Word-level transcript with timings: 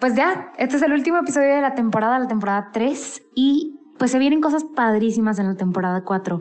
pues 0.00 0.14
ya, 0.14 0.52
este 0.58 0.76
es 0.76 0.82
el 0.82 0.92
último 0.92 1.18
episodio 1.18 1.54
de 1.54 1.60
la 1.60 1.74
temporada, 1.74 2.18
la 2.18 2.28
temporada 2.28 2.70
3, 2.72 3.22
y 3.34 3.80
pues 3.98 4.10
se 4.10 4.18
vienen 4.18 4.40
cosas 4.40 4.64
padrísimas 4.64 5.38
en 5.38 5.48
la 5.48 5.54
temporada 5.56 6.04
4. 6.04 6.40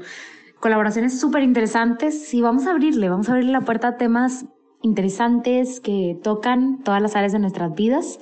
Colaboraciones 0.60 1.20
súper 1.20 1.44
interesantes 1.44 2.34
y 2.34 2.42
vamos 2.42 2.68
a 2.68 2.72
abrirle, 2.72 3.10
vamos 3.10 3.30
a 3.30 3.34
abrirle 3.34 3.52
la 3.52 3.62
puerta 3.62 3.90
a 3.90 3.98
temas 3.98 4.46
interesantes 4.82 5.80
que 5.80 6.20
tocan 6.24 6.84
todas 6.84 7.02
las 7.02 7.16
áreas 7.16 7.32
de 7.32 7.40
nuestras 7.40 7.74
vidas. 7.74 8.20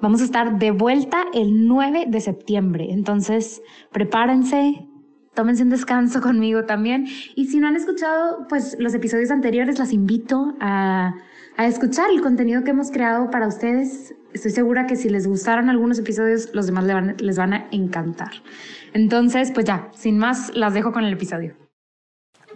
Vamos 0.00 0.20
a 0.20 0.24
estar 0.24 0.58
de 0.58 0.70
vuelta 0.70 1.24
el 1.34 1.66
9 1.66 2.06
de 2.08 2.20
septiembre, 2.20 2.88
entonces 2.90 3.62
prepárense, 3.92 4.85
tómense 5.36 5.62
un 5.62 5.70
descanso 5.70 6.20
conmigo 6.28 6.64
también. 6.64 7.06
Y 7.36 7.46
si 7.46 7.60
no 7.60 7.68
han 7.68 7.76
escuchado 7.76 8.48
pues 8.48 8.76
los 8.80 8.92
episodios 8.94 9.30
anteriores, 9.30 9.78
las 9.78 9.92
invito 9.92 10.56
a, 10.58 11.14
a 11.56 11.66
escuchar 11.68 12.10
el 12.10 12.20
contenido 12.20 12.64
que 12.64 12.70
hemos 12.70 12.90
creado 12.90 13.30
para 13.30 13.46
ustedes 13.46 14.16
estoy 14.36 14.50
segura 14.50 14.86
que 14.86 14.96
si 14.96 15.08
les 15.08 15.26
gustaron 15.26 15.68
algunos 15.68 15.98
episodios, 15.98 16.50
los 16.52 16.66
demás 16.66 16.84
les 17.18 17.36
van, 17.36 17.52
a 17.54 17.68
encantar. 17.72 18.30
Entonces, 18.92 19.50
pues 19.52 19.66
ya, 19.66 19.90
sin 19.94 20.18
más, 20.18 20.54
las 20.54 20.74
dejo 20.74 20.92
con 20.92 21.04
el 21.04 21.12
episodio. 21.12 21.56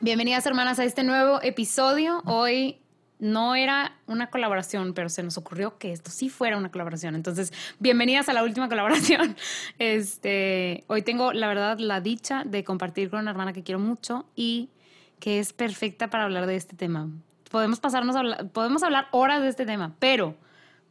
Bienvenidas 0.00 0.46
hermanas 0.46 0.78
a 0.78 0.84
este 0.84 1.02
nuevo 1.02 1.40
episodio. 1.42 2.22
Hoy 2.24 2.80
no 3.20 3.54
era 3.54 3.92
una 4.06 4.30
colaboración, 4.30 4.94
pero 4.94 5.08
se 5.08 5.22
nos 5.22 5.38
ocurrió 5.38 5.78
que 5.78 5.92
esto 5.92 6.10
sí 6.10 6.28
fuera 6.28 6.56
una 6.56 6.70
colaboración. 6.70 7.14
Entonces, 7.14 7.52
bienvenidas 7.78 8.28
a 8.28 8.32
la 8.32 8.42
última 8.42 8.68
colaboración. 8.68 9.36
Este, 9.78 10.84
hoy 10.88 11.02
tengo, 11.02 11.32
la 11.32 11.48
verdad, 11.48 11.78
la 11.78 12.00
dicha 12.00 12.44
de 12.44 12.64
compartir 12.64 13.10
con 13.10 13.20
una 13.20 13.30
hermana 13.30 13.52
que 13.52 13.62
quiero 13.62 13.78
mucho 13.78 14.26
y 14.34 14.70
que 15.20 15.38
es 15.38 15.52
perfecta 15.52 16.08
para 16.08 16.24
hablar 16.24 16.46
de 16.46 16.56
este 16.56 16.76
tema. 16.76 17.08
Podemos 17.50 17.80
pasarnos 17.80 18.16
a 18.16 18.48
podemos 18.48 18.82
hablar 18.82 19.08
horas 19.10 19.42
de 19.42 19.48
este 19.48 19.66
tema, 19.66 19.94
pero 19.98 20.34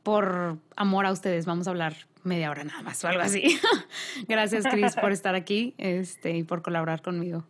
por 0.03 0.57
amor 0.75 1.05
a 1.05 1.11
ustedes, 1.11 1.45
vamos 1.45 1.67
a 1.67 1.71
hablar 1.71 1.93
media 2.23 2.51
hora 2.51 2.63
nada 2.63 2.81
más 2.81 3.03
o 3.03 3.07
algo 3.07 3.21
así. 3.21 3.59
gracias, 4.27 4.65
Cris, 4.67 4.95
por 4.95 5.11
estar 5.11 5.35
aquí 5.35 5.73
este, 5.77 6.31
y 6.31 6.43
por 6.43 6.61
colaborar 6.61 7.01
conmigo. 7.01 7.43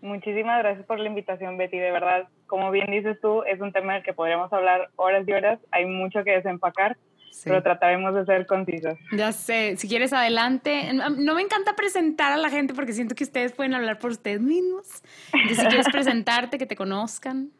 Muchísimas 0.00 0.58
gracias 0.58 0.86
por 0.86 0.98
la 0.98 1.08
invitación, 1.08 1.56
Betty. 1.56 1.78
De 1.78 1.90
verdad, 1.90 2.28
como 2.46 2.70
bien 2.70 2.90
dices 2.90 3.18
tú, 3.20 3.42
es 3.44 3.60
un 3.60 3.72
tema 3.72 3.94
del 3.94 4.02
que 4.02 4.12
podríamos 4.12 4.52
hablar 4.52 4.90
horas 4.96 5.26
y 5.26 5.32
horas. 5.32 5.58
Hay 5.70 5.86
mucho 5.86 6.24
que 6.24 6.32
desempacar, 6.32 6.96
pero 7.44 7.62
trataremos 7.62 8.14
de 8.14 8.24
ser 8.24 8.46
concisos. 8.46 8.98
Ya 9.12 9.32
sé, 9.32 9.76
si 9.76 9.88
quieres 9.88 10.12
adelante. 10.12 10.92
No 10.92 11.34
me 11.34 11.42
encanta 11.42 11.74
presentar 11.74 12.32
a 12.32 12.36
la 12.36 12.50
gente 12.50 12.74
porque 12.74 12.92
siento 12.92 13.14
que 13.14 13.24
ustedes 13.24 13.52
pueden 13.52 13.74
hablar 13.74 13.98
por 13.98 14.10
ustedes 14.10 14.40
mismos. 14.40 15.02
Entonces, 15.32 15.58
si 15.58 15.66
quieres 15.66 15.88
presentarte, 15.92 16.58
que 16.58 16.66
te 16.66 16.76
conozcan. 16.76 17.50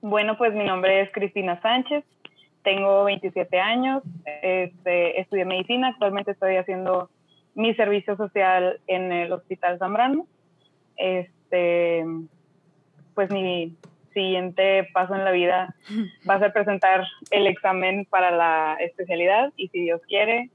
Bueno, 0.00 0.36
pues 0.36 0.52
mi 0.52 0.64
nombre 0.64 1.00
es 1.00 1.10
Cristina 1.12 1.60
Sánchez 1.62 2.04
tengo 2.64 3.04
27 3.04 3.60
años, 3.60 4.02
este, 4.42 5.20
estudié 5.20 5.44
medicina, 5.44 5.88
actualmente 5.88 6.32
estoy 6.32 6.56
haciendo 6.56 7.10
mi 7.54 7.74
servicio 7.74 8.16
social 8.16 8.80
en 8.88 9.12
el 9.12 9.32
Hospital 9.32 9.78
Zambrano. 9.78 10.26
Este, 10.96 12.04
pues 13.14 13.30
mi 13.30 13.76
siguiente 14.12 14.88
paso 14.92 15.14
en 15.14 15.24
la 15.24 15.32
vida 15.32 15.74
va 16.28 16.34
a 16.34 16.38
ser 16.38 16.52
presentar 16.52 17.04
el 17.30 17.46
examen 17.46 18.06
para 18.06 18.30
la 18.30 18.76
especialidad 18.80 19.52
y 19.56 19.68
si 19.68 19.80
Dios 19.82 20.00
quiere, 20.06 20.50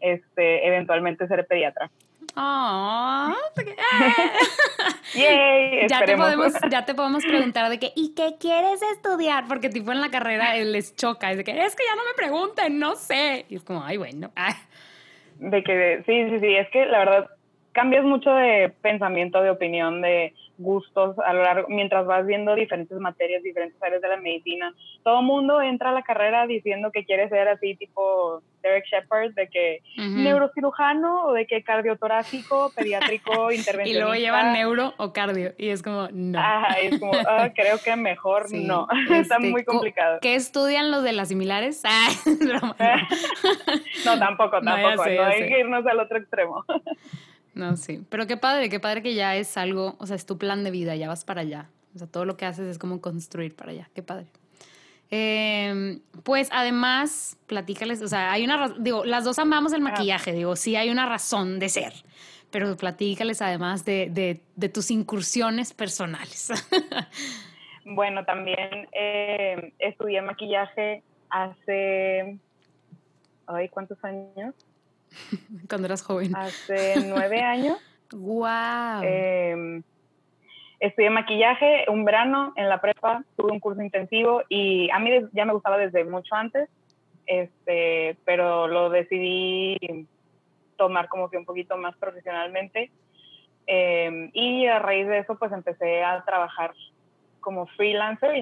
este, 0.00 0.66
eventualmente 0.66 1.26
ser 1.28 1.46
pediatra. 1.46 1.90
Oh, 2.36 3.32
ya, 5.14 6.04
te 6.04 6.16
podemos, 6.16 6.52
ya 6.68 6.84
te 6.84 6.94
podemos 6.94 7.24
preguntar 7.28 7.70
de 7.70 7.78
que, 7.78 7.92
¿y 7.94 8.12
qué 8.14 8.34
quieres 8.40 8.82
estudiar? 8.92 9.44
Porque 9.46 9.68
tipo 9.68 9.92
en 9.92 10.00
la 10.00 10.10
carrera 10.10 10.56
les 10.56 10.96
choca, 10.96 11.30
es 11.30 11.36
de 11.36 11.44
que, 11.44 11.52
es 11.52 11.76
que 11.76 11.84
ya 11.84 11.94
no 11.94 12.02
me 12.04 12.14
pregunten, 12.16 12.78
no 12.78 12.96
sé. 12.96 13.46
Y 13.48 13.56
es 13.56 13.62
como, 13.62 13.84
ay, 13.84 13.98
bueno. 13.98 14.32
De 15.38 15.64
que, 15.64 16.02
sí, 16.06 16.30
sí, 16.30 16.40
sí, 16.40 16.54
es 16.54 16.70
que 16.70 16.86
la 16.86 16.98
verdad 17.00 17.30
cambias 17.72 18.04
mucho 18.04 18.30
de 18.30 18.72
pensamiento, 18.82 19.42
de 19.42 19.50
opinión, 19.50 20.00
de 20.00 20.32
gustos 20.58 21.18
a 21.18 21.32
lo 21.32 21.42
largo, 21.42 21.68
mientras 21.68 22.06
vas 22.06 22.26
viendo 22.26 22.54
diferentes 22.54 22.98
materias, 22.98 23.42
diferentes 23.42 23.82
áreas 23.82 24.00
de 24.00 24.08
la 24.08 24.16
medicina. 24.16 24.72
Todo 25.02 25.22
mundo 25.22 25.60
entra 25.60 25.90
a 25.90 25.92
la 25.92 26.02
carrera 26.02 26.46
diciendo 26.46 26.90
que 26.92 27.04
quiere 27.04 27.28
ser 27.28 27.48
así, 27.48 27.74
tipo 27.76 28.42
Derek 28.62 28.84
Shepard, 28.86 29.34
de 29.34 29.48
que 29.48 29.82
neurocirujano 29.96 31.26
o 31.26 31.32
de 31.32 31.46
que 31.46 31.62
cardiotorácico, 31.62 32.72
pediátrico, 32.74 33.52
intervencionista. 33.52 33.84
Y 33.84 33.94
luego 33.94 34.14
llevan 34.14 34.52
neuro 34.52 34.94
o 34.96 35.12
cardio, 35.12 35.52
y 35.58 35.68
es 35.68 35.82
como, 35.82 36.08
no. 36.12 36.38
Ajá, 36.38 36.78
es 36.80 36.98
como, 36.98 37.12
ah, 37.28 37.50
creo 37.54 37.78
que 37.78 37.94
mejor 37.96 38.50
no. 38.52 38.88
Está 39.10 39.36
este, 39.36 39.50
muy 39.50 39.64
complicado. 39.64 40.18
¿Qué 40.20 40.34
estudian 40.34 40.90
los 40.90 41.02
de 41.02 41.12
las 41.12 41.28
similares? 41.28 41.82
no, 44.04 44.18
tampoco, 44.18 44.60
tampoco. 44.62 45.04
No, 45.06 45.24
hay 45.24 45.48
que 45.48 45.60
irnos 45.60 45.86
al 45.86 46.00
otro 46.00 46.18
extremo. 46.18 46.64
No, 47.54 47.76
sí. 47.76 48.02
Pero 48.08 48.26
qué 48.26 48.36
padre, 48.36 48.68
qué 48.68 48.80
padre 48.80 49.02
que 49.02 49.14
ya 49.14 49.36
es 49.36 49.56
algo, 49.56 49.96
o 49.98 50.06
sea, 50.06 50.16
es 50.16 50.26
tu 50.26 50.38
plan 50.38 50.64
de 50.64 50.70
vida, 50.70 50.96
ya 50.96 51.08
vas 51.08 51.24
para 51.24 51.42
allá. 51.42 51.70
O 51.94 51.98
sea, 51.98 52.06
todo 52.08 52.24
lo 52.24 52.36
que 52.36 52.46
haces 52.46 52.66
es 52.66 52.78
como 52.78 53.00
construir 53.00 53.54
para 53.54 53.70
allá. 53.70 53.88
Qué 53.94 54.02
padre. 54.02 54.26
Em, 55.10 56.00
pues 56.24 56.48
además, 56.50 57.36
platícales, 57.46 58.02
o 58.02 58.08
sea, 58.08 58.32
hay 58.32 58.44
una, 58.44 58.74
digo, 58.78 59.04
las 59.04 59.24
dos 59.24 59.38
amamos 59.38 59.72
el 59.72 59.80
maquillaje, 59.80 60.32
digo, 60.32 60.56
sí 60.56 60.74
hay 60.74 60.90
una 60.90 61.06
razón 61.06 61.60
de 61.60 61.68
ser, 61.68 61.92
pero 62.50 62.76
platícales 62.76 63.40
además 63.40 63.84
de, 63.84 64.40
de, 64.56 64.68
tus 64.70 64.90
incursiones 64.90 65.72
personales. 65.72 66.50
bueno, 67.84 68.24
también 68.24 68.88
eh, 68.92 69.72
estudié 69.78 70.22
maquillaje 70.22 71.02
hace, 71.28 72.38
ay, 73.46 73.68
¿cuántos 73.68 74.02
años? 74.02 74.54
Cuando 75.68 75.86
eras 75.86 76.02
joven. 76.02 76.34
Hace 76.36 76.94
nueve 77.06 77.40
años. 77.40 77.78
¡Wow! 78.12 79.02
Eh, 79.02 79.82
estudié 80.80 81.10
maquillaje 81.10 81.86
un 81.88 82.04
verano 82.04 82.52
en 82.56 82.68
la 82.68 82.80
prepa, 82.80 83.24
tuve 83.36 83.52
un 83.52 83.60
curso 83.60 83.82
intensivo 83.82 84.42
y 84.48 84.90
a 84.90 84.98
mí 84.98 85.10
ya 85.32 85.44
me 85.44 85.52
gustaba 85.52 85.78
desde 85.78 86.04
mucho 86.04 86.34
antes, 86.34 86.68
este, 87.26 88.16
pero 88.24 88.68
lo 88.68 88.90
decidí 88.90 89.78
tomar 90.76 91.08
como 91.08 91.30
que 91.30 91.38
un 91.38 91.44
poquito 91.44 91.76
más 91.76 91.96
profesionalmente. 91.96 92.90
Em, 93.66 94.30
y 94.34 94.66
a 94.66 94.78
raíz 94.78 95.06
de 95.08 95.18
eso, 95.18 95.38
pues 95.38 95.50
empecé 95.52 96.02
a 96.04 96.22
trabajar 96.24 96.74
como 97.40 97.66
freelancer 97.66 98.34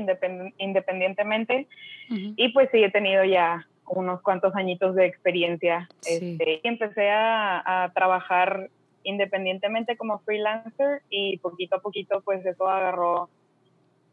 independientemente 0.59 1.67
y 2.09 2.49
pues 2.51 2.69
sí 2.71 2.85
he 2.85 2.91
tenido 2.91 3.25
ya 3.25 3.67
unos 3.87 4.23
cuantos 4.23 4.55
añitos 4.55 4.95
de 4.95 5.07
experiencia. 5.07 5.89
Este, 6.07 6.61
y 6.63 6.69
empecé 6.69 7.11
a, 7.11 7.91
trabajar 7.95 8.71
independientemente 9.05 9.97
como 9.97 10.21
freelancer 10.21 11.03
y 11.11 11.39
poquito 11.39 11.77
a 11.77 11.81
poquito 11.81 12.21
pues 12.21 12.47
eso 12.47 12.69
agarró 12.69 13.29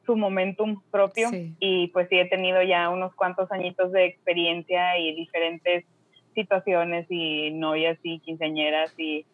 su 0.04 0.18
momentum 0.18 0.82
propio 0.90 1.30
y 1.60 1.90
pues 1.90 2.10
sí 2.10 2.18
he 2.18 2.26
tenido 2.26 2.64
ya 2.64 2.90
unos 2.90 3.14
cuantos 3.14 3.52
añitos 3.52 3.92
de 3.92 4.06
experiencia 4.06 4.98
y 4.98 5.14
diferentes 5.14 5.86
situaciones 6.34 7.06
y 7.10 7.52
novias 7.52 8.00
y 8.02 8.18
quinceañeras 8.20 8.92
y 8.98 9.28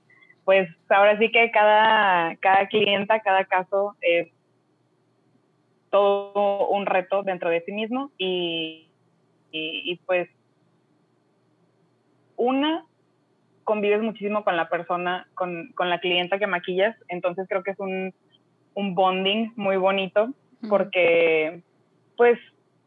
pues 0.44 0.70
ahora 0.90 1.18
sí 1.18 1.32
que 1.32 1.50
cada, 1.52 2.36
cada 2.36 2.68
clienta, 2.68 3.22
cada 3.22 3.46
caso 3.46 3.96
es 4.02 4.28
todo 5.90 6.68
un 6.68 6.86
reto 6.86 7.24
dentro 7.24 7.50
de 7.50 7.62
sí 7.62 7.72
mismo 7.72 8.12
y, 8.18 8.85
y, 9.56 10.00
pues 10.06 10.30
una 12.38 12.86
convives 13.64 14.02
muchísimo 14.02 14.44
con 14.44 14.58
la 14.58 14.70
persona, 14.70 15.28
con, 15.34 15.72
con, 15.74 15.90
la 15.90 16.00
clienta 16.00 16.38
que 16.38 16.46
maquillas, 16.46 16.96
entonces 17.08 17.48
creo 17.48 17.64
que 17.64 17.72
es 17.72 17.80
un, 17.80 18.14
un 18.76 18.94
bonding 18.94 19.54
muy 19.56 19.78
bonito 19.78 20.30
porque 20.70 21.62
pues 22.18 22.38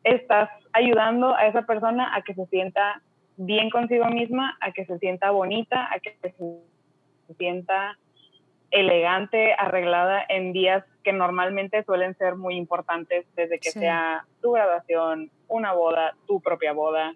estás 0.04 0.50
ayudando 0.72 1.34
a 1.34 1.46
esa 1.46 1.62
persona 1.62 2.14
a 2.14 2.22
que 2.22 2.34
se 2.34 2.46
sienta 2.46 3.02
bien 3.36 3.70
consigo 3.70 4.06
misma, 4.06 4.56
a 4.60 4.72
que 4.72 4.84
se 4.84 4.98
sienta 4.98 5.30
bonita, 5.30 5.88
a 5.92 5.98
que 6.00 6.16
se 6.20 6.34
sienta 7.36 7.98
elegante, 8.70 9.54
arreglada 9.54 10.24
en 10.28 10.52
días 10.52 10.84
que 11.02 11.12
normalmente 11.12 11.82
suelen 11.84 12.14
ser 12.16 12.36
muy 12.36 12.56
importantes, 12.56 13.26
desde 13.34 13.58
que 13.58 13.70
sea 13.70 14.26
tu 14.42 14.52
graduación, 14.52 15.30
una 15.48 15.72
boda, 15.72 16.14
tu 16.26 16.40
propia 16.40 16.72
boda, 16.72 17.14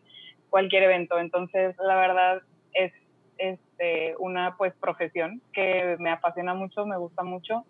cualquier 0.51 0.85
evento. 0.85 1.19
Entonces, 1.19 1.77
la 1.79 1.97
verdad 1.97 2.43
es 2.73 2.93
este, 3.39 4.15
una 4.19 4.57
pues 4.57 4.75
profesión 4.75 5.43
que 5.53 5.97
me 5.99 6.11
apasiona 6.11 6.55
mucho, 6.55 6.87
me 6.87 6.97
gusta 6.97 7.23
mucho 7.23 7.65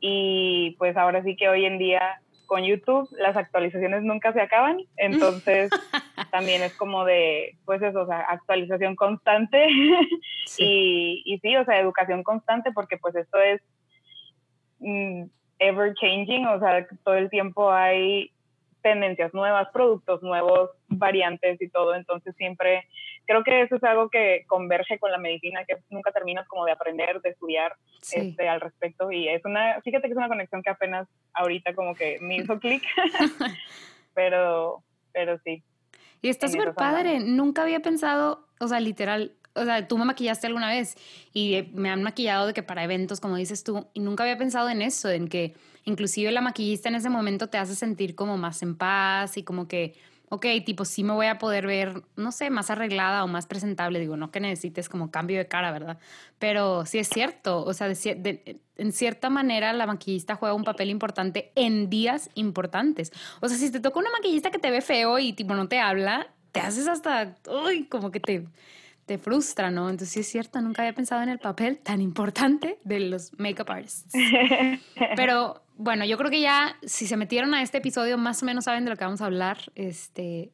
y 0.00 0.76
pues 0.78 0.96
ahora 0.96 1.22
sí 1.22 1.36
que 1.36 1.48
hoy 1.48 1.64
en 1.64 1.78
día 1.78 2.20
con 2.48 2.64
YouTube 2.64 3.08
las 3.18 3.36
actualizaciones 3.36 4.02
nunca 4.02 4.32
se 4.32 4.40
acaban, 4.40 4.78
entonces 4.96 5.70
también 6.32 6.62
es 6.62 6.74
como 6.74 7.04
de, 7.04 7.56
pues 7.66 7.80
eso, 7.82 8.00
o 8.00 8.06
sea, 8.06 8.20
actualización 8.20 8.96
constante. 8.96 9.66
Y, 10.56 11.22
y, 11.26 11.38
sí, 11.40 11.54
o 11.56 11.64
sea, 11.66 11.78
educación 11.78 12.22
constante 12.22 12.72
porque 12.72 12.96
pues 12.96 13.14
esto 13.14 13.38
es 13.38 13.60
mm, 14.78 15.24
ever 15.58 15.92
changing, 15.94 16.46
o 16.46 16.58
sea, 16.58 16.86
todo 17.04 17.16
el 17.16 17.28
tiempo 17.28 17.70
hay 17.70 18.32
tendencias 18.88 19.34
nuevas, 19.34 19.68
productos 19.70 20.22
nuevos, 20.22 20.70
variantes 20.88 21.60
y 21.60 21.68
todo, 21.68 21.94
entonces 21.94 22.34
siempre 22.36 22.86
creo 23.26 23.44
que 23.44 23.60
eso 23.60 23.76
es 23.76 23.84
algo 23.84 24.08
que 24.08 24.44
converge 24.46 24.98
con 24.98 25.12
la 25.12 25.18
medicina, 25.18 25.62
que 25.66 25.76
nunca 25.90 26.10
terminas 26.12 26.48
como 26.48 26.64
de 26.64 26.72
aprender, 26.72 27.20
de 27.20 27.28
estudiar 27.28 27.76
este, 28.10 28.48
al 28.48 28.62
respecto. 28.62 29.12
Y 29.12 29.28
es 29.28 29.44
una, 29.44 29.78
fíjate 29.82 30.08
que 30.08 30.12
es 30.12 30.16
una 30.16 30.28
conexión 30.28 30.62
que 30.62 30.70
apenas 30.70 31.06
ahorita 31.34 31.74
como 31.74 31.94
que 31.94 32.18
me 32.20 32.36
hizo 32.36 32.58
clic, 32.60 32.82
pero, 34.14 34.82
pero 35.12 35.38
sí. 35.44 35.62
Y 36.22 36.30
está 36.30 36.48
súper 36.48 36.72
padre, 36.72 37.20
nunca 37.20 37.62
había 37.62 37.80
pensado, 37.80 38.48
o 38.58 38.66
sea, 38.66 38.80
literal, 38.80 39.36
o 39.54 39.64
sea, 39.64 39.86
tú 39.86 39.98
me 39.98 40.06
maquillaste 40.06 40.46
alguna 40.46 40.70
vez 40.70 40.96
y 41.34 41.68
me 41.74 41.90
han 41.90 42.02
maquillado 42.02 42.46
de 42.46 42.54
que 42.54 42.62
para 42.62 42.82
eventos, 42.82 43.20
como 43.20 43.36
dices 43.36 43.62
tú, 43.62 43.88
y 43.92 44.00
nunca 44.00 44.22
había 44.22 44.38
pensado 44.38 44.70
en 44.70 44.80
eso, 44.80 45.10
en 45.10 45.28
que 45.28 45.54
inclusive 45.88 46.30
la 46.30 46.40
maquillista 46.40 46.88
en 46.88 46.94
ese 46.94 47.10
momento 47.10 47.48
te 47.48 47.58
hace 47.58 47.74
sentir 47.74 48.14
como 48.14 48.36
más 48.36 48.62
en 48.62 48.76
paz 48.76 49.36
y 49.36 49.42
como 49.42 49.66
que, 49.66 49.94
ok, 50.28 50.46
tipo, 50.64 50.84
sí 50.84 51.02
me 51.02 51.14
voy 51.14 51.26
a 51.26 51.38
poder 51.38 51.66
ver, 51.66 52.02
no 52.16 52.30
sé, 52.30 52.50
más 52.50 52.70
arreglada 52.70 53.24
o 53.24 53.26
más 53.26 53.46
presentable. 53.46 53.98
Digo, 53.98 54.16
no 54.16 54.30
que 54.30 54.40
necesites 54.40 54.88
como 54.88 55.10
cambio 55.10 55.38
de 55.38 55.48
cara, 55.48 55.72
¿verdad? 55.72 55.98
Pero 56.38 56.86
sí 56.86 56.98
es 56.98 57.08
cierto, 57.08 57.64
o 57.64 57.72
sea, 57.72 57.88
en 57.88 58.92
cierta 58.92 59.30
manera 59.30 59.72
la 59.72 59.86
maquillista 59.86 60.36
juega 60.36 60.54
un 60.54 60.64
papel 60.64 60.90
importante 60.90 61.50
en 61.54 61.90
días 61.90 62.30
importantes. 62.34 63.12
O 63.40 63.48
sea, 63.48 63.56
si 63.56 63.70
te 63.72 63.80
toca 63.80 63.98
una 63.98 64.10
maquillista 64.10 64.50
que 64.50 64.58
te 64.58 64.70
ve 64.70 64.82
feo 64.82 65.18
y 65.18 65.32
tipo 65.32 65.54
no 65.54 65.68
te 65.68 65.80
habla, 65.80 66.28
te 66.52 66.60
haces 66.60 66.86
hasta, 66.86 67.36
uy, 67.46 67.86
como 67.86 68.10
que 68.10 68.20
te 68.20 68.46
te 69.08 69.16
frustra, 69.16 69.70
¿no? 69.70 69.88
Entonces 69.88 70.10
sí 70.10 70.20
es 70.20 70.28
cierto, 70.28 70.60
nunca 70.60 70.82
había 70.82 70.92
pensado 70.92 71.22
en 71.22 71.30
el 71.30 71.38
papel 71.38 71.78
tan 71.78 72.02
importante 72.02 72.78
de 72.84 73.00
los 73.00 73.32
makeup 73.38 73.70
artists. 73.70 74.12
Pero 75.16 75.62
bueno, 75.78 76.04
yo 76.04 76.18
creo 76.18 76.30
que 76.30 76.40
ya 76.40 76.76
si 76.82 77.06
se 77.06 77.16
metieron 77.16 77.54
a 77.54 77.62
este 77.62 77.78
episodio 77.78 78.18
más 78.18 78.42
o 78.42 78.46
menos 78.46 78.64
saben 78.64 78.84
de 78.84 78.90
lo 78.90 78.96
que 78.96 79.04
vamos 79.04 79.20
a 79.20 79.26
hablar. 79.26 79.58
Este, 79.76 80.50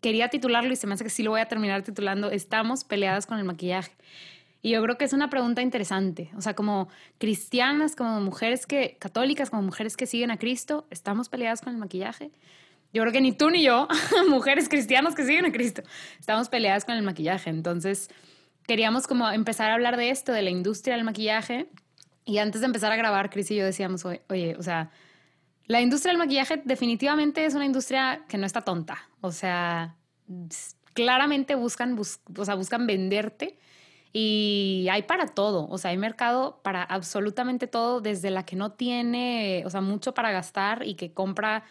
quería 0.00 0.28
titularlo 0.28 0.72
y 0.72 0.76
se 0.76 0.88
me 0.88 0.94
hace 0.94 1.04
que 1.04 1.10
sí 1.10 1.22
lo 1.22 1.30
voy 1.30 1.40
a 1.40 1.46
terminar 1.46 1.82
titulando 1.82 2.30
Estamos 2.32 2.82
peleadas 2.82 3.26
con 3.26 3.38
el 3.38 3.44
maquillaje. 3.44 3.92
Y 4.60 4.70
yo 4.70 4.82
creo 4.82 4.98
que 4.98 5.04
es 5.04 5.12
una 5.12 5.30
pregunta 5.30 5.62
interesante. 5.62 6.30
O 6.36 6.40
sea, 6.40 6.54
como 6.54 6.88
cristianas, 7.18 7.94
como 7.94 8.20
mujeres 8.20 8.66
que, 8.66 8.96
católicas, 8.98 9.50
como 9.50 9.62
mujeres 9.62 9.96
que 9.96 10.06
siguen 10.06 10.32
a 10.32 10.36
Cristo, 10.36 10.84
¿estamos 10.90 11.28
peleadas 11.28 11.60
con 11.60 11.72
el 11.72 11.78
maquillaje? 11.78 12.32
Yo 12.92 13.02
creo 13.02 13.12
que 13.12 13.20
ni 13.20 13.30
tú 13.30 13.50
ni 13.50 13.62
yo, 13.62 13.86
mujeres 14.28 14.68
cristianas 14.68 15.14
que 15.14 15.24
siguen 15.24 15.46
a 15.46 15.52
Cristo, 15.52 15.82
estamos 16.18 16.48
peleadas 16.48 16.84
con 16.84 16.96
el 16.96 17.02
maquillaje. 17.02 17.50
Entonces, 17.50 18.10
queríamos 18.66 19.06
como 19.06 19.30
empezar 19.30 19.70
a 19.70 19.74
hablar 19.74 19.96
de 19.96 20.10
esto, 20.10 20.32
de 20.32 20.42
la 20.42 20.50
industria 20.50 20.96
del 20.96 21.04
maquillaje. 21.04 21.68
Y 22.30 22.38
antes 22.38 22.60
de 22.60 22.66
empezar 22.68 22.92
a 22.92 22.96
grabar, 22.96 23.28
Cris 23.28 23.50
y 23.50 23.56
yo 23.56 23.64
decíamos, 23.64 24.04
oye, 24.04 24.54
o 24.56 24.62
sea, 24.62 24.90
la 25.66 25.80
industria 25.80 26.12
del 26.12 26.18
maquillaje 26.18 26.62
definitivamente 26.64 27.44
es 27.44 27.54
una 27.54 27.64
industria 27.64 28.24
que 28.28 28.38
no 28.38 28.46
está 28.46 28.60
tonta. 28.60 29.08
O 29.20 29.32
sea, 29.32 29.96
claramente 30.94 31.56
buscan, 31.56 31.98
o 31.98 32.44
sea, 32.44 32.54
buscan 32.54 32.86
venderte 32.86 33.58
y 34.12 34.86
hay 34.92 35.02
para 35.02 35.26
todo. 35.26 35.66
O 35.68 35.78
sea, 35.78 35.90
hay 35.90 35.96
mercado 35.96 36.60
para 36.62 36.84
absolutamente 36.84 37.66
todo, 37.66 38.00
desde 38.00 38.30
la 38.30 38.44
que 38.44 38.54
no 38.54 38.72
tiene, 38.72 39.64
o 39.66 39.70
sea, 39.70 39.80
mucho 39.80 40.14
para 40.14 40.30
gastar 40.30 40.86
y 40.86 40.94
que 40.94 41.12
compra 41.12 41.64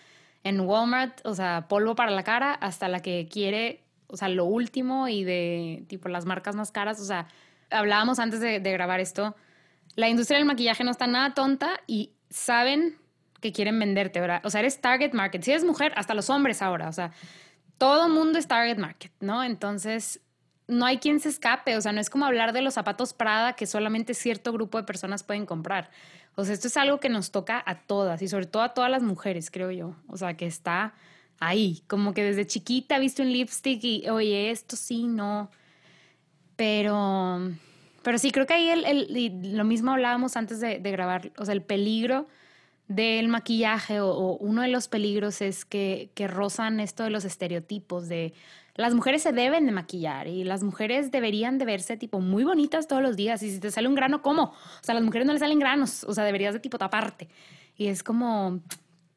en 0.43 0.59
Walmart, 0.59 1.25
o 1.25 1.35
sea, 1.35 1.67
polvo 1.69 1.95
para 1.95 2.11
la 2.11 2.23
cara, 2.23 2.53
hasta 2.53 2.89
la 2.89 3.01
que 3.01 3.29
quiere, 3.31 3.83
o 4.07 4.17
sea, 4.17 4.27
lo 4.27 4.43
último 4.43 5.07
y 5.07 5.23
de 5.23 5.85
tipo 5.87 6.09
las 6.09 6.25
marcas 6.25 6.57
más 6.57 6.71
caras. 6.73 6.99
O 6.99 7.05
sea, 7.05 7.27
hablábamos 7.69 8.19
antes 8.19 8.39
de, 8.39 8.59
grabar 8.59 8.99
esto, 8.99 9.35
la 9.99 10.07
industria 10.07 10.37
del 10.37 10.47
maquillaje 10.47 10.83
no 10.83 10.91
está 10.91 11.07
nada 11.07 11.33
tonta 11.33 11.81
y 11.85 12.13
saben 12.29 12.97
que 13.41 13.51
quieren 13.51 13.77
venderte, 13.77 14.21
¿verdad? 14.21 14.41
O 14.45 14.49
sea, 14.49 14.61
eres 14.61 14.79
target 14.79 15.11
market. 15.11 15.43
Si 15.43 15.51
eres 15.51 15.65
mujer, 15.65 15.91
hasta 15.95 16.13
los 16.13 16.29
hombres 16.29 16.61
ahora, 16.61 16.87
o 16.87 16.93
sea, 16.93 17.11
todo 17.77 18.07
mundo 18.07 18.39
es 18.39 18.47
target 18.47 18.77
market, 18.77 19.11
¿no? 19.19 19.43
Entonces, 19.43 20.21
no 20.67 20.85
hay 20.85 20.99
quien 20.99 21.19
se 21.19 21.27
escape, 21.27 21.75
o 21.75 21.81
sea, 21.81 21.91
no 21.91 21.99
es 21.99 22.09
como 22.09 22.25
hablar 22.25 22.53
de 22.53 22.61
los 22.61 22.75
zapatos 22.75 23.13
Prada 23.13 23.53
que 23.53 23.65
solamente 23.65 24.13
cierto 24.13 24.53
grupo 24.53 24.77
de 24.77 24.85
personas 24.85 25.23
pueden 25.23 25.45
comprar. 25.45 25.89
O 26.35 26.45
sea, 26.45 26.53
esto 26.53 26.67
es 26.67 26.77
algo 26.77 27.01
que 27.01 27.09
nos 27.09 27.31
toca 27.31 27.61
a 27.65 27.81
todas 27.81 28.21
y 28.21 28.29
sobre 28.29 28.45
todo 28.45 28.63
a 28.63 28.73
todas 28.73 28.89
las 28.89 29.03
mujeres, 29.03 29.51
creo 29.51 29.71
yo. 29.71 29.95
O 30.07 30.15
sea, 30.15 30.37
que 30.37 30.45
está 30.45 30.93
ahí, 31.41 31.83
como 31.87 32.13
que 32.13 32.23
desde 32.23 32.47
chiquita 32.47 32.99
viste 32.99 33.21
un 33.21 33.33
lipstick 33.33 33.83
y, 33.83 34.09
oye, 34.09 34.51
esto 34.51 34.77
sí, 34.77 35.07
no. 35.07 35.51
Pero, 36.55 37.51
pero 38.03 38.17
sí, 38.17 38.31
creo 38.31 38.45
que 38.45 38.53
ahí 38.53 38.69
el, 38.69 39.57
lo 39.57 39.63
mismo 39.63 39.91
hablábamos 39.91 40.37
antes 40.37 40.59
de, 40.59 40.79
grabar, 40.79 41.31
o 41.37 41.45
sea, 41.45 41.53
el 41.53 41.61
peligro 41.61 42.27
del 42.87 43.27
maquillaje 43.27 43.99
o, 43.99 44.37
uno 44.37 44.61
de 44.61 44.67
los 44.69 44.87
peligros 44.87 45.41
es 45.41 45.65
que, 45.65 46.09
que 46.15 46.27
rozan 46.27 46.79
esto 46.79 47.03
de 47.03 47.09
los 47.11 47.25
estereotipos 47.25 48.07
de 48.09 48.33
las 48.79 48.95
mujeres 48.95 49.23
se 49.23 49.33
deben 49.33 49.65
de 49.65 49.73
maquillar 49.73 50.27
y 50.27 50.45
las 50.45 50.63
mujeres 50.63 51.11
deberían 51.11 51.57
de 51.57 51.65
verse 51.65 51.97
tipo 51.97 52.21
muy 52.21 52.45
bonitas 52.45 52.87
todos 52.87 53.01
los 53.01 53.17
días. 53.17 53.43
Y 53.43 53.51
si 53.51 53.59
te 53.59 53.71
sale 53.71 53.89
un 53.89 53.95
grano, 53.95 54.21
¿cómo? 54.21 54.43
O 54.43 54.83
sea, 54.83 54.93
a 54.93 54.95
las 54.95 55.03
mujeres 55.03 55.27
no 55.27 55.33
les 55.33 55.41
salen 55.41 55.59
granos, 55.59 56.05
o 56.05 56.13
sea, 56.13 56.23
deberías 56.23 56.53
de 56.53 56.61
tipo 56.61 56.77
taparte. 56.77 57.27
Y 57.75 57.87
es 57.87 58.03
como, 58.03 58.61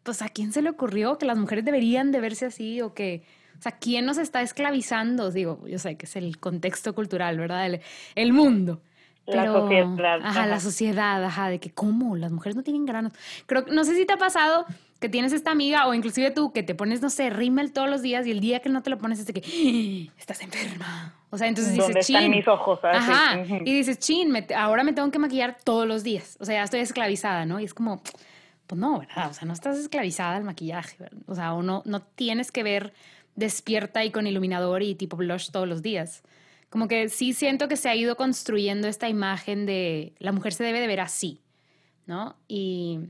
pues, 0.03 0.21
¿a 0.21 0.29
quién 0.29 0.53
se 0.53 0.63
le 0.63 0.71
ocurrió 0.71 1.17
que 1.17 1.27
las 1.27 1.39
mujeres 1.39 1.65
deberían 1.65 2.11
de 2.11 2.21
verse 2.21 2.47
así 2.47 2.81
o 2.81 2.93
que... 2.93 3.23
O 3.63 3.69
sea, 3.71 3.71
¿quién 3.71 4.07
nos 4.07 4.19
está 4.19 4.43
esclavizando? 4.43 5.31
Digo, 5.31 5.65
yo 5.69 5.79
sé 5.79 5.97
que 5.97 6.07
es 6.07 6.17
el 6.17 6.41
contexto 6.41 6.97
cultural, 6.97 7.39
¿verdad? 7.39 7.65
El, 7.65 7.81
el 8.17 8.33
mundo. 8.33 8.83
la 9.25 9.47
sociedad. 9.47 10.19
Ajá, 10.21 10.47
la 10.49 10.59
sociedad, 10.59 11.25
ajá, 11.25 11.49
de 11.49 11.61
que 11.61 11.71
cómo 11.71 12.17
las 12.17 12.33
mujeres 12.33 12.57
no 12.57 12.65
tienen 12.65 12.87
granos. 12.87 13.13
Creo 13.47 13.65
no 13.71 13.85
sé 13.85 13.95
si 13.95 14.05
te 14.05 14.15
ha 14.15 14.17
pasado 14.17 14.67
que 14.99 15.09
tienes 15.09 15.33
esta 15.33 15.53
amiga 15.53 15.87
o 15.87 15.95
inclusive 15.95 16.33
tú 16.33 16.53
que 16.53 16.65
te 16.65 16.75
pones, 16.75 17.03
no 17.03 17.09
sé, 17.09 17.31
rímel 17.31 17.73
todos 17.73 17.89
los 17.89 18.03
días 18.03 18.27
y 18.27 18.33
el 18.33 18.41
día 18.41 18.59
que 18.59 18.69
no 18.69 18.83
te 18.83 18.91
lo 18.91 18.99
pones 18.99 19.21
es 19.21 19.27
de 19.27 19.33
que 19.33 19.43
¡Ah! 20.11 20.13
estás 20.19 20.41
enferma. 20.41 21.15
O 21.31 21.39
sea, 21.39 21.47
entonces 21.47 21.73
dices, 21.73 21.87
¿Dónde 21.87 22.01
están 22.01 22.31
mis 22.31 22.49
ojos? 22.49 22.81
Ajá. 22.83 23.45
Y 23.65 23.73
dices, 23.73 24.01
chin, 24.01 24.37
ahora 24.57 24.83
me 24.83 24.93
tengo 24.93 25.09
que 25.13 25.21
maquillar 25.21 25.57
todos 25.63 25.87
los 25.87 26.03
días. 26.03 26.37
O 26.41 26.45
sea, 26.45 26.57
ya 26.57 26.65
estoy 26.65 26.81
esclavizada, 26.81 27.47
¿no? 27.47 27.61
Y 27.61 27.65
es 27.65 27.75
como, 27.75 28.03
pues 28.67 28.81
no, 28.81 28.99
¿verdad? 28.99 29.31
O 29.31 29.35
sea, 29.35 29.47
no 29.47 29.53
estás 29.53 29.79
esclavizada 29.79 30.35
al 30.35 30.43
maquillaje, 30.43 30.97
¿verdad? 30.99 31.21
O 31.29 31.37
sea, 31.37 31.55
o 31.55 31.63
no, 31.63 31.85
no 31.85 32.03
tienes 32.03 32.51
que 32.51 32.65
ver 32.65 32.93
despierta 33.35 34.05
y 34.05 34.11
con 34.11 34.27
iluminador 34.27 34.83
y 34.83 34.95
tipo 34.95 35.17
blush 35.17 35.51
todos 35.51 35.69
los 35.69 35.83
días. 35.83 36.23
Como 36.71 36.89
que 36.89 37.09
sí 37.09 37.33
siento 37.33 37.69
que 37.69 37.77
se 37.77 37.89
ha 37.89 37.95
ido 37.95 38.17
construyendo 38.17 38.89
esta 38.89 39.09
imagen 39.09 39.67
de 39.67 40.15
la 40.19 40.33
mujer 40.33 40.53
se 40.53 40.65
debe 40.65 40.81
de 40.81 40.87
ver 40.87 41.01
así, 41.01 41.41
¿no? 42.07 42.37
Y 42.49 43.01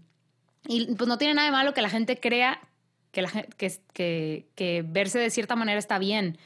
pues 0.97 1.09
no 1.09 1.19
tiene 1.19 1.35
nada 1.35 1.47
de 1.47 1.52
malo 1.52 1.75
que 1.75 1.83
la 1.83 1.91
gente 1.91 2.19
crea 2.19 2.61
que 3.12 4.85
verse 4.88 5.19
de 5.19 5.31
cierta 5.31 5.57
manera 5.57 5.79
está 5.79 5.99
bien. 5.99 6.38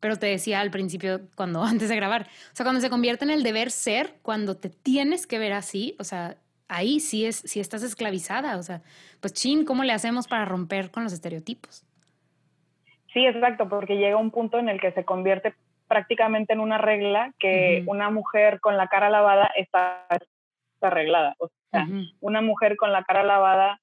Pero 0.00 0.16
te 0.16 0.26
decía 0.26 0.60
al 0.60 0.70
principio, 0.70 1.22
cuando 1.34 1.62
antes 1.64 1.88
de 1.88 1.96
grabar, 1.96 2.28
o 2.52 2.56
sea, 2.56 2.64
cuando 2.64 2.80
se 2.80 2.90
convierte 2.90 3.24
en 3.24 3.30
el 3.30 3.42
deber 3.42 3.70
ser, 3.70 4.18
cuando 4.22 4.56
te 4.56 4.70
tienes 4.70 5.26
que 5.26 5.38
ver 5.38 5.52
así, 5.52 5.96
o 5.98 6.04
sea, 6.04 6.36
ahí 6.68 7.00
sí, 7.00 7.24
es, 7.24 7.42
sí 7.44 7.60
estás 7.60 7.82
esclavizada. 7.82 8.56
O 8.56 8.62
sea, 8.62 8.82
pues 9.20 9.32
chin, 9.32 9.64
¿cómo 9.64 9.84
le 9.84 9.92
hacemos 9.92 10.28
para 10.28 10.44
romper 10.44 10.90
con 10.90 11.04
los 11.04 11.12
estereotipos? 11.12 11.84
Sí, 13.12 13.26
exacto, 13.26 13.68
porque 13.68 13.96
llega 13.96 14.16
un 14.16 14.30
punto 14.30 14.58
en 14.58 14.68
el 14.68 14.80
que 14.80 14.92
se 14.92 15.04
convierte 15.04 15.54
prácticamente 15.86 16.52
en 16.52 16.60
una 16.60 16.78
regla 16.78 17.32
que 17.38 17.82
una 17.86 18.10
mujer 18.10 18.60
con 18.60 18.76
la 18.76 18.88
cara 18.88 19.08
lavada 19.08 19.50
está, 19.56 20.06
está 20.10 20.86
arreglada. 20.88 21.34
O 21.38 21.48
sea, 21.70 21.86
una 22.20 22.42
mujer 22.42 22.76
con 22.76 22.92
la 22.92 23.02
cara 23.04 23.22
lavada 23.22 23.80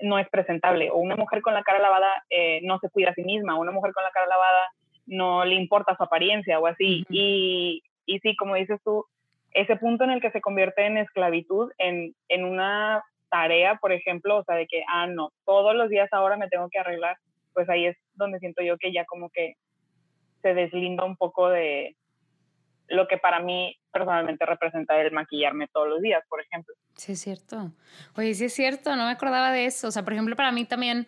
no 0.00 0.18
es 0.18 0.28
presentable, 0.28 0.90
o 0.90 0.96
una 0.96 1.16
mujer 1.16 1.40
con 1.40 1.54
la 1.54 1.62
cara 1.62 1.78
lavada 1.78 2.08
eh, 2.30 2.60
no 2.64 2.78
se 2.80 2.90
cuida 2.90 3.10
a 3.10 3.14
sí 3.14 3.22
misma, 3.22 3.56
o 3.56 3.60
una 3.60 3.70
mujer 3.70 3.92
con 3.92 4.02
la 4.02 4.10
cara 4.10 4.26
lavada 4.26 4.70
no 5.06 5.44
le 5.44 5.54
importa 5.54 5.96
su 5.96 6.02
apariencia 6.02 6.58
o 6.58 6.66
así. 6.66 7.04
y, 7.08 7.82
Y 8.06 8.18
sí, 8.20 8.36
como 8.36 8.56
dices 8.56 8.80
tú, 8.84 9.06
ese 9.52 9.76
punto 9.76 10.04
en 10.04 10.10
el 10.10 10.20
que 10.20 10.32
se 10.32 10.40
convierte 10.40 10.84
en 10.84 10.98
esclavitud, 10.98 11.70
en, 11.78 12.14
en 12.28 12.44
una 12.44 13.02
tarea, 13.30 13.76
por 13.76 13.92
ejemplo, 13.92 14.38
o 14.38 14.44
sea, 14.44 14.56
de 14.56 14.66
que, 14.66 14.82
ah, 14.88 15.06
no, 15.06 15.30
todos 15.44 15.74
los 15.74 15.88
días 15.88 16.08
ahora 16.12 16.36
me 16.36 16.48
tengo 16.48 16.68
que 16.68 16.78
arreglar, 16.78 17.16
pues 17.54 17.68
ahí 17.70 17.86
es 17.86 17.96
donde 18.14 18.38
siento 18.40 18.62
yo 18.62 18.76
que 18.76 18.92
ya 18.92 19.04
como 19.06 19.30
que 19.30 19.54
se 20.42 20.52
deslinda 20.52 21.04
un 21.04 21.16
poco 21.16 21.48
de 21.48 21.96
lo 22.88 23.08
que 23.08 23.16
para 23.16 23.40
mí 23.40 23.76
personalmente 23.92 24.44
representa 24.44 25.00
el 25.00 25.12
maquillarme 25.12 25.68
todos 25.68 25.88
los 25.88 26.02
días, 26.02 26.22
por 26.28 26.40
ejemplo. 26.40 26.74
Sí, 26.96 27.12
es 27.12 27.20
cierto. 27.20 27.70
Oye, 28.16 28.34
sí 28.34 28.46
es 28.46 28.52
cierto, 28.52 28.94
no 28.96 29.06
me 29.06 29.12
acordaba 29.12 29.50
de 29.52 29.66
eso. 29.66 29.88
O 29.88 29.90
sea, 29.90 30.02
por 30.02 30.12
ejemplo, 30.12 30.36
para 30.36 30.52
mí 30.52 30.64
también, 30.64 31.06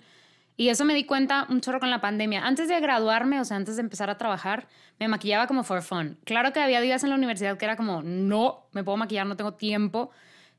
y 0.57 0.69
eso 0.69 0.85
me 0.85 0.95
di 0.95 1.05
cuenta 1.05 1.47
un 1.51 1.61
chorro 1.61 1.81
con 1.81 1.91
la 1.91 2.01
pandemia. 2.01 2.47
Antes 2.47 2.69
de 2.69 2.81
graduarme, 2.81 3.41
o 3.41 3.45
sea, 3.45 3.57
antes 3.57 3.77
de 3.77 3.83
empezar 3.83 4.09
a 4.09 4.17
trabajar, 4.17 4.69
me 4.99 5.09
maquillaba 5.09 5.47
como 5.47 5.65
for 5.65 5.83
fun. 5.83 6.19
Claro 6.25 6.53
que 6.53 6.61
había 6.61 6.81
días 6.81 7.05
en 7.05 7.11
la 7.11 7.17
universidad 7.17 7.59
que 7.59 7.65
era 7.65 7.77
como, 7.77 8.03
no, 8.03 8.69
me 8.73 8.85
puedo 8.85 8.97
maquillar, 8.97 9.27
no 9.27 9.37
tengo 9.37 9.55
tiempo. 9.55 10.11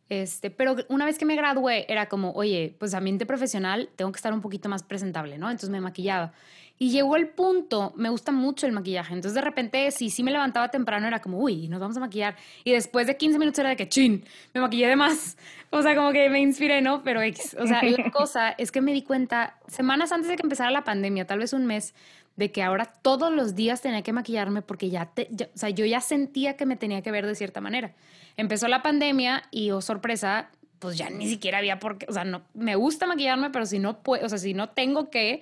Este, 0.10 0.50
pero 0.50 0.76
una 0.88 1.06
vez 1.06 1.18
que 1.18 1.26
me 1.26 1.36
gradué 1.36 1.86
era 1.90 2.08
como, 2.08 2.32
oye, 2.32 2.76
pues 2.80 2.94
ambiente 2.94 3.26
profesional, 3.26 3.90
tengo 3.96 4.12
que 4.12 4.18
estar 4.18 4.34
un 4.34 4.42
poquito 4.42 4.70
más 4.70 4.84
presentable, 4.84 5.38
¿no? 5.38 5.50
Entonces 5.50 5.70
me 5.70 5.82
maquillaba. 5.82 6.34
Y 6.80 6.92
llegó 6.92 7.16
el 7.16 7.28
punto, 7.28 7.92
me 7.96 8.10
gusta 8.10 8.32
mucho 8.32 8.68
el 8.68 8.72
maquillaje, 8.72 9.14
entonces 9.14 9.34
de 9.34 9.42
repente 9.42 9.90
si 9.90 10.12
sí 10.12 10.22
me 10.22 10.30
levantaba 10.30 10.70
temprano 10.70 11.08
era 11.08 11.20
como, 11.22 11.40
uy, 11.40 11.68
nos 11.70 11.80
vamos 11.80 11.98
a 11.98 12.00
maquillar. 12.00 12.36
Y 12.64 12.72
después 12.72 13.08
de 13.08 13.18
15 13.18 13.40
minutos 13.40 13.58
era 13.60 13.70
de 13.70 13.76
que, 13.76 13.90
chin, 13.90 14.24
me 14.54 14.62
maquillé 14.62 14.88
de 14.88 14.96
más. 14.96 15.38
O 15.70 15.82
sea, 15.82 15.98
como 15.98 16.14
que 16.14 16.30
me 16.30 16.40
inspiré, 16.40 16.82
¿no? 16.82 17.04
Pero, 17.04 17.20
o 17.20 17.68
sea, 17.68 17.84
la 17.84 18.10
cosa 18.14 18.52
es 18.52 18.72
que 18.72 18.80
me 18.80 18.94
di 18.94 19.02
cuenta 19.02 19.58
semanas 19.68 20.14
antes 20.14 20.30
de 20.30 20.38
que 20.38 20.44
empezara 20.44 20.72
la 20.72 20.86
pandemia, 20.86 21.28
tal 21.28 21.40
vez 21.40 21.52
un 21.52 21.66
mes, 21.66 21.94
de 22.38 22.52
que 22.52 22.64
ahora 22.64 22.86
todos 22.86 23.34
los 23.34 23.56
días 23.56 23.82
tenía 23.82 24.04
que 24.04 24.14
maquillarme 24.14 24.62
porque 24.62 24.90
ya, 24.90 25.08
te, 25.08 25.30
o 25.54 25.58
sea, 25.58 25.70
yo 25.70 25.86
ya 25.86 26.00
sentía 26.00 26.56
que 26.56 26.66
me 26.66 26.78
tenía 26.78 27.02
que 27.02 27.12
ver 27.12 27.26
de 27.26 27.36
cierta 27.36 27.60
manera. 27.60 27.94
Empezó 28.38 28.68
la 28.68 28.84
pandemia 28.84 29.44
y, 29.52 29.72
oh 29.72 29.82
sorpresa, 29.82 30.52
pues 30.80 30.98
ya 30.98 31.10
ni 31.10 31.28
siquiera 31.28 31.58
había 31.58 31.80
por 31.80 31.98
qué, 31.98 32.06
o 32.08 32.14
sea, 32.14 32.24
no, 32.24 32.44
me 32.54 32.76
gusta 32.76 33.08
maquillarme, 33.08 33.50
pero 33.50 33.66
si 33.66 33.80
no 33.80 34.02
puedo, 34.04 34.26
o 34.26 34.30
sea, 34.30 34.38
si 34.38 34.54
no 34.54 34.70
tengo 34.70 35.10
que, 35.10 35.42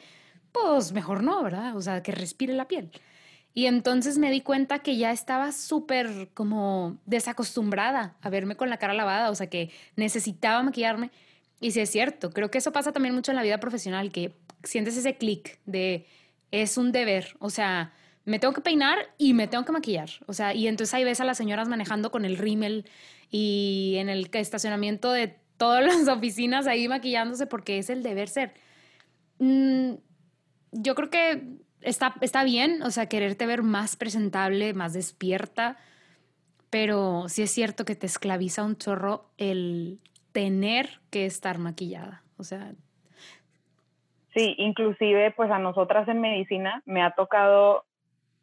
pues 0.53 0.93
mejor 0.93 1.21
no, 1.21 1.43
¿verdad? 1.43 1.75
O 1.75 1.81
sea, 1.81 2.01
que 2.01 2.13
respire 2.13 2.53
la 2.53 2.67
piel. 2.67 2.89
Y 3.53 3.67
entonces 3.67 4.17
me 4.17 4.31
di 4.31 4.39
cuenta 4.39 4.79
que 4.79 4.95
ya 4.95 5.11
estaba 5.11 5.51
súper 5.51 6.29
como 6.33 6.97
desacostumbrada 7.05 8.15
a 8.21 8.29
verme 8.29 8.55
con 8.55 8.69
la 8.69 8.77
cara 8.77 8.93
lavada, 8.93 9.29
o 9.29 9.35
sea, 9.35 9.47
que 9.47 9.69
necesitaba 9.97 10.63
maquillarme. 10.63 11.11
Y 11.59 11.71
sí 11.71 11.81
es 11.81 11.89
cierto, 11.89 12.31
creo 12.31 12.49
que 12.51 12.57
eso 12.57 12.71
pasa 12.71 12.93
también 12.93 13.15
mucho 13.15 13.31
en 13.31 13.37
la 13.37 13.43
vida 13.43 13.59
profesional, 13.59 14.11
que 14.11 14.33
sientes 14.63 14.95
ese 14.95 15.15
clic 15.15 15.59
de 15.65 16.05
es 16.61 16.77
un 16.77 16.91
deber, 16.91 17.35
o 17.39 17.49
sea, 17.49 17.93
me 18.25 18.39
tengo 18.39 18.53
que 18.53 18.61
peinar 18.61 18.97
y 19.17 19.33
me 19.33 19.47
tengo 19.47 19.65
que 19.65 19.71
maquillar. 19.71 20.09
O 20.25 20.33
sea, 20.33 20.53
y 20.53 20.67
entonces 20.67 20.93
ahí 20.93 21.03
ves 21.03 21.21
a 21.21 21.25
las 21.25 21.37
señoras 21.37 21.67
manejando 21.67 22.11
con 22.11 22.25
el 22.25 22.37
rímel 22.37 22.85
y 23.29 23.95
en 23.97 24.09
el 24.09 24.29
estacionamiento 24.33 25.11
de 25.11 25.35
todas 25.57 25.83
las 25.85 26.07
oficinas 26.07 26.67
ahí 26.67 26.87
maquillándose 26.87 27.47
porque 27.47 27.77
es 27.77 27.89
el 27.89 28.03
deber 28.03 28.29
ser. 28.29 28.53
Mm, 29.39 29.93
yo 30.71 30.95
creo 30.95 31.09
que 31.09 31.43
está, 31.81 32.15
está 32.21 32.43
bien, 32.43 32.81
o 32.81 32.91
sea, 32.91 33.07
quererte 33.07 33.45
ver 33.45 33.63
más 33.63 33.95
presentable, 33.95 34.73
más 34.73 34.93
despierta, 34.93 35.77
pero 36.69 37.25
sí 37.29 37.43
es 37.43 37.51
cierto 37.51 37.85
que 37.85 37.95
te 37.95 38.07
esclaviza 38.07 38.63
un 38.63 38.75
chorro 38.75 39.31
el 39.37 39.99
tener 40.31 40.99
que 41.11 41.25
estar 41.25 41.59
maquillada. 41.59 42.23
O 42.37 42.43
sea, 42.43 42.73
Sí, 44.35 44.53
inclusive 44.57 45.31
pues 45.31 45.49
a 45.49 45.59
nosotras 45.59 46.07
en 46.09 46.19
medicina 46.19 46.83
me 46.85 47.01
ha 47.01 47.11
tocado, 47.11 47.85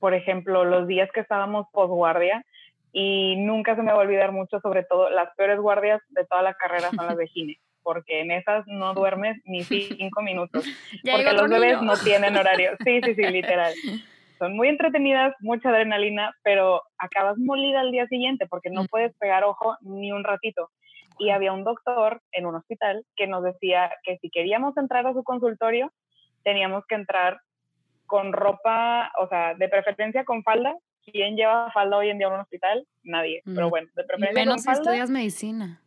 por 0.01 0.15
ejemplo, 0.15 0.65
los 0.65 0.89
días 0.89 1.11
que 1.13 1.21
estábamos 1.21 1.67
posguardia 1.71 2.47
y 2.93 3.37
nunca 3.37 3.77
se 3.77 3.83
me 3.83 3.93
va 3.93 3.99
a 3.99 4.03
olvidar 4.03 4.33
mucho, 4.33 4.59
sobre 4.61 4.85
todo 4.85 5.11
las 5.11 5.35
peores 5.37 5.61
guardias 5.61 6.01
de 6.09 6.25
toda 6.25 6.41
la 6.41 6.55
carrera 6.55 6.89
son 6.97 7.07
las 7.07 7.17
de 7.19 7.27
gine, 7.29 7.59
porque 7.83 8.21
en 8.21 8.31
esas 8.31 8.67
no 8.67 8.95
duermes 8.95 9.37
ni 9.45 9.65
cinco 9.65 10.23
minutos, 10.23 10.65
porque 11.11 11.33
los 11.35 11.51
bebés 11.51 11.83
no 11.83 11.95
tienen 11.99 12.39
horario. 12.39 12.73
Sí, 12.83 13.01
sí, 13.05 13.15
sí, 13.15 13.23
literal. 13.29 13.75
Son 14.39 14.57
muy 14.57 14.67
entretenidas, 14.67 15.37
mucha 15.39 15.69
adrenalina, 15.69 16.35
pero 16.43 16.83
acabas 16.99 17.39
molida 17.39 17.81
al 17.81 17.93
día 17.93 18.09
siguiente 18.09 18.49
porque 18.49 18.71
no 18.71 18.87
puedes 18.87 19.15
pegar 19.19 19.45
ojo 19.45 19.77
ni 19.83 20.11
un 20.11 20.25
ratito 20.25 20.71
y 21.19 21.31
había 21.31 21.53
un 21.53 21.65
doctor 21.65 22.21
en 22.33 22.47
un 22.47 22.55
hospital 22.55 23.05
que 23.17 23.27
nos 23.27 23.43
decía 23.43 23.91
que 24.03 24.19
si 24.19 24.31
queríamos 24.31 24.77
entrar 24.77 25.07
a 25.07 25.13
su 25.13 25.23
consultorio, 25.23 25.93
teníamos 26.43 26.85
que 26.87 26.95
entrar 26.95 27.41
con 28.07 28.33
ropa, 28.33 29.11
o 29.19 29.29
sea, 29.29 29.55
de 29.55 29.69
preferencia 29.69 30.25
con 30.25 30.43
falda. 30.43 30.77
¿Quién 31.05 31.37
lleva 31.37 31.71
falda 31.73 31.97
hoy 31.97 32.11
en 32.11 32.19
día 32.19 32.29
en 32.29 32.35
un 32.35 32.41
hospital? 32.41 32.87
Nadie. 33.03 33.43
Pero 33.45 33.67
mm. 33.67 33.71
bueno, 33.71 33.89
de 33.95 34.05
preferencia 34.05 34.41
Menos 34.41 34.57
con 34.57 34.65
falda. 34.65 34.81
estudias 34.81 35.11
medicina. 35.11 35.81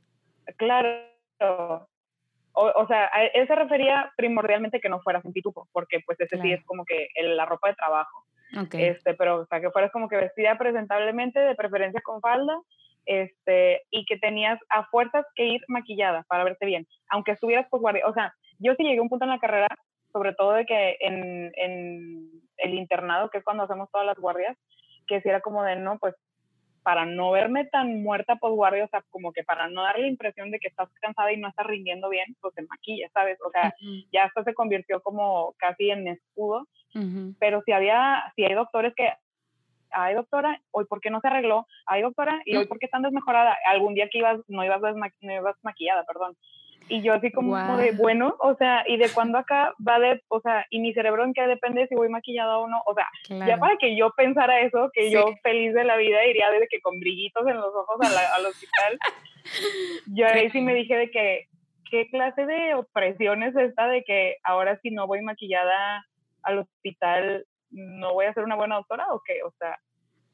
Claro. 0.58 0.89
O, 1.39 2.72
o, 2.75 2.88
sea, 2.88 3.05
él 3.34 3.48
se 3.48 3.55
refería 3.55 4.12
primordialmente 4.17 4.79
que 4.79 4.89
no 4.89 5.01
fueras 5.01 5.24
un 5.25 5.34
pitufo, 5.34 5.67
porque 5.72 6.00
pues 6.05 6.20
ese 6.20 6.41
sí 6.41 6.53
es 6.53 6.63
como 6.65 6.86
que 6.86 7.10
la 7.22 7.46
ropa 7.46 7.70
de 7.70 7.75
trabajo. 7.75 8.25
Okay. 8.65 8.86
Este, 8.86 9.13
pero 9.13 9.41
o 9.41 9.46
sea, 9.48 9.60
que 9.60 9.72
fueras 9.72 9.91
como 9.91 10.08
que 10.08 10.15
vestida 10.15 10.58
presentablemente, 10.58 11.39
de 11.39 11.55
preferencia 11.55 12.01
con 12.01 12.22
falda, 12.22 12.58
este, 13.06 13.84
y 13.92 14.06
que 14.06 14.18
tenías 14.18 14.60
a 14.70 14.86
fuerzas 14.86 15.26
que 15.36 15.46
ir 15.46 15.62
maquillada 15.68 16.24
para 16.28 16.44
verte 16.44 16.66
bien, 16.66 16.88
aunque 17.10 17.32
estuvieras 17.32 17.68
guardia. 17.70 18.08
O 18.08 18.14
sea, 18.14 18.34
yo 18.60 18.74
sí 18.76 18.84
llegué 18.84 19.00
a 19.00 19.02
un 19.02 19.10
punto 19.10 19.26
en 19.26 19.32
la 19.32 19.40
carrera, 19.40 19.68
sobre 20.12 20.34
todo 20.34 20.54
de 20.54 20.66
que 20.66 20.98
en, 21.00 21.52
en 21.56 22.30
el 22.58 22.74
internado, 22.74 23.30
que 23.30 23.40
es 23.40 23.44
cuando 23.44 23.64
hacemos 23.64 23.90
todas 23.92 24.08
las 24.08 24.18
guardias, 24.18 24.58
que 25.08 25.22
si 25.22 25.30
era 25.30 25.42
como 25.42 25.64
de, 25.64 25.76
no, 25.76 26.00
pues 26.00 26.16
para 26.86 27.08
no 27.08 27.32
verme 27.32 27.66
tan 27.66 28.04
muerta 28.04 28.36
por 28.36 28.52
guardia, 28.52 28.86
o 28.86 28.88
sea, 28.90 29.04
como 29.10 29.34
que 29.34 29.44
para 29.44 29.68
no 29.70 29.82
dar 29.82 29.98
la 29.98 30.08
impresión 30.08 30.52
de 30.52 30.60
que 30.60 30.68
estás 30.68 30.88
cansada 31.02 31.34
y 31.34 31.38
no 31.38 31.48
estás 31.48 31.66
rindiendo 31.66 32.10
bien, 32.10 32.38
pues 32.40 32.54
te 32.54 32.62
maquilla, 32.62 33.10
¿sabes? 33.12 33.40
O 33.44 33.50
sea, 33.50 33.74
ya 34.14 34.26
esto 34.26 34.44
se 34.44 34.54
convirtió 34.54 35.02
como 35.02 35.56
casi 35.58 35.90
en 35.90 36.08
escudo, 36.08 36.68
pero 37.40 37.64
si 37.66 37.72
había, 37.72 38.32
si 38.36 38.46
hay 38.46 38.54
doctores 38.54 38.94
que 38.96 39.12
ay 39.96 40.16
doctora, 40.16 40.62
hoy 40.72 40.86
por 40.86 41.02
qué 41.02 41.10
no 41.10 41.22
se 41.22 41.28
arregló, 41.28 41.68
ay 41.86 42.02
doctora, 42.02 42.42
y 42.46 42.56
hoy 42.56 42.66
por 42.66 42.80
qué 42.80 42.86
están 42.86 43.02
desmejorada, 43.02 43.58
algún 43.68 43.94
día 43.96 44.10
que 44.10 44.20
ibas, 44.20 44.40
no 44.48 44.64
ibas, 44.64 44.82
no 45.22 45.34
ibas 45.34 45.56
maquillada, 45.64 46.06
perdón. 46.06 46.36
Y 46.88 47.02
yo 47.02 47.14
así 47.14 47.32
como, 47.32 47.56
de, 47.78 47.94
bueno, 47.94 48.36
o 48.40 48.56
sea, 48.56 48.84
¿y 48.88 48.98
de 48.98 49.10
cuándo 49.10 49.40
acá 49.40 49.74
va 49.86 49.98
de, 49.98 50.22
o 50.28 50.40
sea, 50.42 50.66
y 50.70 50.80
mi 50.80 50.94
cerebro 50.94 51.24
en 51.24 51.34
qué 51.34 51.48
depende 51.48 51.88
si 51.88 51.96
voy 51.96 52.10
maquillada 52.10 52.60
o 52.60 52.68
no? 52.68 52.84
O 52.86 52.94
sea, 52.94 53.08
ya 53.48 53.58
para 53.58 53.78
que 53.78 53.98
yo 53.98 54.12
pensara 54.12 54.60
eso, 54.62 54.92
que 54.94 55.10
yo 55.10 55.34
feliz 55.42 55.74
de 55.74 55.84
la 55.84 55.98
vida 55.98 56.24
iría 56.25 56.52
desde 56.52 56.68
que 56.68 56.82
con 56.82 57.00
brillitos 57.00 57.48
en 57.48 57.56
los 57.56 57.74
ojos 57.74 57.98
al 58.02 58.46
hospital, 58.46 59.00
yo 60.14 60.28
ahí 60.46 60.52
sí 60.52 60.62
me 60.62 60.75
dije 60.75 60.96
de 60.96 61.10
que, 61.10 61.48
¿qué 61.90 62.08
clase 62.10 62.46
de 62.46 62.75
opresión 62.75 63.42
es 63.42 63.56
esta 63.56 63.88
de 63.88 64.04
que 64.04 64.38
ahora 64.44 64.80
si 64.82 64.92
no 64.92 65.08
voy 65.08 65.24
maquillada 65.24 66.06
al 66.44 66.60
hospital 66.60 67.46
no 67.72 68.13
voy 68.13 68.25
a 68.25 68.34
ser 68.34 68.43
una 68.43 68.55
buena 68.55 68.75
doctora 68.75 69.05
o 69.12 69.22
qué? 69.25 69.43
O 69.43 69.53
sea, 69.57 69.79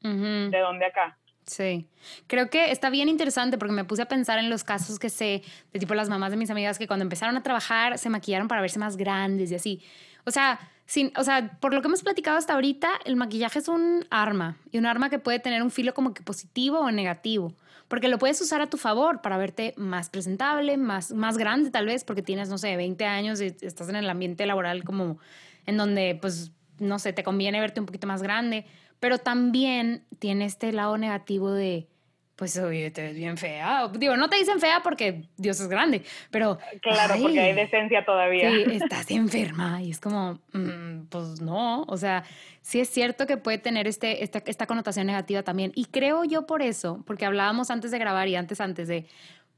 ¿de 0.00 0.58
dónde 0.58 0.86
acá? 0.86 1.18
Sí, 1.46 1.88
creo 2.28 2.50
que 2.50 2.70
está 2.70 2.88
bien 2.88 3.08
interesante 3.08 3.58
porque 3.58 3.72
me 3.72 3.84
puse 3.84 4.02
a 4.02 4.06
pensar 4.06 4.38
en 4.38 4.48
los 4.48 4.62
casos 4.62 4.98
que 4.98 5.10
sé, 5.10 5.42
de 5.72 5.80
tipo 5.80 5.94
las 5.94 6.08
mamás 6.08 6.30
de 6.30 6.36
mis 6.36 6.50
amigas 6.50 6.78
que 6.78 6.86
cuando 6.86 7.02
empezaron 7.02 7.36
a 7.36 7.42
trabajar 7.42 7.98
se 7.98 8.08
maquillaron 8.10 8.46
para 8.46 8.60
verse 8.60 8.78
más 8.78 8.96
grandes 8.96 9.50
y 9.50 9.56
así. 9.56 9.82
O 10.24 10.30
sea, 10.30 10.60
sin, 10.86 11.12
o 11.16 11.24
sea, 11.24 11.58
por 11.60 11.74
lo 11.74 11.80
que 11.80 11.88
hemos 11.88 12.02
platicado 12.02 12.38
hasta 12.38 12.54
ahorita, 12.54 12.90
el 13.04 13.16
maquillaje 13.16 13.58
es 13.58 13.68
un 13.68 14.06
arma 14.10 14.56
y 14.70 14.78
un 14.78 14.86
arma 14.86 15.10
que 15.10 15.18
puede 15.18 15.40
tener 15.40 15.62
un 15.62 15.70
filo 15.70 15.94
como 15.94 16.14
que 16.14 16.22
positivo 16.22 16.78
o 16.78 16.90
negativo, 16.92 17.54
porque 17.88 18.08
lo 18.08 18.18
puedes 18.18 18.40
usar 18.40 18.60
a 18.60 18.70
tu 18.70 18.76
favor 18.76 19.20
para 19.20 19.36
verte 19.36 19.74
más 19.76 20.10
presentable, 20.10 20.76
más, 20.76 21.12
más 21.12 21.38
grande 21.38 21.70
tal 21.70 21.86
vez, 21.86 22.04
porque 22.04 22.22
tienes, 22.22 22.50
no 22.50 22.58
sé, 22.58 22.76
20 22.76 23.04
años 23.04 23.40
y 23.40 23.46
estás 23.62 23.88
en 23.88 23.96
el 23.96 24.08
ambiente 24.08 24.46
laboral 24.46 24.84
como 24.84 25.18
en 25.66 25.76
donde 25.76 26.16
pues 26.20 26.52
no 26.78 26.98
sé, 26.98 27.12
te 27.12 27.22
conviene 27.22 27.60
verte 27.60 27.80
un 27.80 27.86
poquito 27.86 28.06
más 28.06 28.22
grande, 28.22 28.64
pero 29.00 29.18
también 29.18 30.04
tiene 30.18 30.44
este 30.44 30.72
lado 30.72 30.96
negativo 30.98 31.52
de, 31.52 31.88
pues 32.36 32.58
oye, 32.58 32.90
te 32.90 33.02
ves 33.02 33.14
bien 33.14 33.36
fea. 33.36 33.88
Digo, 33.88 34.16
no 34.16 34.28
te 34.28 34.36
dicen 34.36 34.58
fea 34.58 34.80
porque 34.82 35.28
Dios 35.36 35.60
es 35.60 35.68
grande, 35.68 36.02
pero... 36.30 36.58
Claro, 36.80 37.14
porque 37.20 37.38
hay 37.38 37.54
decencia 37.54 38.04
todavía. 38.04 38.50
Sí, 38.50 38.64
estás 38.82 39.10
enferma 39.10 39.82
y 39.82 39.90
es 39.90 40.00
como, 40.00 40.40
mm, 40.52 41.04
pues 41.08 41.40
no, 41.40 41.82
o 41.82 41.96
sea, 41.96 42.24
sí 42.60 42.80
es 42.80 42.88
cierto 42.88 43.26
que 43.26 43.36
puede 43.36 43.58
tener 43.58 43.86
este, 43.86 44.24
esta, 44.24 44.42
esta 44.46 44.66
connotación 44.66 45.06
negativa 45.06 45.42
también. 45.42 45.72
Y 45.74 45.84
creo 45.84 46.24
yo 46.24 46.46
por 46.46 46.62
eso, 46.62 47.02
porque 47.06 47.26
hablábamos 47.26 47.70
antes 47.70 47.90
de 47.90 47.98
grabar 47.98 48.26
y 48.26 48.34
antes, 48.34 48.60
antes 48.60 48.88
de, 48.88 49.06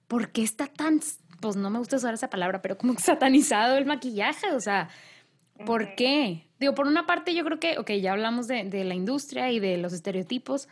¿por 0.09 0.30
qué 0.30 0.42
está 0.42 0.66
tan, 0.66 1.00
pues 1.40 1.56
no 1.56 1.71
me 1.71 1.78
gusta 1.78 1.97
usar 1.97 2.12
esa 2.12 2.28
palabra, 2.28 2.61
pero 2.61 2.76
como 2.76 2.99
satanizado 2.99 3.78
el 3.78 3.87
maquillaje? 3.87 4.50
O 4.52 4.61
sea, 4.61 4.88
¿por 5.64 5.94
qué? 5.94 6.49
Digo, 6.64 6.75
por 6.75 6.87
una 6.87 7.04
parte 7.04 7.35
yo 7.35 7.44
creo 7.44 7.61
que, 7.61 7.76
ok, 7.76 7.90
ya 8.00 8.12
hablamos 8.12 8.49
de, 8.49 8.64
de 8.64 8.85
la 8.85 8.94
industria 8.94 9.52
y 9.52 9.61
de 9.61 9.76
los 9.76 9.92
estereotipos. 9.92 10.66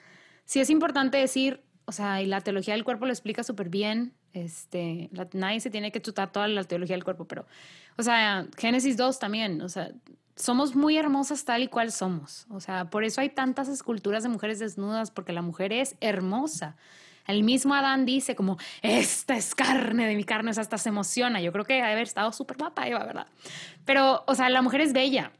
Sí 0.46 0.58
es 0.58 0.70
importante 0.70 1.18
decir, 1.18 1.60
o 1.84 1.92
sea, 1.92 2.22
y 2.22 2.24
la 2.24 2.40
teología 2.40 2.72
del 2.72 2.82
cuerpo 2.82 3.04
lo 3.04 3.12
explica 3.12 3.42
súper 3.42 3.68
bien. 3.68 4.14
Este, 4.32 5.10
nadie 5.34 5.60
se 5.60 5.68
tiene 5.68 5.92
que 5.92 6.00
chutar 6.00 6.32
toda 6.32 6.48
la 6.48 6.64
teología 6.64 6.96
del 6.96 7.04
cuerpo, 7.04 7.26
pero, 7.26 7.44
o 7.98 8.02
sea, 8.02 8.46
Génesis 8.56 8.96
2 8.96 9.18
también, 9.18 9.60
o 9.60 9.68
sea, 9.68 9.90
somos 10.34 10.74
muy 10.74 10.96
hermosas 10.96 11.44
tal 11.44 11.62
y 11.62 11.68
cual 11.68 11.92
somos. 11.92 12.46
O 12.48 12.60
sea, 12.60 12.86
por 12.88 13.04
eso 13.04 13.20
hay 13.20 13.28
tantas 13.28 13.68
esculturas 13.68 14.22
de 14.22 14.30
mujeres 14.30 14.60
desnudas, 14.60 15.10
porque 15.10 15.34
la 15.34 15.42
mujer 15.42 15.74
es 15.74 15.96
hermosa. 16.00 16.74
El 17.26 17.42
mismo 17.42 17.74
Adán 17.74 18.06
dice 18.06 18.34
como, 18.34 18.56
esta 18.80 19.36
es 19.36 19.54
carne 19.54 20.06
de 20.06 20.16
mi 20.16 20.24
carne, 20.24 20.52
o 20.52 20.54
sea, 20.54 20.62
hasta 20.62 20.78
se 20.78 20.88
emociona. 20.88 21.42
Yo 21.42 21.52
creo 21.52 21.66
que 21.66 21.74
debe 21.74 21.86
haber 21.86 22.04
estado 22.04 22.32
súper 22.32 22.56
guapa 22.56 22.88
Eva, 22.88 23.04
¿verdad? 23.04 23.26
Pero, 23.84 24.24
o 24.26 24.34
sea, 24.34 24.48
la 24.48 24.62
mujer 24.62 24.80
es 24.80 24.94
bella. 24.94 25.32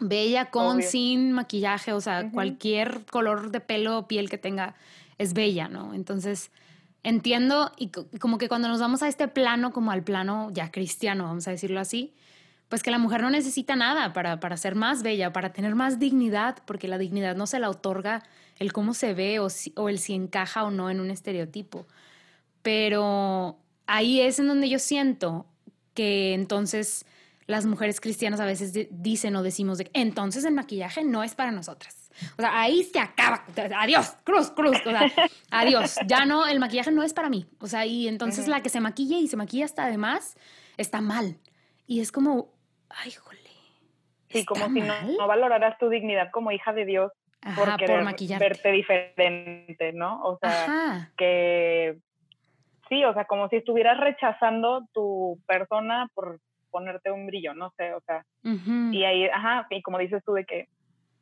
Bella 0.00 0.50
con, 0.50 0.82
sin 0.82 1.32
maquillaje, 1.32 1.92
o 1.92 2.00
sea, 2.00 2.30
cualquier 2.30 3.04
color 3.06 3.50
de 3.50 3.60
pelo 3.60 3.98
o 3.98 4.08
piel 4.08 4.28
que 4.28 4.38
tenga 4.38 4.74
es 5.18 5.34
bella, 5.34 5.68
¿no? 5.68 5.94
Entonces, 5.94 6.50
entiendo 7.04 7.70
y 7.78 7.90
como 8.18 8.38
que 8.38 8.48
cuando 8.48 8.68
nos 8.68 8.80
vamos 8.80 9.02
a 9.02 9.08
este 9.08 9.28
plano, 9.28 9.72
como 9.72 9.92
al 9.92 10.02
plano 10.02 10.50
ya 10.52 10.70
cristiano, 10.70 11.24
vamos 11.24 11.46
a 11.46 11.52
decirlo 11.52 11.80
así, 11.80 12.12
pues 12.68 12.82
que 12.82 12.90
la 12.90 12.98
mujer 12.98 13.22
no 13.22 13.30
necesita 13.30 13.76
nada 13.76 14.12
para, 14.12 14.40
para 14.40 14.56
ser 14.56 14.74
más 14.74 15.02
bella, 15.02 15.32
para 15.32 15.52
tener 15.52 15.74
más 15.74 15.98
dignidad, 15.98 16.58
porque 16.64 16.88
la 16.88 16.98
dignidad 16.98 17.36
no 17.36 17.46
se 17.46 17.58
la 17.58 17.70
otorga 17.70 18.24
el 18.58 18.72
cómo 18.72 18.94
se 18.94 19.14
ve 19.14 19.38
o, 19.38 19.48
o 19.76 19.88
el 19.88 19.98
si 19.98 20.14
encaja 20.14 20.64
o 20.64 20.70
no 20.70 20.90
en 20.90 21.00
un 21.00 21.10
estereotipo. 21.10 21.86
Pero 22.62 23.58
ahí 23.86 24.20
es 24.20 24.38
en 24.38 24.48
donde 24.48 24.68
yo 24.68 24.78
siento 24.78 25.46
que 25.92 26.34
entonces 26.34 27.06
las 27.46 27.66
mujeres 27.66 28.00
cristianas 28.00 28.40
a 28.40 28.46
veces 28.46 28.88
dicen 28.90 29.36
o 29.36 29.42
decimos 29.42 29.78
de 29.78 29.90
entonces 29.92 30.44
el 30.44 30.54
maquillaje 30.54 31.04
no 31.04 31.22
es 31.22 31.34
para 31.34 31.50
nosotras. 31.50 32.10
O 32.38 32.40
sea, 32.40 32.60
ahí 32.60 32.84
se 32.84 32.98
acaba. 32.98 33.44
Adiós, 33.76 34.16
cruz, 34.24 34.50
cruz. 34.50 34.78
O 34.86 34.90
sea, 34.90 35.10
adiós. 35.50 35.96
Ya 36.06 36.24
no, 36.24 36.46
el 36.46 36.60
maquillaje 36.60 36.90
no 36.90 37.02
es 37.02 37.12
para 37.12 37.28
mí. 37.28 37.46
O 37.60 37.66
sea, 37.66 37.84
y 37.86 38.08
entonces 38.08 38.48
la 38.48 38.62
que 38.62 38.68
se 38.68 38.80
maquille 38.80 39.18
y 39.18 39.28
se 39.28 39.36
maquilla 39.36 39.64
hasta 39.64 39.84
además 39.84 40.36
está 40.76 41.00
mal. 41.00 41.36
Y 41.86 42.00
es 42.00 42.12
como, 42.12 42.52
ay, 42.88 43.10
jole. 43.10 43.40
Sí, 44.30 44.44
como 44.44 44.66
si 44.66 44.80
no, 44.80 44.94
no, 45.02 45.26
valoraras 45.28 45.78
tu 45.78 45.88
dignidad 45.88 46.30
como 46.32 46.50
hija 46.50 46.72
de 46.72 46.84
Dios 46.84 47.12
por 47.54 47.76
querer 47.76 48.04
verte 48.38 48.72
diferente, 48.72 49.92
¿no? 49.92 50.20
O 50.24 50.38
sea, 50.38 51.12
que 51.16 51.98
sí, 52.88 53.04
o 53.04 53.12
sea, 53.14 53.26
como 53.26 53.48
si 53.48 53.56
estuvieras 53.56 54.00
rechazando 54.00 54.88
tu 54.92 55.38
persona 55.46 56.08
por 56.14 56.40
ponerte 56.74 57.12
un 57.12 57.28
brillo, 57.28 57.54
no 57.54 57.72
sé, 57.76 57.94
o 57.94 58.00
sea, 58.00 58.26
y 58.42 59.04
ahí, 59.04 59.26
ajá, 59.26 59.68
y 59.70 59.80
como 59.80 59.98
dices 59.98 60.24
tú 60.26 60.32
de 60.32 60.44
que, 60.44 60.68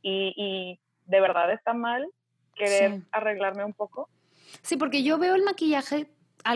y, 0.01 0.33
y 0.35 0.81
de 1.05 1.21
verdad 1.21 1.53
está 1.53 1.75
mal 1.75 2.09
querer 2.55 3.03
arreglarme 3.11 3.63
un 3.63 3.75
poco. 3.75 4.09
Sí, 4.63 4.79
porque 4.79 5.03
yo 5.03 5.19
veo 5.19 5.35
el 5.35 5.43
maquillaje 5.43 6.07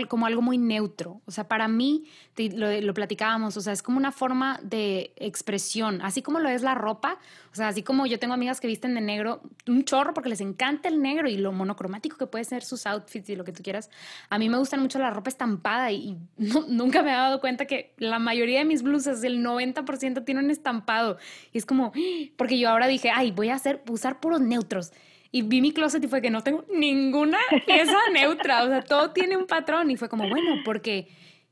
como 0.08 0.26
algo 0.26 0.42
muy 0.42 0.58
neutro. 0.58 1.20
O 1.26 1.30
sea, 1.30 1.48
para 1.48 1.68
mí, 1.68 2.04
lo, 2.36 2.94
platicábamos, 2.94 3.56
o 3.56 3.60
sea, 3.60 3.72
es 3.72 3.82
como 3.82 3.98
una 3.98 4.12
forma 4.12 4.60
de 4.62 5.12
expresión, 5.16 6.00
así 6.02 6.22
como 6.22 6.38
lo 6.40 6.48
es 6.48 6.62
la 6.62 6.74
ropa. 6.74 7.18
O 7.52 7.54
sea, 7.56 7.68
así 7.68 7.82
como 7.82 8.06
yo 8.06 8.18
tengo 8.18 8.34
amigas 8.34 8.60
que 8.60 8.66
visten 8.66 8.94
de 8.94 9.00
negro, 9.00 9.40
un 9.66 9.84
chorro 9.84 10.12
porque 10.12 10.28
les 10.28 10.40
encanta 10.40 10.88
el 10.88 11.00
negro 11.00 11.28
y 11.28 11.36
lo 11.36 11.52
monocromático 11.52 12.16
que 12.16 12.26
puede 12.26 12.44
ser 12.44 12.62
sus 12.62 12.86
outfits 12.86 13.30
y 13.30 13.36
lo 13.36 13.44
que 13.44 13.52
tú 13.52 13.62
quieras. 13.62 13.90
A 14.28 14.38
mí 14.38 14.48
me 14.48 14.58
gusta 14.58 14.76
mucho 14.76 14.98
la 14.98 15.10
ropa 15.10 15.30
estampada 15.30 15.90
y, 15.92 16.16
nunca 16.36 17.02
me 17.02 17.10
he 17.10 17.14
dado 17.14 17.40
cuenta 17.40 17.66
que 17.66 17.94
la 17.98 18.18
mayoría 18.18 18.58
de 18.58 18.64
mis 18.64 18.82
blusas, 18.82 19.24
el 19.24 19.44
90% 19.44 20.24
tienen 20.24 20.50
estampado. 20.50 21.18
Y 21.52 21.58
es 21.58 21.66
como, 21.66 21.92
porque 22.36 22.58
yo 22.58 22.68
ahora 22.68 22.86
dije, 22.86 23.10
ay, 23.14 23.30
voy 23.30 23.48
a 23.48 23.54
hacer, 23.54 23.82
usar 23.88 24.20
puros 24.20 24.40
neutros. 24.40 24.92
Y 25.36 25.42
vi 25.42 25.60
mi 25.60 25.70
closet 25.70 26.02
y 26.02 26.08
fue 26.08 26.22
que 26.22 26.30
no 26.30 26.42
tengo 26.42 26.64
ninguna 26.72 27.36
pieza 27.66 27.98
neutra, 28.14 28.64
o 28.64 28.68
sea, 28.68 28.80
todo 28.80 29.10
tiene 29.10 29.36
un 29.36 29.46
patrón 29.46 29.90
y 29.90 29.98
fue 29.98 30.08
como, 30.08 30.26
bueno, 30.30 30.62
porque 30.64 31.08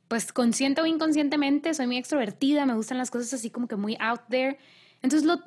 pues 0.09 0.33
consciente 0.33 0.81
o 0.81 0.87
inconscientemente 0.87 1.75
soy 1.75 1.87
muy 1.87 1.99
extrovertida, 1.99 2.65
me 2.65 2.73
gustan 2.73 2.97
las 2.97 3.11
cosas 3.11 3.35
así 3.35 3.51
como 3.51 3.69
que 3.69 3.77
muy 3.77 3.99
out 4.01 4.23
there. 4.31 4.57
Entonces, 5.03 5.29
lo, 5.29 5.39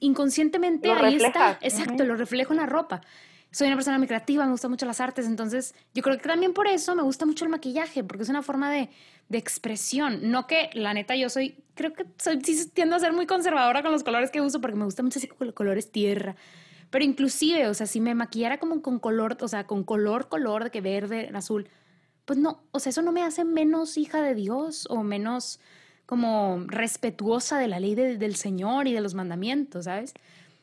inconscientemente 0.00 0.90
ahí 0.90 1.16
está, 1.16 1.58
exacto, 1.60 2.04
lo 2.04 2.16
reflejo 2.16 2.54
en 2.54 2.60
la 2.60 2.66
ropa. 2.66 3.02
Soy 3.50 3.66
una 3.66 3.76
persona 3.76 3.98
muy 3.98 4.06
creativa, 4.06 4.46
me 4.46 4.52
gustan 4.52 4.70
mucho 4.70 4.86
las 4.86 5.02
artes, 5.02 5.26
entonces 5.26 5.74
yo 5.92 6.02
creo 6.02 6.16
que 6.16 6.26
también 6.26 6.54
por 6.54 6.68
eso 6.68 6.96
me 6.96 7.02
gusta 7.02 7.26
mucho 7.26 7.44
el 7.44 7.50
maquillaje, 7.50 8.02
porque 8.04 8.22
es 8.22 8.30
una 8.30 8.40
forma 8.40 8.70
de, 8.70 8.88
de 9.28 9.36
expresión. 9.36 10.30
No 10.30 10.46
que 10.46 10.70
la 10.72 10.94
neta 10.94 11.14
yo 11.14 11.28
soy, 11.28 11.62
creo 11.74 11.92
que 11.92 12.06
soy, 12.16 12.40
sí 12.42 12.70
tiendo 12.70 12.96
a 12.96 13.00
ser 13.00 13.12
muy 13.12 13.26
conservadora 13.26 13.82
con 13.82 13.92
los 13.92 14.02
colores 14.02 14.30
que 14.30 14.40
uso, 14.40 14.62
porque 14.62 14.78
me 14.78 14.86
gusta 14.86 15.02
mucho 15.02 15.18
así 15.18 15.28
colores 15.28 15.92
tierra 15.92 16.36
pero 16.90 17.04
inclusive, 17.04 17.68
o 17.68 17.74
sea, 17.74 17.86
si 17.86 18.00
me 18.00 18.14
maquillara 18.14 18.58
como 18.58 18.82
con 18.82 18.98
color, 18.98 19.36
o 19.40 19.48
sea, 19.48 19.66
con 19.66 19.84
color, 19.84 20.28
color, 20.28 20.64
de 20.64 20.70
que 20.70 20.80
verde, 20.80 21.30
azul, 21.34 21.68
pues 22.24 22.38
no, 22.38 22.62
o 22.72 22.80
sea, 22.80 22.90
eso 22.90 23.02
no 23.02 23.12
me 23.12 23.22
hace 23.22 23.44
menos 23.44 23.96
hija 23.96 24.20
de 24.20 24.34
Dios 24.34 24.86
o 24.90 25.02
menos 25.02 25.60
como 26.06 26.64
respetuosa 26.66 27.58
de 27.58 27.68
la 27.68 27.80
ley 27.80 27.94
del 27.94 28.36
Señor 28.36 28.86
y 28.86 28.92
de 28.92 29.00
los 29.00 29.14
mandamientos, 29.14 29.84
¿sabes? 29.86 30.14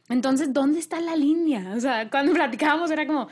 Entonces, 0.09 0.53
¿dónde 0.53 0.79
está 0.79 0.99
la 0.99 1.15
línea? 1.15 1.73
O 1.75 1.79
sea, 1.79 2.09
cuando 2.09 2.33
platicábamos 2.33 2.91
era 2.91 3.05
como, 3.05 3.27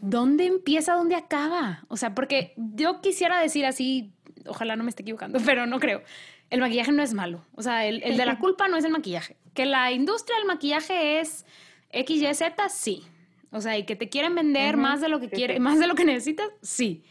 ¿dónde 0.00 0.46
empieza, 0.46 0.94
dónde 0.94 1.14
acaba? 1.14 1.84
O 1.88 1.96
sea, 1.96 2.14
porque 2.14 2.54
yo 2.56 3.00
quisiera 3.00 3.40
decir 3.40 3.66
así, 3.66 4.12
ojalá 4.46 4.76
no 4.76 4.84
me 4.84 4.90
esté 4.90 5.02
equivocando, 5.02 5.38
pero 5.44 5.66
no 5.66 5.80
creo. 5.80 6.02
El 6.50 6.60
maquillaje 6.60 6.92
no 6.92 7.02
es 7.02 7.14
malo. 7.14 7.44
O 7.54 7.62
sea, 7.62 7.86
el, 7.86 8.02
el 8.02 8.16
de 8.16 8.26
la 8.26 8.38
culpa 8.38 8.68
no 8.68 8.76
es 8.76 8.84
el 8.84 8.92
maquillaje. 8.92 9.36
Que 9.54 9.64
la 9.64 9.90
industria 9.92 10.36
del 10.36 10.46
maquillaje 10.46 11.20
es 11.20 11.46
X, 11.94 12.22
Y, 12.22 12.34
Z, 12.34 12.68
sí. 12.68 13.04
O 13.50 13.60
sea, 13.60 13.78
y 13.78 13.84
que 13.84 13.96
te 13.96 14.08
quieren 14.08 14.34
vender 14.34 14.76
más 14.76 15.00
de 15.00 15.08
lo 15.08 15.20
que 15.20 15.30
quiere, 15.30 15.60
más 15.60 15.78
de 15.78 15.86
lo 15.86 15.94
que 15.94 16.04
necesitas, 16.04 16.48
sí. 16.60 17.04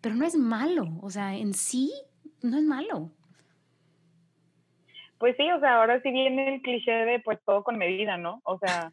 Pero 0.00 0.14
no 0.14 0.24
es 0.24 0.36
malo. 0.36 0.88
O 1.02 1.10
sea, 1.10 1.36
en 1.36 1.52
sí 1.52 1.92
no 2.42 2.56
es 2.56 2.64
malo. 2.64 3.10
Pues 5.18 5.36
sí, 5.36 5.50
o 5.50 5.60
sea, 5.60 5.76
ahora 5.76 6.00
sí 6.00 6.10
viene 6.10 6.54
el 6.54 6.62
cliché 6.62 6.90
de 6.90 7.20
pues 7.20 7.38
todo 7.44 7.62
con 7.62 7.76
medida, 7.76 8.16
¿no? 8.16 8.40
O 8.44 8.58
sea, 8.58 8.92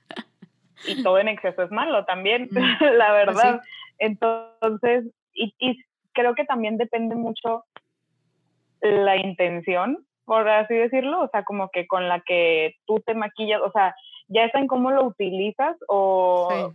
y 0.85 1.01
todo 1.01 1.17
en 1.19 1.29
exceso 1.29 1.63
es 1.63 1.71
malo 1.71 2.03
también, 2.03 2.49
mm. 2.51 2.57
la 2.97 3.07
pues 3.07 3.35
verdad. 3.35 3.61
Entonces, 3.99 5.05
y, 5.33 5.55
y 5.59 5.81
creo 6.11 6.35
que 6.35 6.43
también 6.43 6.77
depende 6.77 7.15
mucho 7.15 7.63
la 8.81 9.15
intención, 9.15 10.05
por 10.25 10.47
así 10.49 10.75
decirlo, 10.75 11.21
o 11.21 11.29
sea, 11.29 11.43
como 11.43 11.69
que 11.69 11.87
con 11.87 12.09
la 12.09 12.19
que 12.19 12.75
tú 12.85 12.99
te 13.05 13.15
maquillas, 13.15 13.61
o 13.61 13.71
sea, 13.71 13.95
ya 14.27 14.45
está 14.45 14.59
en 14.59 14.67
cómo 14.67 14.91
lo 14.91 15.05
utilizas 15.05 15.75
o 15.87 16.73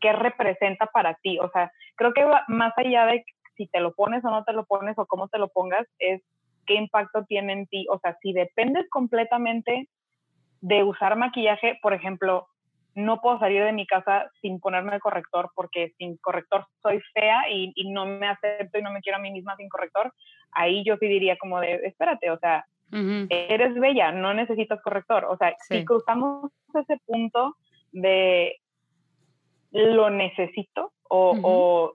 qué 0.00 0.12
representa 0.12 0.86
para 0.86 1.14
ti. 1.14 1.38
O 1.38 1.50
sea, 1.50 1.72
creo 1.96 2.12
que 2.12 2.24
más 2.48 2.72
allá 2.76 3.06
de 3.06 3.24
si 3.56 3.66
te 3.66 3.80
lo 3.80 3.92
pones 3.92 4.24
o 4.24 4.30
no 4.30 4.44
te 4.44 4.52
lo 4.52 4.64
pones 4.64 4.98
o 4.98 5.06
cómo 5.06 5.28
te 5.28 5.38
lo 5.38 5.48
pongas, 5.48 5.86
es 5.98 6.22
qué 6.66 6.74
impacto 6.74 7.24
tiene 7.24 7.52
en 7.52 7.66
ti. 7.66 7.86
O 7.90 7.98
sea, 7.98 8.16
si 8.22 8.32
dependes 8.32 8.88
completamente 8.90 9.88
de 10.60 10.84
usar 10.84 11.16
maquillaje, 11.16 11.78
por 11.82 11.94
ejemplo, 11.94 12.46
no 12.94 13.20
puedo 13.20 13.38
salir 13.38 13.62
de 13.64 13.72
mi 13.72 13.86
casa 13.86 14.30
sin 14.40 14.60
ponerme 14.60 14.94
el 14.94 15.00
corrector 15.00 15.50
porque 15.54 15.92
sin 15.96 16.16
corrector 16.18 16.66
soy 16.82 17.00
fea 17.14 17.48
y, 17.50 17.72
y, 17.74 17.90
no 17.92 18.04
me 18.04 18.26
acepto 18.26 18.78
y 18.78 18.82
no 18.82 18.90
me 18.90 19.00
quiero 19.00 19.18
a 19.18 19.20
mí 19.20 19.30
misma 19.30 19.56
sin 19.56 19.68
corrector, 19.68 20.12
ahí 20.52 20.82
yo 20.84 20.96
sí 20.96 21.06
diría 21.06 21.36
como 21.38 21.60
de, 21.60 21.74
espérate, 21.84 22.30
o 22.30 22.38
sea, 22.38 22.64
Eres 22.92 23.74
bella, 23.74 24.12
no 24.12 24.34
necesitas 24.34 24.80
corrector. 24.82 25.24
O 25.26 25.36
sea, 25.36 25.54
si 25.68 25.84
cruzamos 25.84 26.50
ese 26.74 26.98
punto 27.06 27.56
de 27.92 28.56
lo 29.72 30.10
necesito 30.10 30.92
o, 31.08 31.94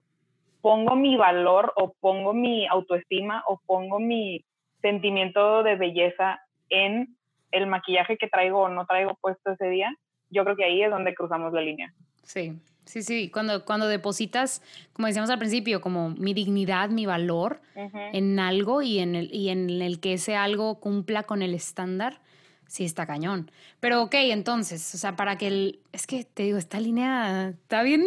pongo 0.61 0.95
mi 0.95 1.15
valor 1.15 1.73
o 1.75 1.93
pongo 1.99 2.33
mi 2.33 2.65
autoestima 2.65 3.43
o 3.47 3.61
pongo 3.67 3.99
mi 3.99 4.43
sentimiento 4.81 5.61
de 5.61 5.75
belleza 5.75 6.39
en 6.69 7.15
el 7.51 7.67
maquillaje 7.67 8.17
que 8.17 8.27
traigo 8.27 8.61
o 8.61 8.69
no 8.69 8.85
traigo 8.87 9.15
puesto 9.21 9.51
ese 9.51 9.69
día, 9.69 9.95
yo 10.31 10.43
creo 10.43 10.55
que 10.55 10.65
ahí 10.65 10.81
es 10.81 10.89
donde 10.89 11.13
cruzamos 11.13 11.53
la 11.53 11.61
línea. 11.61 11.93
Sí, 12.23 12.51
Sí, 12.85 13.01
sí, 13.01 13.29
cuando, 13.29 13.65
cuando 13.65 13.87
depositas, 13.87 14.61
como 14.93 15.07
decíamos 15.07 15.29
al 15.29 15.39
principio, 15.39 15.81
como 15.81 16.09
mi 16.11 16.33
dignidad, 16.33 16.89
mi 16.89 17.05
valor 17.05 17.61
en 17.75 18.39
algo 18.39 18.81
y 18.81 18.99
en, 18.99 19.15
el, 19.15 19.33
y 19.33 19.49
en 19.49 19.69
el 19.81 19.99
que 19.99 20.13
ese 20.13 20.35
algo 20.35 20.79
cumpla 20.79 21.23
con 21.23 21.41
el 21.41 21.53
estándar, 21.53 22.21
sí 22.67 22.85
está 22.85 23.05
cañón. 23.05 23.51
Pero 23.79 24.03
ok, 24.03 24.15
entonces, 24.15 24.93
o 24.93 24.97
sea, 24.97 25.15
para 25.15 25.37
que 25.37 25.47
el... 25.47 25.79
Es 25.91 26.07
que 26.07 26.23
te 26.23 26.43
digo, 26.43 26.57
esta 26.57 26.79
línea 26.79 27.49
está 27.49 27.81
bien, 27.83 28.05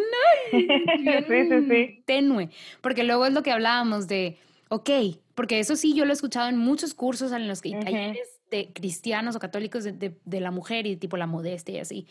tenue, 2.07 2.51
porque 2.81 3.05
luego 3.05 3.27
es 3.27 3.33
lo 3.33 3.43
que 3.43 3.51
hablábamos 3.51 4.07
de, 4.07 4.38
ok, 4.69 4.91
porque 5.35 5.59
eso 5.59 5.77
sí 5.77 5.95
yo 5.95 6.05
lo 6.05 6.12
he 6.12 6.14
escuchado 6.14 6.49
en 6.49 6.57
muchos 6.57 6.95
cursos 6.95 7.33
en 7.33 7.49
los 7.49 7.62
que 7.62 7.73
talleres 7.73 8.41
de 8.51 8.71
cristianos 8.73 9.37
o 9.37 9.41
católicos 9.41 9.85
de, 9.85 9.93
de, 9.93 10.14
de 10.25 10.41
la 10.41 10.51
mujer 10.51 10.87
y 10.87 10.97
tipo 10.97 11.17
la 11.17 11.27
modestia 11.27 11.75
y 11.75 11.79
así, 11.79 12.07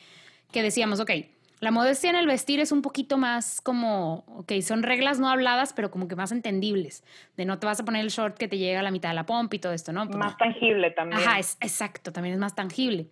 que 0.52 0.62
decíamos, 0.62 1.00
ok, 1.00 1.12
la 1.60 1.72
modestia 1.72 2.10
en 2.10 2.16
el 2.16 2.28
vestir 2.28 2.60
es 2.60 2.72
un 2.72 2.82
poquito 2.82 3.18
más 3.18 3.62
como, 3.62 4.26
ok, 4.28 4.54
son 4.62 4.84
reglas 4.84 5.20
no 5.20 5.30
habladas, 5.30 5.74
pero 5.74 5.90
como 5.90 6.08
que 6.08 6.16
más 6.16 6.32
entendibles. 6.32 7.04
De 7.36 7.46
no 7.46 7.58
te 7.58 7.66
vas 7.66 7.80
a 7.80 7.86
poner 7.86 8.02
el 8.02 8.10
short 8.10 8.38
que 8.38 8.48
te 8.48 8.58
llega 8.58 8.80
a 8.80 8.84
la 8.84 8.92
mitad 8.92 9.10
de 9.10 9.16
la 9.16 9.26
pompa 9.26 9.56
y 9.56 9.60
todo 9.60 9.74
esto, 9.74 9.92
¿no? 9.92 10.06
Pues 10.06 10.18
más 10.18 10.38
tangible 10.38 10.92
también. 10.92 11.20
Ajá, 11.20 11.40
es, 11.40 11.58
exacto, 11.60 12.12
también 12.12 12.34
es 12.34 12.40
más 12.40 12.54
tangible. 12.54 13.08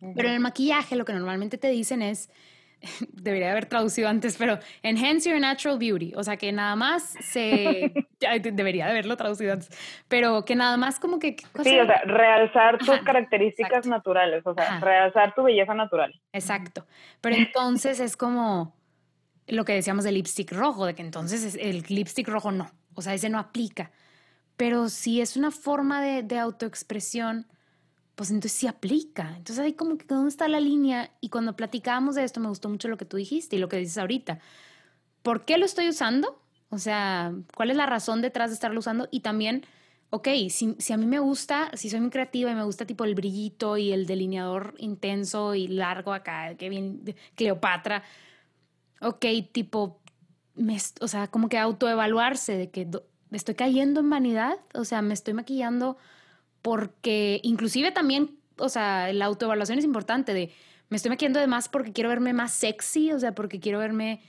Pero 0.00 0.28
en 0.28 0.34
el 0.34 0.40
maquillaje 0.40 0.96
lo 0.96 1.04
que 1.04 1.12
normalmente 1.12 1.58
te 1.58 1.68
dicen 1.68 2.00
es 2.00 2.30
debería 3.12 3.50
haber 3.50 3.66
traducido 3.66 4.08
antes, 4.08 4.36
pero 4.36 4.58
enhance 4.82 5.28
your 5.28 5.40
natural 5.40 5.78
beauty, 5.78 6.12
o 6.16 6.22
sea, 6.22 6.36
que 6.36 6.52
nada 6.52 6.76
más 6.76 7.14
se, 7.20 7.92
debería 8.52 8.88
haberlo 8.88 9.16
traducido 9.16 9.52
antes, 9.52 9.70
pero 10.08 10.44
que 10.44 10.56
nada 10.56 10.76
más 10.76 10.98
como 10.98 11.18
que... 11.18 11.36
Sí, 11.62 11.78
o 11.78 11.86
sea, 11.86 12.02
realzar 12.04 12.78
tus 12.78 12.98
características 13.00 13.86
naturales, 13.86 14.46
o 14.46 14.54
sea, 14.54 14.80
realzar 14.80 15.34
tu 15.34 15.42
belleza 15.42 15.74
natural. 15.74 16.20
Exacto, 16.32 16.86
pero 17.20 17.36
entonces 17.36 18.00
es 18.00 18.16
como 18.16 18.74
lo 19.46 19.64
que 19.64 19.74
decíamos 19.74 20.04
del 20.04 20.14
lipstick 20.14 20.52
rojo, 20.52 20.86
de 20.86 20.94
que 20.94 21.02
entonces 21.02 21.56
el 21.60 21.84
lipstick 21.88 22.28
rojo 22.28 22.52
no, 22.52 22.70
o 22.94 23.02
sea, 23.02 23.14
ese 23.14 23.28
no 23.28 23.38
aplica, 23.38 23.90
pero 24.56 24.88
si 24.88 25.20
es 25.20 25.36
una 25.36 25.50
forma 25.50 26.02
de, 26.02 26.22
de 26.22 26.38
autoexpresión, 26.38 27.46
pues 28.20 28.30
entonces 28.30 28.52
sí 28.52 28.66
aplica. 28.66 29.34
Entonces 29.34 29.60
ahí 29.60 29.72
como 29.72 29.96
que 29.96 30.04
dónde 30.04 30.28
está 30.28 30.46
la 30.46 30.60
línea 30.60 31.10
y 31.22 31.30
cuando 31.30 31.56
platicábamos 31.56 32.16
de 32.16 32.24
esto 32.24 32.38
me 32.38 32.48
gustó 32.48 32.68
mucho 32.68 32.86
lo 32.88 32.98
que 32.98 33.06
tú 33.06 33.16
dijiste 33.16 33.56
y 33.56 33.58
lo 33.58 33.70
que 33.70 33.78
dices 33.78 33.96
ahorita. 33.96 34.40
¿Por 35.22 35.46
qué 35.46 35.56
lo 35.56 35.64
estoy 35.64 35.88
usando? 35.88 36.38
O 36.68 36.76
sea, 36.76 37.32
¿cuál 37.56 37.70
es 37.70 37.78
la 37.78 37.86
razón 37.86 38.20
detrás 38.20 38.50
de 38.50 38.54
estarlo 38.56 38.80
usando? 38.80 39.08
Y 39.10 39.20
también, 39.20 39.64
ok, 40.10 40.28
si, 40.50 40.76
si 40.78 40.92
a 40.92 40.98
mí 40.98 41.06
me 41.06 41.18
gusta, 41.18 41.70
si 41.72 41.88
soy 41.88 42.00
muy 42.00 42.10
creativa 42.10 42.50
y 42.50 42.54
me 42.54 42.64
gusta 42.64 42.84
tipo 42.84 43.04
el 43.04 43.14
brillito 43.14 43.78
y 43.78 43.90
el 43.90 44.04
delineador 44.04 44.74
intenso 44.76 45.54
y 45.54 45.68
largo 45.68 46.12
acá, 46.12 46.56
que 46.56 46.68
bien, 46.68 47.02
Cleopatra, 47.36 48.02
ok, 49.00 49.24
tipo, 49.50 49.98
me, 50.54 50.76
o 51.00 51.08
sea, 51.08 51.28
como 51.28 51.48
que 51.48 51.56
autoevaluarse 51.56 52.54
de 52.58 52.70
que 52.70 52.86
estoy 53.32 53.54
cayendo 53.54 54.00
en 54.00 54.10
vanidad, 54.10 54.58
o 54.74 54.84
sea, 54.84 55.00
me 55.00 55.14
estoy 55.14 55.32
maquillando 55.32 55.96
porque 56.62 57.40
inclusive 57.42 57.92
también, 57.92 58.38
o 58.56 58.68
sea, 58.68 59.12
la 59.12 59.26
autoevaluación 59.26 59.78
es 59.78 59.84
importante 59.84 60.34
de, 60.34 60.52
me 60.88 60.96
estoy 60.96 61.10
maquillando 61.10 61.40
de 61.40 61.46
más 61.46 61.68
porque 61.68 61.92
quiero 61.92 62.10
verme 62.10 62.32
más 62.32 62.52
sexy, 62.52 63.12
o 63.12 63.18
sea, 63.18 63.34
porque 63.34 63.60
quiero 63.60 63.78
verme 63.78 64.20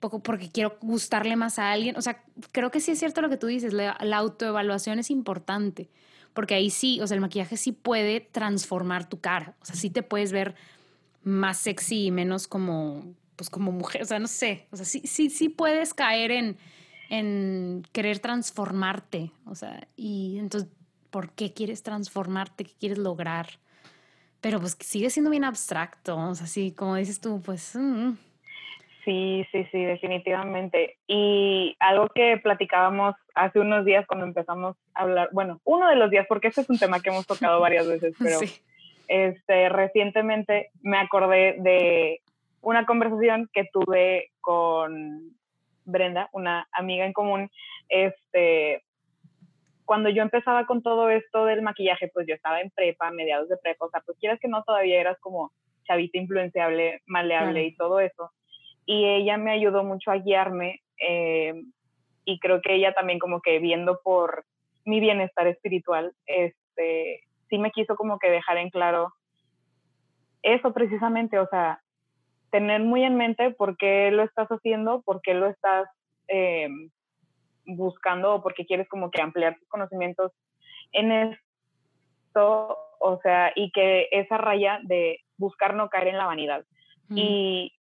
poco 0.00 0.20
porque 0.22 0.50
quiero 0.50 0.76
gustarle 0.80 1.36
más 1.36 1.58
a 1.58 1.72
alguien. 1.72 1.96
O 1.96 2.02
sea, 2.02 2.22
creo 2.52 2.70
que 2.70 2.80
sí 2.80 2.92
es 2.92 2.98
cierto 2.98 3.20
lo 3.20 3.28
que 3.28 3.36
tú 3.36 3.46
dices, 3.46 3.72
la, 3.72 3.96
autoevaluación 4.16 4.98
es 4.98 5.10
importante, 5.10 5.88
porque 6.34 6.54
ahí 6.54 6.70
sí, 6.70 7.00
o 7.00 7.06
sea, 7.06 7.14
el 7.14 7.20
maquillaje 7.20 7.56
sí 7.56 7.72
puede 7.72 8.20
transformar 8.20 9.08
tu 9.08 9.20
cara, 9.20 9.54
o 9.60 9.64
sea, 9.64 9.76
sí 9.76 9.90
te 9.90 10.02
puedes 10.02 10.32
ver 10.32 10.54
más 11.22 11.58
sexy 11.58 12.06
y 12.06 12.10
menos 12.10 12.46
como, 12.46 13.14
pues 13.36 13.50
como 13.50 13.72
mujer, 13.72 14.02
o 14.02 14.06
sea, 14.06 14.18
no 14.18 14.28
sé, 14.28 14.66
o 14.70 14.76
sea, 14.76 14.84
sí, 14.84 15.02
sí, 15.04 15.30
sí 15.30 15.48
puedes 15.48 15.94
caer 15.94 16.30
en, 16.30 16.56
en 17.10 17.82
querer 17.92 18.20
transformarte, 18.20 19.32
o 19.46 19.54
sea, 19.54 19.86
y 19.96 20.38
entonces 20.38 20.70
por 21.10 21.30
qué 21.30 21.52
quieres 21.52 21.82
transformarte, 21.82 22.64
qué 22.64 22.72
quieres 22.78 22.98
lograr. 22.98 23.46
Pero 24.40 24.60
pues 24.60 24.76
sigue 24.80 25.10
siendo 25.10 25.30
bien 25.30 25.44
abstracto, 25.44 26.16
o 26.16 26.34
sea, 26.34 26.44
así 26.44 26.72
como 26.72 26.96
dices 26.96 27.20
tú, 27.20 27.42
pues... 27.44 27.74
Mm. 27.74 28.12
Sí, 29.04 29.46
sí, 29.50 29.66
sí, 29.72 29.84
definitivamente. 29.84 30.98
Y 31.06 31.74
algo 31.80 32.08
que 32.14 32.36
platicábamos 32.42 33.14
hace 33.34 33.58
unos 33.58 33.86
días 33.86 34.06
cuando 34.06 34.26
empezamos 34.26 34.76
a 34.92 35.02
hablar, 35.02 35.30
bueno, 35.32 35.60
uno 35.64 35.88
de 35.88 35.96
los 35.96 36.10
días, 36.10 36.26
porque 36.28 36.48
este 36.48 36.60
es 36.60 36.68
un 36.68 36.78
tema 36.78 37.00
que 37.00 37.08
hemos 37.08 37.26
tocado 37.26 37.58
varias 37.58 37.88
veces, 37.88 38.14
pero 38.18 38.38
este, 39.08 39.68
recientemente 39.70 40.70
me 40.82 40.98
acordé 40.98 41.56
de 41.58 42.20
una 42.60 42.84
conversación 42.84 43.48
que 43.52 43.64
tuve 43.72 44.30
con 44.42 45.32
Brenda, 45.86 46.28
una 46.32 46.68
amiga 46.72 47.06
en 47.06 47.14
común, 47.14 47.50
este, 47.88 48.84
cuando 49.88 50.10
yo 50.10 50.20
empezaba 50.20 50.66
con 50.66 50.82
todo 50.82 51.08
esto 51.08 51.46
del 51.46 51.62
maquillaje, 51.62 52.10
pues 52.12 52.26
yo 52.26 52.34
estaba 52.34 52.60
en 52.60 52.68
prepa, 52.68 53.10
mediados 53.10 53.48
de 53.48 53.56
prepa, 53.56 53.86
o 53.86 53.90
sea, 53.90 54.02
pues 54.04 54.18
quieras 54.18 54.38
que 54.38 54.46
no, 54.46 54.62
todavía 54.62 55.00
eras 55.00 55.18
como 55.18 55.50
chavita 55.86 56.18
influenciable, 56.18 57.00
maleable 57.06 57.64
y 57.64 57.74
todo 57.74 57.98
eso. 57.98 58.30
Y 58.84 59.06
ella 59.06 59.38
me 59.38 59.50
ayudó 59.50 59.84
mucho 59.84 60.10
a 60.10 60.18
guiarme 60.18 60.82
eh, 61.00 61.54
y 62.26 62.38
creo 62.38 62.60
que 62.60 62.74
ella 62.74 62.92
también 62.92 63.18
como 63.18 63.40
que 63.40 63.60
viendo 63.60 64.02
por 64.04 64.44
mi 64.84 65.00
bienestar 65.00 65.46
espiritual, 65.46 66.12
este, 66.26 67.22
sí 67.48 67.56
me 67.56 67.70
quiso 67.70 67.96
como 67.96 68.18
que 68.18 68.28
dejar 68.28 68.58
en 68.58 68.68
claro 68.68 69.14
eso 70.42 70.74
precisamente, 70.74 71.38
o 71.38 71.48
sea, 71.48 71.80
tener 72.50 72.82
muy 72.82 73.04
en 73.04 73.16
mente 73.16 73.52
por 73.52 73.78
qué 73.78 74.10
lo 74.10 74.22
estás 74.22 74.48
haciendo, 74.48 75.00
por 75.00 75.22
qué 75.22 75.32
lo 75.32 75.46
estás 75.46 75.88
eh, 76.28 76.68
buscando 77.68 78.34
o 78.34 78.42
porque 78.42 78.66
quieres 78.66 78.88
como 78.88 79.10
que 79.10 79.22
ampliar 79.22 79.56
tus 79.58 79.68
conocimientos 79.68 80.32
en 80.92 81.12
esto, 81.12 82.78
o 83.00 83.20
sea, 83.22 83.52
y 83.54 83.70
que 83.70 84.08
esa 84.10 84.38
raya 84.38 84.80
de 84.82 85.20
buscar 85.36 85.74
no 85.74 85.88
caer 85.88 86.08
en 86.08 86.18
la 86.18 86.26
vanidad. 86.26 86.64
Y, 87.10 87.72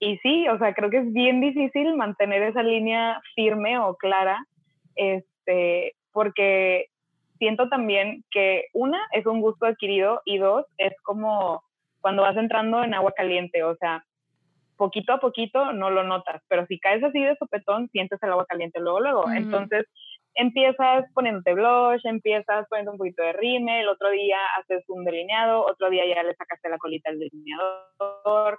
y 0.00 0.16
sí, 0.18 0.48
o 0.48 0.58
sea, 0.58 0.74
creo 0.74 0.90
que 0.90 0.98
es 0.98 1.12
bien 1.12 1.40
difícil 1.40 1.94
mantener 1.94 2.42
esa 2.42 2.62
línea 2.62 3.20
firme 3.36 3.78
o 3.78 3.94
clara, 3.94 4.44
este, 4.96 5.94
porque 6.12 6.86
siento 7.38 7.68
también 7.68 8.24
que 8.30 8.66
una 8.72 9.00
es 9.12 9.26
un 9.26 9.40
gusto 9.40 9.66
adquirido 9.66 10.20
y 10.24 10.38
dos 10.38 10.66
es 10.78 10.92
como 11.02 11.62
cuando 12.00 12.22
vas 12.22 12.36
entrando 12.36 12.82
en 12.82 12.94
agua 12.94 13.12
caliente, 13.12 13.62
o 13.62 13.76
sea, 13.76 14.04
poquito 14.82 15.12
a 15.12 15.20
poquito 15.20 15.72
no 15.72 15.90
lo 15.90 16.02
notas, 16.02 16.42
pero 16.48 16.66
si 16.66 16.80
caes 16.80 17.04
así 17.04 17.22
de 17.22 17.36
sopetón, 17.36 17.88
sientes 17.90 18.20
el 18.20 18.32
agua 18.32 18.46
caliente 18.46 18.80
luego, 18.80 18.98
luego. 18.98 19.30
Entonces, 19.30 19.86
empiezas 20.34 21.04
poniéndote 21.14 21.54
blush, 21.54 22.04
empiezas 22.04 22.66
poniendo 22.68 22.90
un 22.90 22.98
poquito 22.98 23.22
de 23.22 23.32
rime, 23.32 23.82
el 23.82 23.88
otro 23.88 24.10
día 24.10 24.38
haces 24.58 24.82
un 24.88 25.04
delineado, 25.04 25.64
otro 25.64 25.88
día 25.88 26.04
ya 26.04 26.24
le 26.24 26.34
sacaste 26.34 26.68
la 26.68 26.78
colita 26.78 27.10
al 27.10 27.20
delineador, 27.20 28.58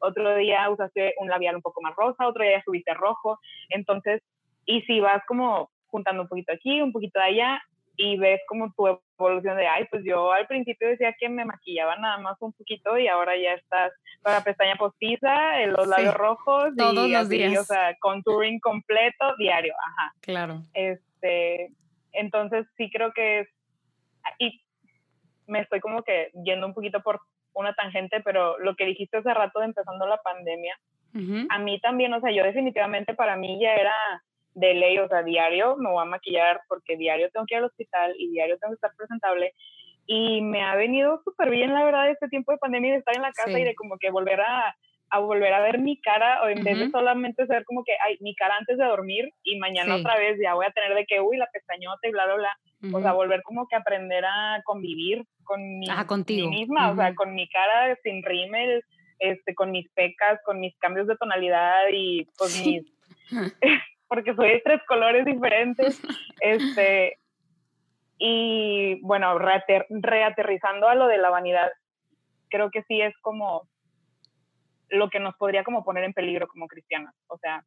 otro 0.00 0.36
día 0.36 0.68
usaste 0.68 1.14
un 1.18 1.30
labial 1.30 1.56
un 1.56 1.62
poco 1.62 1.80
más 1.80 1.96
rosa, 1.96 2.28
otro 2.28 2.44
día 2.44 2.62
subiste 2.62 2.92
rojo. 2.92 3.38
Entonces, 3.70 4.20
y 4.66 4.82
si 4.82 5.00
vas 5.00 5.22
como 5.26 5.70
juntando 5.86 6.22
un 6.22 6.28
poquito 6.28 6.52
aquí, 6.52 6.82
un 6.82 6.92
poquito 6.92 7.18
de 7.20 7.24
allá, 7.24 7.62
y 7.96 8.16
ves 8.18 8.40
como 8.48 8.72
tu 8.72 9.00
evolución 9.18 9.56
de, 9.56 9.66
ay, 9.66 9.86
pues 9.90 10.02
yo 10.04 10.32
al 10.32 10.46
principio 10.46 10.88
decía 10.88 11.14
que 11.18 11.28
me 11.28 11.44
maquillaba 11.44 11.96
nada 11.96 12.18
más 12.18 12.36
un 12.40 12.52
poquito 12.52 12.98
y 12.98 13.06
ahora 13.06 13.36
ya 13.36 13.52
estás 13.52 13.92
para 14.22 14.42
pestaña 14.42 14.76
postiza, 14.76 15.62
en 15.62 15.72
los 15.72 15.86
labios 15.86 16.14
rojos 16.14 16.70
todos 16.76 17.08
los 17.08 17.28
días. 17.28 17.58
o 17.58 17.64
sea, 17.64 17.94
contouring 18.00 18.58
completo 18.60 19.36
diario, 19.38 19.74
ajá. 19.86 20.12
Claro. 20.20 20.62
Este, 20.72 21.70
entonces 22.12 22.66
sí 22.76 22.90
creo 22.90 23.12
que 23.12 23.40
es 23.40 23.48
y 24.38 24.60
me 25.46 25.60
estoy 25.60 25.80
como 25.80 26.02
que 26.02 26.30
yendo 26.44 26.66
un 26.66 26.74
poquito 26.74 27.02
por 27.02 27.20
una 27.52 27.74
tangente, 27.74 28.20
pero 28.20 28.58
lo 28.58 28.74
que 28.74 28.86
dijiste 28.86 29.18
hace 29.18 29.32
rato 29.32 29.60
de 29.60 29.66
empezando 29.66 30.06
la 30.06 30.18
pandemia, 30.18 30.78
a 31.48 31.58
mí 31.60 31.78
también, 31.78 32.12
o 32.12 32.20
sea, 32.20 32.32
yo 32.32 32.42
definitivamente 32.42 33.14
para 33.14 33.36
mí 33.36 33.60
ya 33.60 33.74
era 33.74 33.94
de 34.54 34.74
ley, 34.74 34.98
o 34.98 35.08
sea, 35.08 35.22
diario 35.22 35.76
me 35.76 35.90
voy 35.90 36.02
a 36.02 36.06
maquillar 36.06 36.60
porque 36.68 36.96
diario 36.96 37.28
tengo 37.30 37.46
que 37.46 37.54
ir 37.54 37.58
al 37.58 37.66
hospital 37.66 38.14
y 38.18 38.30
diario 38.30 38.58
tengo 38.58 38.72
que 38.72 38.76
estar 38.76 38.92
presentable. 38.96 39.52
Y 40.06 40.42
me 40.42 40.62
ha 40.62 40.76
venido 40.76 41.20
súper 41.24 41.50
bien, 41.50 41.72
la 41.72 41.84
verdad, 41.84 42.10
este 42.10 42.28
tiempo 42.28 42.52
de 42.52 42.58
pandemia 42.58 42.92
de 42.92 42.98
estar 42.98 43.16
en 43.16 43.22
la 43.22 43.32
casa 43.32 43.58
y 43.58 43.64
de 43.64 43.74
como 43.74 43.96
que 43.98 44.10
volver 44.10 44.40
a, 44.40 44.76
a, 45.08 45.18
volver 45.18 45.52
a 45.52 45.60
ver 45.60 45.78
mi 45.78 45.98
cara, 46.00 46.42
o 46.42 46.48
en 46.48 46.62
vez 46.62 46.78
de 46.78 46.90
solamente 46.90 47.46
ser 47.46 47.64
como 47.64 47.84
que, 47.84 47.92
ay, 48.04 48.18
mi 48.20 48.34
cara 48.34 48.56
antes 48.56 48.76
de 48.76 48.84
dormir 48.84 49.30
y 49.42 49.58
mañana 49.58 49.96
otra 49.96 50.18
vez 50.18 50.38
ya 50.42 50.54
voy 50.54 50.66
a 50.66 50.72
tener 50.72 50.94
de 50.94 51.06
que, 51.06 51.20
uy, 51.20 51.38
la 51.38 51.48
pestañota 51.52 52.06
y 52.06 52.10
bla, 52.10 52.26
bla, 52.26 52.34
bla. 52.34 52.58
O 52.92 53.00
sea, 53.00 53.12
volver 53.12 53.42
como 53.44 53.66
que 53.66 53.76
aprender 53.76 54.26
a 54.26 54.60
convivir 54.64 55.24
con 55.44 55.78
mi, 55.78 55.86
misma, 56.48 56.90
o 56.90 56.96
sea, 56.96 57.14
con 57.14 57.34
mi 57.34 57.48
cara 57.48 57.96
sin 58.02 58.22
rímel, 58.22 58.82
este, 59.18 59.54
con 59.54 59.70
mis 59.70 59.88
pecas, 59.92 60.38
con 60.44 60.60
mis 60.60 60.76
cambios 60.76 61.06
de 61.06 61.16
tonalidad 61.16 61.84
y 61.90 62.26
con 62.36 62.48
mis 62.62 62.84
porque 64.14 64.34
soy 64.36 64.48
de 64.48 64.60
tres 64.60 64.80
colores 64.86 65.24
diferentes. 65.24 66.00
este, 66.40 67.18
y 68.16 69.00
bueno, 69.02 69.36
reaterrizando 69.38 70.88
a 70.88 70.94
lo 70.94 71.08
de 71.08 71.18
la 71.18 71.30
vanidad, 71.30 71.72
creo 72.48 72.70
que 72.70 72.84
sí 72.84 73.00
es 73.00 73.12
como 73.22 73.68
lo 74.88 75.10
que 75.10 75.18
nos 75.18 75.34
podría 75.34 75.64
como 75.64 75.82
poner 75.82 76.04
en 76.04 76.12
peligro 76.12 76.46
como 76.46 76.68
cristianos. 76.68 77.12
O 77.26 77.38
sea, 77.38 77.64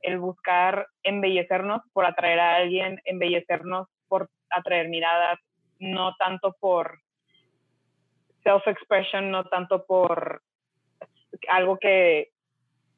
el 0.00 0.18
buscar 0.18 0.86
embellecernos 1.02 1.82
por 1.92 2.06
atraer 2.06 2.40
a 2.40 2.56
alguien, 2.56 2.98
embellecernos 3.04 3.88
por 4.08 4.30
atraer 4.48 4.88
miradas, 4.88 5.38
no 5.78 6.16
tanto 6.16 6.56
por 6.60 6.98
self-expression, 8.42 9.30
no 9.30 9.44
tanto 9.44 9.84
por 9.84 10.40
algo 11.48 11.78
que 11.78 12.30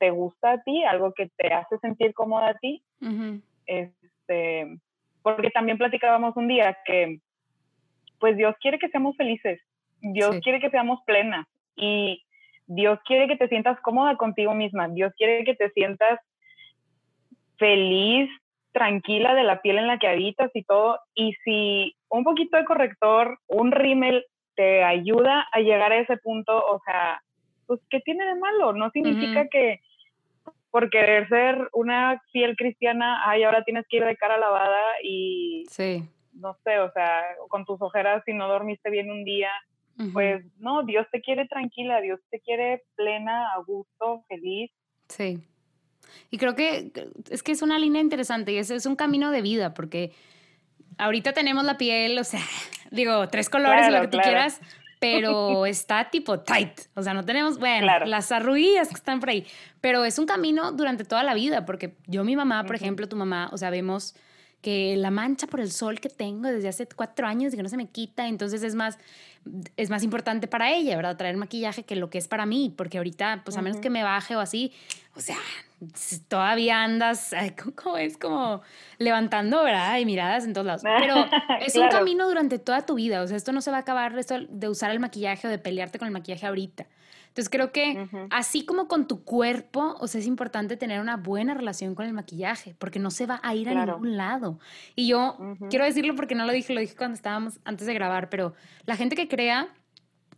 te 0.03 0.11
gusta 0.11 0.51
a 0.51 0.63
ti, 0.65 0.83
algo 0.83 1.13
que 1.13 1.31
te 1.37 1.55
hace 1.55 1.79
sentir 1.79 2.13
cómoda 2.13 2.49
a 2.49 2.59
ti. 2.59 2.83
Este, 3.67 4.79
porque 5.23 5.51
también 5.51 5.79
platicábamos 5.79 6.37
un 6.37 6.49
día 6.49 6.77
que, 6.85 7.21
pues 8.19 8.37
Dios 8.37 8.55
quiere 8.61 8.79
que 8.79 8.89
seamos 8.89 9.17
felices, 9.17 9.61
Dios 10.01 10.37
quiere 10.43 10.61
que 10.61 10.71
seamos 10.71 11.01
plenas 11.07 11.47
y 11.77 12.23
Dios 12.67 12.99
quiere 13.05 13.29
que 13.29 13.37
te 13.37 13.49
sientas 13.49 13.81
cómoda 13.81 14.17
contigo 14.17 14.55
misma, 14.55 14.89
Dios 14.89 15.13
quiere 15.17 15.45
que 15.45 15.55
te 15.55 15.71
sientas 15.71 16.21
feliz, 17.59 18.29
tranquila 18.73 19.35
de 19.35 19.45
la 19.45 19.61
piel 19.63 19.79
en 19.79 19.87
la 19.87 19.99
que 19.99 20.09
habitas 20.09 20.51
y 20.55 20.65
todo. 20.65 20.99
Y 21.15 21.35
si 21.45 21.95
un 22.09 22.25
poquito 22.25 22.57
de 22.57 22.65
corrector, 22.65 23.39
un 23.47 23.71
rímel 23.71 24.25
te 24.55 24.83
ayuda 24.83 25.47
a 25.53 25.61
llegar 25.61 25.93
a 25.93 25.99
ese 25.99 26.17
punto, 26.19 26.57
o 26.57 26.81
sea, 26.85 27.23
pues, 27.67 27.81
¿qué 27.91 28.01
tiene 28.01 28.25
de 28.25 28.35
malo? 28.35 28.73
No 28.73 28.91
significa 28.91 29.47
que 29.49 29.81
por 30.73 30.89
querer 30.89 31.29
ser 31.29 31.69
una 31.75 32.21
fiel 32.33 32.57
cristiana, 32.57 33.29
ay, 33.29 33.45
ahora 33.45 33.63
tienes 33.63 33.85
que 33.91 33.99
ir 33.99 34.05
de 34.05 34.17
cara 34.17 34.39
lavada 34.39 34.81
y, 35.05 35.65
sí. 35.69 36.03
no 36.33 36.57
sé, 36.65 36.79
o 36.79 36.91
sea, 36.93 37.21
con 37.49 37.67
tus 37.67 37.81
ojeras 37.83 38.23
si 38.25 38.33
no 38.33 38.49
dormiste 38.49 38.91
bien 38.91 39.11
un 39.11 39.23
día, 39.23 39.51
pues 40.15 40.43
no, 40.59 40.83
Dios 40.83 41.07
te 41.13 41.21
quiere 41.21 41.47
tranquila, 41.47 42.01
Dios 42.01 42.19
te 42.31 42.41
quiere 42.41 42.83
plena, 42.97 43.53
a 43.53 43.59
gusto, 43.59 44.25
feliz. 44.27 44.71
Sí. 45.09 45.39
Y 46.31 46.39
creo 46.39 46.57
que 46.57 46.91
es 47.31 47.43
que 47.43 47.53
es 47.53 47.61
una 47.61 47.79
línea 47.79 48.01
interesante 48.01 48.53
y 48.53 48.57
es, 48.57 48.71
es 48.71 48.87
un 48.87 48.97
camino 48.97 49.31
de 49.31 49.43
vida, 49.43 49.75
porque 49.75 50.13
ahorita 50.97 51.35
tenemos 51.35 51.65
la 51.65 51.77
piel, 51.77 52.19
o 52.19 52.25
sea, 52.25 52.41
digo, 52.91 53.29
tres 53.29 53.51
colores, 53.51 53.93
lo 53.93 54.01
que 54.01 54.09
tú 54.09 54.19
quieras, 54.19 54.61
pero 55.03 55.67
está 55.67 56.11
tipo 56.11 56.39
tight. 56.39 56.83
O 56.95 57.03
sea, 57.03 57.13
no 57.13 57.25
tenemos, 57.25 57.59
bueno, 57.59 57.89
las 58.07 58.31
arruguillas 58.31 58.89
que 58.89 58.95
están 58.95 59.19
por 59.19 59.31
ahí. 59.31 59.45
Pero 59.81 60.05
es 60.05 60.17
un 60.21 60.27
camino 60.27 60.71
durante 60.71 61.05
toda 61.05 61.25
la 61.25 61.35
vida, 61.35 61.67
porque 61.67 61.97
yo, 62.07 62.23
mi 62.23 62.37
mamá, 62.37 62.63
por 62.63 62.77
ejemplo, 62.77 63.09
tu 63.09 63.17
mamá, 63.17 63.51
o 63.53 63.59
sea, 63.59 63.71
vemos 63.71 64.15
que 64.61 64.97
la 64.97 65.11
mancha 65.11 65.49
por 65.49 65.61
el 65.61 65.73
sol 65.73 65.99
que 65.99 66.09
tengo 66.09 66.49
desde 66.49 66.69
hace 66.69 66.87
cuatro 66.87 67.27
años 67.27 67.53
y 67.53 67.57
que 67.57 67.65
no 67.65 67.69
se 67.69 67.77
me 67.77 67.89
quita, 67.89 68.29
entonces 68.29 68.63
es 68.63 68.77
más, 68.77 68.97
es 69.77 69.91
más 69.91 70.05
importante 70.05 70.47
para 70.47 70.73
ella, 70.73 70.95
¿verdad? 70.95 71.17
Traer 71.17 71.37
maquillaje 71.37 71.83
que 71.83 71.97
lo 71.97 72.09
que 72.09 72.19
es 72.19 72.29
para 72.29 72.47
mí, 72.47 72.73
porque 72.77 72.99
ahorita, 72.99 73.43
pues 73.45 73.57
a 73.57 73.63
menos 73.63 73.81
que 73.81 73.91
me 73.91 74.05
baje 74.05 74.37
o 74.37 74.41
así, 74.41 74.73
o 75.17 75.21
sea, 75.21 75.39
todavía 76.29 76.83
andas, 76.83 77.35
¿cómo 77.83 77.97
es? 77.97 78.17
Como 78.17 78.63
levantando, 78.99 79.63
¿verdad? 79.65 79.99
Y 79.99 80.05
miradas 80.05 80.45
en 80.45 80.53
todos 80.53 80.67
lados. 80.67 80.83
Pero 80.83 81.27
es 81.61 81.77
un 81.77 81.89
camino 81.89 82.27
durante 82.29 82.59
toda 82.59 82.87
tu 82.87 82.95
vida, 82.95 83.23
o 83.23 83.27
sea, 83.27 83.37
esto 83.37 83.53
no 83.53 83.61
se 83.61 83.71
va 83.71 83.79
a 83.79 83.81
acabar 83.81 84.19
esto 84.19 84.37
de 84.49 84.69
usar 84.69 84.91
el 84.91 85.01
maquillaje 85.01 85.47
o 85.47 85.51
de 85.51 85.59
pelearte 85.59 85.99
con 85.99 86.07
el 86.07 86.13
maquillaje 86.13 86.47
ahorita. 86.47 86.87
Entonces 87.33 87.49
creo 87.49 87.73
que 87.73 88.09
así 88.29 88.67
como 88.67 88.89
con 88.89 89.09
tu 89.09 89.25
cuerpo, 89.25 89.97
o 90.01 90.07
sea, 90.07 90.21
es 90.21 90.27
importante 90.27 90.77
tener 90.77 91.01
una 91.01 91.17
buena 91.17 91.55
relación 91.55 91.95
con 91.95 92.05
el 92.05 92.13
maquillaje, 92.13 92.75
porque 92.79 92.99
no 92.99 93.11
se 93.11 93.25
va 93.25 93.41
a 93.43 93.55
ir 93.55 93.71
a 93.71 93.87
ningún 93.87 94.19
lado. 94.19 94.59
Y 94.95 95.07
yo 95.07 95.39
quiero 95.71 95.87
decirlo 95.87 96.15
porque 96.15 96.35
no 96.35 96.45
lo 96.45 96.53
dije, 96.53 96.75
lo 96.75 96.81
dije 96.81 96.95
cuando 96.95 97.15
estábamos 97.15 97.59
antes 97.65 97.87
de 97.87 97.95
grabar, 97.95 98.29
pero 98.29 98.53
la 98.85 98.97
gente 98.97 99.17
que 99.17 99.29
crea 99.29 99.69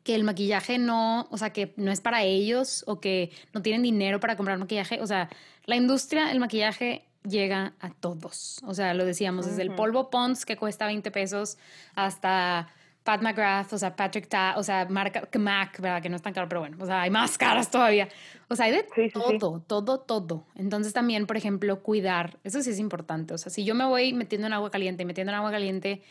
que 0.04 0.14
el 0.14 0.22
maquillaje 0.22 0.78
no, 0.78 1.26
o 1.30 1.38
sea, 1.38 1.50
que 1.50 1.72
no 1.76 1.90
es 1.90 2.00
para 2.00 2.22
ellos 2.22 2.84
o 2.86 3.00
que 3.00 3.32
no 3.52 3.62
tienen 3.62 3.82
dinero 3.82 4.20
para 4.20 4.36
comprar 4.36 4.58
maquillaje, 4.58 5.00
o 5.00 5.06
sea, 5.06 5.30
la 5.64 5.76
industria 5.76 6.26
del 6.26 6.38
maquillaje 6.38 7.06
llega 7.26 7.72
a 7.80 7.90
todos. 7.90 8.60
O 8.64 8.74
sea, 8.74 8.94
lo 8.94 9.04
decíamos, 9.04 9.46
desde 9.46 9.62
el 9.62 9.74
polvo 9.74 10.10
Pond's 10.10 10.44
que 10.44 10.56
cuesta 10.56 10.86
20 10.86 11.10
pesos 11.10 11.56
hasta 11.94 12.68
Pat 13.02 13.22
McGrath, 13.22 13.72
o 13.72 13.78
sea, 13.78 13.96
Patrick 13.96 14.28
Ta, 14.28 14.54
o 14.56 14.62
sea, 14.62 14.86
marca 14.90 15.26
Mac, 15.38 15.80
¿verdad? 15.80 16.02
Que 16.02 16.08
no 16.08 16.16
es 16.16 16.22
tan 16.22 16.32
caro, 16.32 16.48
pero 16.48 16.60
bueno, 16.60 16.76
o 16.80 16.86
sea, 16.86 17.02
hay 17.02 17.10
más 17.10 17.38
caras 17.38 17.70
todavía. 17.70 18.08
O 18.48 18.56
sea, 18.56 18.66
hay 18.66 18.72
de 18.72 19.10
todo, 19.10 19.60
todo, 19.60 20.00
todo. 20.00 20.46
Entonces 20.54 20.92
también, 20.92 21.26
por 21.26 21.36
ejemplo, 21.36 21.82
cuidar, 21.82 22.38
eso 22.44 22.62
sí 22.62 22.70
es 22.70 22.78
importante. 22.78 23.32
O 23.32 23.38
sea, 23.38 23.50
si 23.50 23.64
yo 23.64 23.74
me 23.74 23.84
voy 23.84 24.12
metiendo 24.12 24.46
en 24.46 24.52
agua 24.52 24.70
caliente, 24.70 25.04
metiendo 25.04 25.32
en 25.32 25.36
agua 25.36 25.50
caliente, 25.50 26.02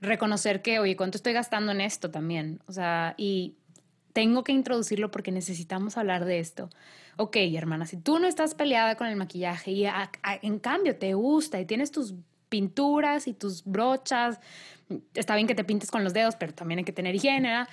reconocer 0.00 0.62
que, 0.62 0.78
oye, 0.78 0.96
¿cuánto 0.96 1.16
estoy 1.16 1.32
gastando 1.32 1.72
en 1.72 1.80
esto 1.80 2.10
también? 2.10 2.60
O 2.66 2.72
sea, 2.72 3.14
y 3.16 3.56
tengo 4.12 4.44
que 4.44 4.52
introducirlo 4.52 5.10
porque 5.10 5.32
necesitamos 5.32 5.96
hablar 5.96 6.24
de 6.24 6.38
esto. 6.38 6.70
Ok, 7.16 7.36
hermana, 7.36 7.86
si 7.86 7.96
tú 7.96 8.18
no 8.18 8.26
estás 8.26 8.54
peleada 8.54 8.96
con 8.96 9.06
el 9.06 9.16
maquillaje 9.16 9.72
y 9.72 9.86
en 10.42 10.58
cambio 10.58 10.96
te 10.96 11.14
gusta 11.14 11.60
y 11.60 11.66
tienes 11.66 11.90
tus 11.90 12.14
pinturas 12.48 13.26
y 13.26 13.34
tus 13.34 13.64
brochas, 13.64 14.40
está 15.14 15.34
bien 15.34 15.46
que 15.46 15.54
te 15.54 15.64
pintes 15.64 15.90
con 15.90 16.04
los 16.04 16.14
dedos, 16.14 16.36
pero 16.36 16.54
también 16.54 16.78
hay 16.78 16.84
que 16.84 16.92
tener 16.92 17.14
higiene. 17.14 17.66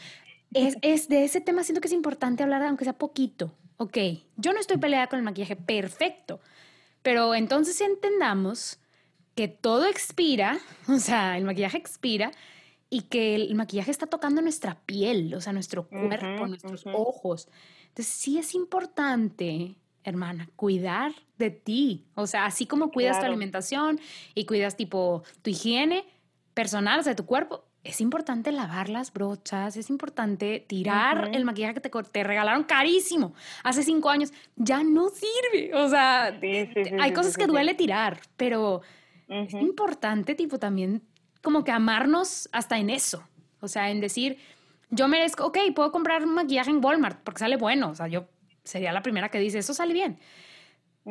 Es, 0.53 0.77
es 0.81 1.07
de 1.09 1.23
ese 1.23 1.41
tema 1.41 1.63
siento 1.63 1.81
que 1.81 1.87
es 1.87 1.93
importante 1.93 2.43
hablar, 2.43 2.63
aunque 2.63 2.85
sea 2.85 2.93
poquito. 2.93 3.51
Ok, 3.77 3.97
yo 4.37 4.53
no 4.53 4.59
estoy 4.59 4.77
peleada 4.77 5.07
con 5.07 5.19
el 5.19 5.25
maquillaje, 5.25 5.55
perfecto. 5.55 6.39
Pero 7.01 7.35
entonces 7.35 7.79
entendamos 7.81 8.79
que 9.35 9.47
todo 9.47 9.85
expira, 9.85 10.59
o 10.87 10.97
sea, 10.97 11.37
el 11.37 11.43
maquillaje 11.43 11.77
expira 11.77 12.31
y 12.89 13.01
que 13.01 13.35
el 13.35 13.55
maquillaje 13.55 13.91
está 13.91 14.07
tocando 14.07 14.41
nuestra 14.41 14.75
piel, 14.85 15.33
o 15.35 15.41
sea, 15.41 15.53
nuestro 15.53 15.87
cuerpo, 15.87 16.47
nuestros 16.47 16.85
ojos. 16.85 17.49
Entonces, 17.89 18.07
sí 18.07 18.37
es 18.37 18.53
importante, 18.53 19.75
hermana, 20.03 20.49
cuidar 20.55 21.13
de 21.37 21.49
ti. 21.49 22.05
O 22.15 22.27
sea, 22.27 22.45
así 22.45 22.65
como 22.65 22.91
cuidas 22.91 23.19
tu 23.19 23.25
alimentación 23.25 23.99
y 24.33 24.45
cuidas 24.45 24.77
tipo 24.77 25.23
tu 25.41 25.49
higiene 25.49 26.05
personal, 26.53 26.99
o 26.99 27.03
sea, 27.03 27.15
tu 27.15 27.25
cuerpo, 27.25 27.65
es 27.83 28.01
importante 28.01 28.51
lavar 28.51 28.89
las 28.89 29.13
brochas, 29.13 29.77
es 29.77 29.89
importante 29.89 30.59
tirar 30.67 31.29
el 31.33 31.45
maquillaje 31.45 31.75
que 31.75 31.81
te, 31.81 31.89
te, 31.89 32.23
regalaron 32.23 32.63
carísimo 32.63 33.33
hace 33.63 33.83
cinco 33.83 34.09
años. 34.09 34.33
Ya 34.55 34.83
no 34.83 35.09
sirve. 35.09 35.73
O 35.75 35.87
sea, 35.89 36.39
hay 36.99 37.13
cosas 37.13 37.37
que 37.37 37.45
duele 37.45 37.75
tirar, 37.75 38.21
pero 38.37 38.81
es 39.27 39.53
importante, 39.53 40.35
tipo, 40.35 40.59
también 40.59 41.01
como 41.41 41.63
que 41.63 41.71
amarnos 41.71 42.49
hasta 42.51 42.77
en 42.77 42.89
eso. 42.89 43.27
O 43.61 43.67
sea, 43.67 43.89
en 43.89 44.01
decir, 44.01 44.37
yo 44.89 45.07
merezco, 45.07 45.45
ok, 45.45 45.57
puedo 45.75 45.91
comprar 45.91 46.23
un 46.23 46.35
maquillaje 46.35 46.69
en 46.69 46.83
Walmart 46.83 47.21
porque 47.23 47.39
sale 47.39 47.57
bueno. 47.57 47.89
O 47.89 47.95
sea, 47.95 48.07
yo 48.07 48.25
sería 48.63 48.91
la 48.91 49.01
primera 49.01 49.29
que 49.29 49.39
dice, 49.39 49.59
eso 49.59 49.73
sale 49.73 49.93
bien. 49.93 50.17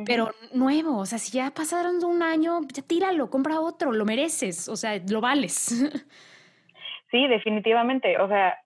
Pero 0.05 0.31
nuevo, 0.53 0.97
o 0.97 1.05
sea, 1.05 1.19
si 1.19 1.37
ya 1.37 1.51
pasaron 1.51 2.03
un 2.03 2.21
año, 2.21 2.59
ya 2.73 2.83
tíralo, 2.83 3.29
compra 3.29 3.61
otro, 3.61 3.93
lo 3.93 4.03
mereces, 4.03 4.67
o 4.67 4.75
sea, 4.75 5.01
lo 5.09 5.21
vales. 5.21 5.71
Sí, 7.11 7.27
definitivamente. 7.27 8.17
O 8.19 8.27
sea, 8.27 8.57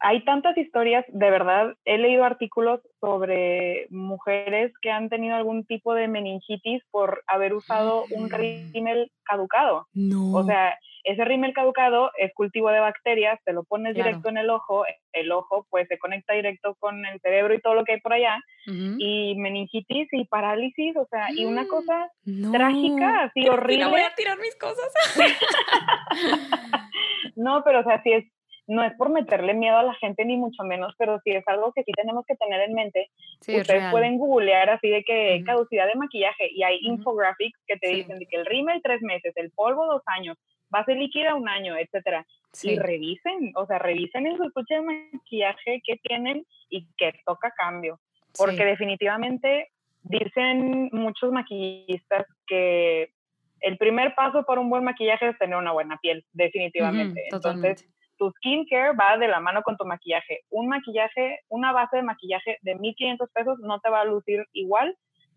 hay 0.00 0.24
tantas 0.24 0.58
historias, 0.58 1.06
de 1.08 1.30
verdad, 1.30 1.74
he 1.86 1.96
leído 1.96 2.24
artículos 2.24 2.80
sobre 3.00 3.86
mujeres 3.90 4.72
que 4.82 4.90
han 4.90 5.08
tenido 5.08 5.36
algún 5.36 5.64
tipo 5.64 5.94
de 5.94 6.08
meningitis 6.08 6.82
por 6.90 7.22
haber 7.26 7.54
usado 7.54 8.04
un 8.10 8.30
rímel 8.30 9.10
caducado. 9.24 9.86
No. 9.92 10.32
O 10.32 10.44
sea, 10.44 10.78
ese 11.04 11.24
rímel 11.24 11.54
caducado 11.54 12.10
es 12.18 12.32
cultivo 12.34 12.70
de 12.70 12.80
bacterias, 12.80 13.38
te 13.44 13.52
lo 13.52 13.64
pones 13.64 13.94
directo 13.94 14.28
en 14.28 14.36
el 14.36 14.50
ojo, 14.50 14.84
el 15.12 15.32
ojo 15.32 15.66
pues 15.70 15.88
se 15.88 15.98
conecta 15.98 16.34
directo 16.34 16.76
con 16.78 17.06
el 17.06 17.20
cerebro 17.20 17.54
y 17.54 17.60
todo 17.60 17.74
lo 17.74 17.84
que 17.84 17.92
hay 17.92 18.00
por 18.00 18.12
allá, 18.12 18.38
y 18.66 19.34
meningitis 19.36 20.08
y 20.12 20.26
parálisis, 20.26 20.96
o 20.96 21.06
sea, 21.10 21.32
y 21.32 21.46
una 21.46 21.66
cosa 21.66 22.10
trágica, 22.52 23.24
así 23.24 23.48
horrible. 23.48 23.86
voy 23.86 24.02
a 24.02 24.14
tirar 24.14 24.38
mis 24.38 24.54
cosas. 24.56 24.92
no, 27.36 27.62
pero 27.64 27.80
o 27.80 27.84
sea, 27.84 28.02
sí 28.02 28.12
es 28.12 28.24
no 28.68 28.84
es 28.84 28.92
por 28.94 29.08
meterle 29.08 29.54
miedo 29.54 29.78
a 29.78 29.82
la 29.82 29.94
gente 29.94 30.24
ni 30.26 30.36
mucho 30.36 30.62
menos, 30.62 30.94
pero 30.98 31.18
sí 31.24 31.30
es 31.30 31.42
algo 31.48 31.72
que 31.72 31.82
sí 31.84 31.92
tenemos 31.92 32.24
que 32.26 32.36
tener 32.36 32.60
en 32.60 32.74
mente. 32.74 33.10
Ustedes 33.40 33.90
pueden 33.90 34.18
googlear 34.18 34.68
así 34.68 34.90
de 34.90 35.02
que 35.04 35.42
caducidad 35.44 35.86
de 35.86 35.94
maquillaje 35.94 36.50
y 36.52 36.62
hay 36.62 36.78
infographics 36.82 37.58
que 37.66 37.78
te 37.78 37.88
dicen 37.88 38.18
de 38.18 38.26
que 38.26 38.36
el 38.36 38.44
rímel 38.44 38.82
tres 38.82 39.00
meses, 39.00 39.32
el 39.36 39.50
polvo 39.52 39.86
dos 39.86 40.02
años, 40.06 40.36
base 40.68 40.94
líquida 40.94 41.34
un 41.34 41.48
año, 41.48 41.76
etcétera. 41.78 42.26
Y 42.62 42.78
revisen, 42.78 43.52
o 43.54 43.66
sea, 43.66 43.78
revisen 43.78 44.26
en 44.26 44.36
su 44.36 44.44
estuche 44.44 44.74
de 44.74 44.82
maquillaje 44.82 45.80
qué 45.84 45.96
tienen 46.02 46.44
y 46.68 46.86
qué 46.98 47.14
toca 47.24 47.50
cambio. 47.56 47.98
Porque 48.36 48.66
definitivamente 48.66 49.70
dicen 50.02 50.90
muchos 50.92 51.32
maquillistas 51.32 52.26
que 52.46 53.12
el 53.60 53.78
primer 53.78 54.14
paso 54.14 54.44
para 54.44 54.60
un 54.60 54.68
buen 54.68 54.84
maquillaje 54.84 55.30
es 55.30 55.38
tener 55.38 55.56
una 55.56 55.72
buena 55.72 55.98
piel, 56.02 56.24
definitivamente. 56.32 57.28
Entonces, 57.32 57.88
tu 58.18 58.30
skincare 58.32 58.92
va 58.92 59.16
de 59.16 59.28
la 59.28 59.40
mano 59.40 59.62
con 59.62 59.76
tu 59.76 59.84
maquillaje. 59.84 60.40
Un 60.50 60.68
maquillaje, 60.68 61.40
una 61.48 61.72
base 61.72 61.96
de 61.96 62.02
maquillaje 62.02 62.58
de 62.62 62.74
1500 62.74 63.30
pesos 63.32 63.58
no 63.60 63.80
te 63.80 63.90
va 63.90 64.00
a 64.00 64.04
lucir 64.04 64.44
igual 64.52 64.96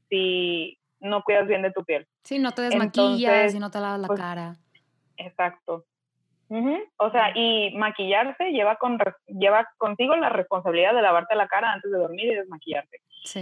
si 0.10 0.78
no 1.00 1.24
cuidas 1.24 1.48
bien 1.48 1.62
de 1.62 1.72
tu 1.72 1.84
piel. 1.84 2.08
Sí, 2.24 2.40
no 2.40 2.52
te 2.52 2.64
desmaquillas 2.64 3.56
y 3.56 3.60
no 3.60 3.72
te 3.72 3.80
lavas 3.80 4.00
la 4.00 4.08
pues, 4.08 4.20
cara. 4.20 4.56
Exacto. 5.18 5.86
O 6.98 7.12
sea, 7.12 7.32
y 7.34 7.74
maquillarse 7.78 8.52
lleva, 8.52 8.76
con, 8.76 9.00
lleva 9.28 9.70
contigo 9.78 10.16
la 10.18 10.28
responsabilidad 10.28 10.94
de 10.94 11.02
lavarte 11.02 11.34
la 11.36 11.48
cara 11.48 11.72
antes 11.72 11.90
de 11.90 11.98
dormir 11.98 12.26
y 12.26 12.36
desmaquillarte. 12.36 12.98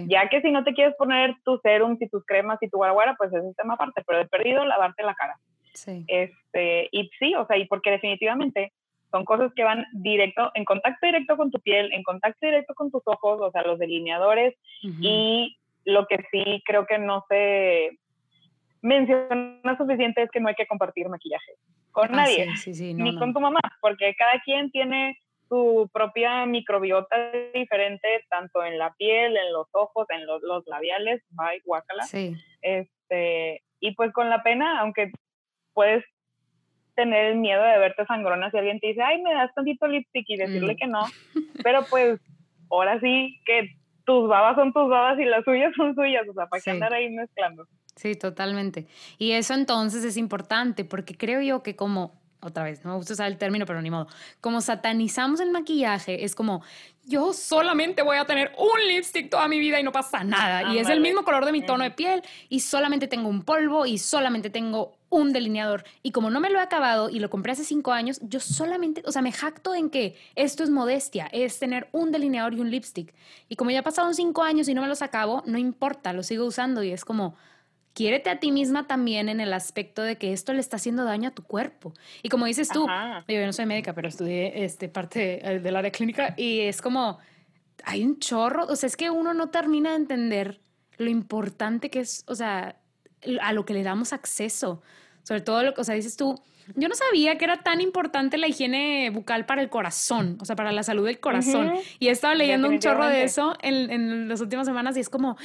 Ya 0.08 0.30
que 0.30 0.41
si 0.41 0.52
no 0.52 0.63
te 0.63 0.73
quieres 0.73 0.95
poner 0.95 1.36
tu 1.43 1.58
serum 1.63 1.97
y 1.99 2.08
tus 2.08 2.23
cremas 2.25 2.60
y 2.62 2.69
tu 2.69 2.78
guaraguara, 2.78 3.15
pues 3.17 3.34
es 3.34 3.41
un 3.41 3.56
tema 3.56 3.75
aparte, 3.75 4.04
pero 4.06 4.19
de 4.19 4.28
perdido, 4.28 4.63
lavarte 4.63 5.02
la 5.04 5.15
cara. 5.15 5.39
Sí. 5.73 6.06
Este, 6.08 6.89
y 6.91 7.10
sí, 7.17 7.34
o 7.36 7.47
sea, 7.47 7.58
y 7.58 7.65
porque 7.65 7.91
definitivamente 7.91 8.73
son 9.12 9.26
cosas 9.26 9.52
que 9.56 9.63
van 9.63 9.86
directo, 9.93 10.52
en 10.54 10.65
contacto 10.65 11.06
directo 11.06 11.38
con 11.38 11.52
tu 11.52 11.60
piel, 11.60 11.91
en 11.93 12.04
contacto 12.04 12.45
directo 12.45 12.74
con 12.74 12.91
tus 12.91 13.02
ojos, 13.06 13.39
o 13.41 13.52
sea, 13.52 13.63
los 13.63 13.80
delineadores. 13.80 14.56
Y 14.82 15.58
lo 15.86 16.06
que 16.08 16.17
sí 16.32 16.62
creo 16.65 16.86
que 16.86 17.00
no 17.00 17.26
se 17.28 17.98
menciona 18.82 19.78
suficiente 19.78 20.24
es 20.24 20.32
que 20.32 20.39
no 20.39 20.48
hay 20.48 20.56
que 20.56 20.67
compartir 20.67 21.10
maquillaje 21.10 21.54
con 21.91 22.13
ah, 22.13 22.17
nadie, 22.17 22.48
ni 22.93 23.17
con 23.17 23.34
tu 23.34 23.39
mamá, 23.39 23.60
porque 23.82 24.15
cada 24.15 24.39
quien 24.41 24.72
tiene 24.72 25.17
su 25.50 25.89
propia 25.91 26.45
microbiota 26.45 27.32
diferente, 27.54 28.08
tanto 28.30 28.63
en 28.63 28.78
la 28.78 28.93
piel, 28.93 29.36
en 29.36 29.52
los 29.52 29.67
ojos, 29.72 30.08
en 30.10 30.26
los, 30.28 30.67
labiales, 30.67 31.24
bye, 31.32 31.62
guacala. 31.65 32.06
Este, 32.62 33.63
y 33.80 33.95
pues 33.95 34.13
con 34.13 34.30
la 34.30 34.43
pena, 34.43 34.80
aunque 34.80 35.12
puedes 35.74 36.06
tener 37.00 37.28
el 37.28 37.38
miedo 37.38 37.64
de 37.64 37.80
verte 37.80 38.06
sangrona 38.06 38.52
si 38.52 38.58
alguien 38.58 38.80
te 38.82 38.88
dice, 38.88 39.02
ay, 39.02 39.22
me 39.22 39.34
das 39.34 39.54
tantito 39.56 39.88
lipstick 39.88 40.26
y 40.28 40.36
decirle 40.36 40.74
mm. 40.74 40.78
que 40.78 40.88
no. 40.88 41.06
Pero 41.64 41.86
pues 41.90 42.20
ahora 42.70 43.00
sí 43.00 43.40
que 43.46 43.76
tus 44.06 44.28
babas 44.28 44.56
son 44.56 44.74
tus 44.74 44.90
babas 44.90 45.18
y 45.18 45.24
las 45.24 45.46
suyas 45.46 45.72
son 45.78 45.96
suyas, 45.96 46.28
o 46.28 46.34
sea, 46.34 46.48
para 46.48 46.62
qué 46.62 46.72
andar 46.72 46.94
ahí 46.94 47.10
mezclando. 47.10 47.66
Sí, 47.96 48.16
totalmente. 48.16 48.88
Y 49.18 49.32
eso 49.32 49.54
entonces 49.54 50.04
es 50.04 50.18
importante 50.18 50.84
porque 50.84 51.16
creo 51.16 51.42
yo 51.42 51.64
que 51.64 51.78
como 51.78 52.18
otra 52.41 52.63
vez, 52.63 52.84
no 52.86 52.91
me 52.91 52.97
gusta 52.97 53.13
usar 53.13 53.28
el 53.28 53.38
término, 53.38 53.65
pero 53.65 53.82
ni 53.82 53.91
modo. 53.91 54.08
Como 54.39 54.62
satanizamos 54.62 55.39
el 55.39 55.52
maquillaje, 55.52 56.23
es 56.23 56.36
como, 56.36 56.62
yo 57.06 57.34
solamente 57.34 58.02
voy 58.02 58.17
a 58.17 58.25
tener 58.25 58.54
un 58.58 58.80
lipstick 58.88 59.30
toda 59.30 59.47
mi 59.47 59.60
vida 59.60 59.80
y 59.80 59.84
no 59.84 59.91
pasa 59.91 60.23
nada. 60.23 60.73
y 60.73 60.78
es 60.78 60.89
el 60.89 61.02
mismo 61.02 61.23
color 61.23 61.45
de 61.45 61.52
mi 61.52 61.65
tono 61.65 61.84
de 61.84 61.91
piel 61.91 62.21
y 62.47 62.62
solamente 62.62 63.08
tengo 63.08 63.28
un 63.28 63.43
polvo 63.43 63.86
y 63.86 63.97
solamente 63.97 64.49
tengo 64.49 64.97
un 65.10 65.34
delineador. 65.34 65.84
Y 66.04 66.12
como 66.12 66.30
no 66.30 66.39
me 66.39 66.49
lo 66.49 66.60
he 66.60 66.62
acabado 66.62 67.10
y 67.10 67.19
lo 67.19 67.30
compré 67.30 67.52
hace 67.52 67.63
cinco 67.63 67.91
años, 67.91 68.19
yo 68.21 68.39
solamente, 68.39 69.02
o 69.06 69.12
sea, 69.12 69.21
me 69.21 69.32
jacto 69.32 69.73
en 69.73 69.89
que 69.89 70.15
esto 70.36 70.63
es 70.63 70.69
modestia, 70.69 71.28
es 71.32 71.60
tener 71.60 71.89
un 71.91 72.12
delineador 72.12 72.54
y 72.54 72.60
un 72.60 72.69
lipstick. 72.69 73.13
Y 73.49 73.56
como 73.56 73.71
ya 73.71 73.82
pasaron 73.82 74.13
cinco 74.15 74.43
años 74.43 74.69
y 74.69 74.73
no 74.73 74.82
me 74.82 74.88
los 74.88 75.02
acabo, 75.02 75.43
no 75.45 75.58
importa, 75.58 76.13
lo 76.13 76.23
sigo 76.23 76.45
usando 76.45 76.84
y 76.84 76.91
es 76.91 77.04
como 77.04 77.36
quiérete 78.00 78.30
a 78.30 78.40
ti 78.40 78.54
misma 78.54 78.88
también 78.88 79.28
en 79.28 79.42
el 79.42 79.52
aspecto 79.52 80.04
de 80.04 80.18
que 80.18 80.32
esto 80.32 80.54
le 80.54 80.62
está 80.62 80.78
haciendo 80.78 81.04
daño 81.04 81.28
a 81.28 81.32
tu 81.32 81.44
cuerpo. 81.44 81.94
Y 82.24 82.30
como 82.30 82.46
dices 82.46 82.70
tú, 82.70 82.88
yo 83.28 83.46
no 83.46 83.52
soy 83.52 83.66
médica, 83.66 83.94
pero 83.94 84.08
estudié 84.08 84.64
este, 84.64 84.88
parte 84.88 85.46
eh, 85.46 85.60
del 85.60 85.76
área 85.76 85.92
clínica 85.92 86.34
y 86.38 86.62
es 86.62 86.82
como, 86.82 87.18
hay 87.84 88.06
un 88.06 88.18
chorro, 88.20 88.68
o 88.68 88.76
sea, 88.78 88.88
es 88.88 88.96
que 88.96 89.10
uno 89.10 89.34
no 89.34 89.50
termina 89.50 89.90
de 89.90 89.98
entender 89.98 90.62
lo 90.96 91.10
importante 91.10 91.90
que 91.90 92.00
es, 92.00 92.24
o 92.28 92.36
sea, 92.36 92.78
a 93.42 93.52
lo 93.52 93.66
que 93.66 93.74
le 93.74 93.84
damos 93.84 94.14
acceso. 94.14 94.82
Sobre 95.24 95.42
todo, 95.42 95.62
lo, 95.62 95.74
o 95.76 95.84
sea, 95.84 95.96
dices 95.96 96.16
tú, 96.16 96.42
yo 96.76 96.88
no 96.88 96.96
sabía 96.96 97.38
que 97.38 97.44
era 97.44 97.64
tan 97.64 97.82
importante 97.82 98.38
la 98.38 98.48
higiene 98.48 99.10
bucal 99.10 99.46
para 99.46 99.62
el 99.62 99.70
corazón, 99.70 100.38
o 100.40 100.46
sea, 100.46 100.56
para 100.56 100.72
la 100.72 100.84
salud 100.84 101.06
del 101.06 101.20
corazón. 101.20 101.74
Y 102.00 102.08
he 102.08 102.12
estado 102.12 102.34
leyendo 102.36 102.70
un 102.70 102.80
chorro 102.80 103.08
de 103.08 103.24
eso 103.24 103.58
en, 103.62 103.92
en 103.92 104.30
las 104.30 104.40
últimas 104.40 104.66
semanas 104.66 104.96
y 104.96 105.02
es 105.02 105.10
como, 105.10 105.36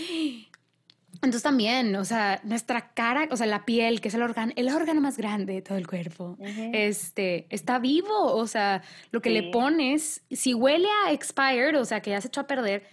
entonces 1.25 1.43
también, 1.43 1.97
o 1.97 2.05
sea, 2.05 2.41
nuestra 2.45 2.93
cara, 2.95 3.29
o 3.31 3.37
sea, 3.37 3.47
la 3.47 3.65
piel, 3.65 4.01
que 4.01 4.09
es 4.09 4.15
el 4.15 4.23
órgano, 4.23 4.53
el 4.57 4.69
órgano 4.69 5.01
más 5.01 5.17
grande 5.17 5.55
de 5.55 5.63
todo 5.63 5.79
el 5.79 5.87
cuerpo, 5.87 6.37
este, 6.41 7.47
está 7.51 7.79
vivo, 7.79 8.35
o 8.35 8.47
sea, 8.47 8.83
lo 9.11 9.21
que 9.21 9.31
le 9.31 9.51
pones, 9.51 10.25
si 10.31 10.55
huele 10.55 10.89
a 11.05 11.13
expired, 11.13 11.79
o 11.81 11.85
sea, 11.85 12.01
que 12.01 12.11
ya 12.11 12.21
se 12.21 12.29
echó 12.29 12.43
a 12.43 12.47
perder, 12.47 12.85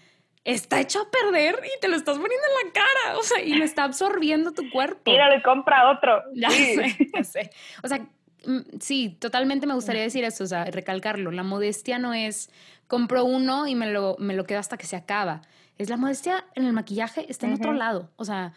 está 0.43 0.79
hecho 0.79 1.01
a 1.01 1.11
perder 1.11 1.59
y 1.63 1.79
te 1.79 1.87
lo 1.87 1.95
estás 1.95 2.17
poniendo 2.17 2.45
en 2.47 2.67
la 2.67 2.73
cara, 2.73 3.17
o 3.17 3.23
sea, 3.23 3.41
y 3.41 3.53
lo 3.53 3.63
está 3.63 3.83
absorbiendo 3.83 4.51
tu 4.51 4.69
cuerpo. 4.71 5.11
Mira, 5.11 5.29
le 5.29 5.41
compra 5.43 5.91
otro. 5.91 6.23
Ya 6.33 6.49
sé, 6.49 7.09
ya 7.13 7.23
sé. 7.23 7.51
O 7.83 7.87
sea, 7.87 7.99
mm, 8.45 8.79
sí, 8.79 9.17
totalmente 9.19 9.67
me 9.67 9.73
gustaría 9.73 10.01
decir 10.01 10.23
eso, 10.23 10.43
o 10.43 10.47
sea, 10.47 10.65
recalcarlo. 10.65 11.31
La 11.31 11.43
modestia 11.43 11.99
no 11.99 12.13
es 12.13 12.49
compro 12.87 13.23
uno 13.23 13.67
y 13.67 13.75
me 13.75 13.89
lo, 13.91 14.17
me 14.19 14.35
lo 14.35 14.45
quedo 14.45 14.59
hasta 14.59 14.77
que 14.77 14.85
se 14.85 14.95
acaba 14.95 15.41
es 15.81 15.89
la 15.89 15.97
modestia 15.97 16.45
en 16.55 16.65
el 16.65 16.73
maquillaje, 16.73 17.25
está 17.29 17.47
en 17.47 17.53
otro 17.53 17.73
lado. 17.73 18.09
O 18.15 18.25
sea, 18.25 18.53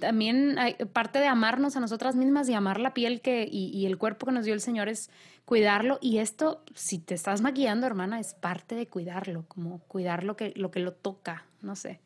también 0.00 0.58
hay 0.58 0.74
parte 0.92 1.18
de 1.18 1.26
amarnos 1.26 1.76
a 1.76 1.80
nosotras 1.80 2.16
mismas 2.16 2.48
y 2.48 2.54
amar 2.54 2.80
la 2.80 2.94
piel 2.94 3.20
que, 3.20 3.46
y, 3.50 3.86
el 3.86 3.98
cuerpo 3.98 4.26
que 4.26 4.32
nos 4.32 4.44
dio 4.44 4.54
el 4.54 4.60
Señor 4.60 4.88
es 4.88 5.10
cuidarlo. 5.44 5.98
Y 6.00 6.18
esto, 6.18 6.62
si 6.74 6.98
te 6.98 7.14
estás 7.14 7.42
maquillando, 7.42 7.86
hermana, 7.86 8.18
es 8.18 8.34
parte 8.34 8.74
de 8.74 8.86
cuidarlo, 8.86 9.44
como 9.48 9.80
cuidar 9.86 10.24
lo 10.24 10.36
que 10.36 10.52
lo, 10.56 10.70
que 10.70 10.80
lo 10.80 10.92
toca, 10.92 11.44
no 11.62 11.76
sé. 11.76 12.00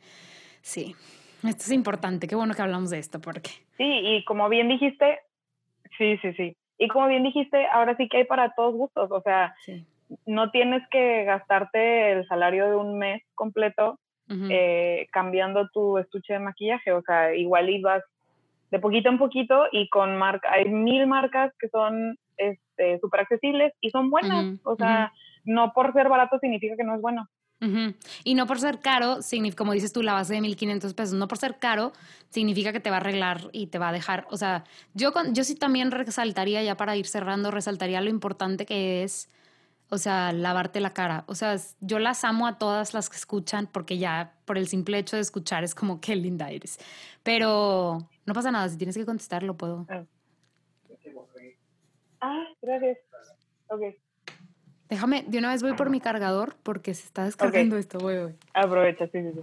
Sí, 0.61 0.95
esto 1.43 1.63
es 1.63 1.73
importante. 1.73 2.27
Qué 2.27 2.35
bueno 2.35 2.55
que 2.55 2.63
hablamos 2.63 2.91
de 2.91 2.99
esto, 2.99 3.21
porque... 3.21 3.51
Sí, 3.77 3.85
y 3.85 4.25
como 4.25 4.49
bien 4.49 4.69
dijiste, 4.69 5.21
sí, 5.99 6.19
sí, 6.19 6.33
sí. 6.35 6.57
Y 6.79 6.89
como 6.89 7.07
bien 7.07 7.23
dijiste, 7.23 7.67
ahora 7.67 7.97
sí 7.97 8.09
que 8.09 8.19
hay 8.19 8.25
para 8.25 8.55
todos 8.55 8.75
gustos. 8.75 9.11
O 9.11 9.21
sea, 9.21 9.55
no 10.27 10.51
tienes 10.51 10.83
que 10.91 11.25
gastarte 11.25 12.13
el 12.13 12.27
salario 12.27 12.69
de 12.69 12.77
un 12.77 12.99
mes 12.99 13.23
completo 13.35 13.99
eh, 14.29 15.07
cambiando 15.13 15.69
tu 15.73 15.99
estuche 15.99 16.35
de 16.35 16.39
maquillaje. 16.39 16.93
O 16.93 17.03
sea, 17.03 17.35
igual 17.35 17.71
ibas 17.71 18.03
de 18.71 18.79
poquito 18.79 19.09
en 19.09 19.19
poquito 19.19 19.67
y 19.71 19.89
con 19.89 20.17
marca, 20.17 20.53
hay 20.53 20.65
mil 20.65 21.07
marcas 21.07 21.53
que 21.59 21.69
son 21.69 22.19
este, 22.37 22.99
súper 23.01 23.21
accesibles 23.21 23.73
y 23.81 23.91
son 23.91 24.11
buenas. 24.11 24.59
o 24.65 24.77
sea, 24.77 25.13
no 25.45 25.73
por 25.73 25.93
ser 25.93 26.09
barato 26.09 26.39
significa 26.39 26.77
que 26.77 26.85
no 26.85 26.95
es 26.95 27.01
bueno. 27.01 27.29
Y 28.25 28.35
no 28.35 28.47
por 28.47 28.59
ser 28.59 28.81
caro, 28.81 29.21
como 29.57 29.73
dices 29.73 29.93
tú, 29.93 30.03
la 30.03 30.13
base 30.13 30.35
de 30.35 30.41
1500 30.43 30.93
pesos, 30.93 31.15
no 31.15 31.29
por 31.29 31.39
ser 31.39 31.59
caro, 31.59 31.93
significa 32.29 32.73
que 32.73 32.81
te 32.81 32.91
va 32.91 32.97
a 32.97 33.01
arreglar 33.01 33.43
y 33.53 33.69
te 33.69 33.79
va 33.79 33.89
a 33.89 33.93
dejar. 33.93 34.27
O 34.31 34.37
sea, 34.37 34.65
yo, 34.93 35.13
yo 35.33 35.45
sí 35.45 35.55
también 35.55 35.91
resaltaría, 35.91 36.63
ya 36.63 36.77
para 36.77 36.97
ir 36.97 37.07
cerrando, 37.07 37.51
resaltaría 37.51 38.01
lo 38.01 38.11
importante 38.11 38.67
que 38.67 39.03
es 39.03 39.31
o 39.95 39.99
sea, 39.99 40.33
lavarte 40.33 40.81
la 40.81 40.93
cara. 40.93 41.25
O 41.27 41.35
sea, 41.35 41.57
yo 41.81 41.99
las 41.99 42.25
amo 42.25 42.47
a 42.47 42.59
todas 42.59 42.95
las 42.95 43.09
que 43.09 43.17
escuchan 43.17 43.69
porque 43.71 43.97
ya 43.97 44.35
por 44.45 44.59
el 44.59 44.69
simple 44.69 44.99
hecho 44.99 45.17
de 45.17 45.23
escuchar 45.23 45.65
es 45.65 45.75
como 45.75 46.01
qué 46.01 46.17
linda 46.17 46.51
eres. 46.51 46.79
Pero 47.23 48.07
no 48.27 48.35
pasa 48.35 48.51
nada, 48.51 48.69
si 48.69 48.77
tienes 48.77 48.97
que 48.97 49.07
contestar 49.07 49.43
lo 49.43 49.57
puedo. 49.57 49.87
Ah, 49.89 50.05
ah 52.21 52.45
gracias. 52.61 52.99
Ok. 53.69 53.83
Déjame, 54.89 55.25
de 55.27 55.39
una 55.39 55.51
vez 55.51 55.63
voy 55.63 55.75
por 55.75 55.91
mi 55.91 56.01
cargador 56.01 56.57
porque 56.63 56.93
se 56.93 57.07
está 57.07 57.25
descargando 57.25 57.77
esto. 57.77 57.99
Voy, 57.99 58.19
voy. 58.19 58.35
Aprovecha, 58.53 59.07
sí, 59.07 59.23
sí, 59.23 59.31
sí. 59.33 59.43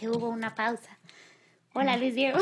Que 0.00 0.08
hubo 0.08 0.30
una 0.30 0.54
pausa. 0.54 0.96
Hola, 1.74 1.98
Luis 1.98 2.14
Diego. 2.14 2.38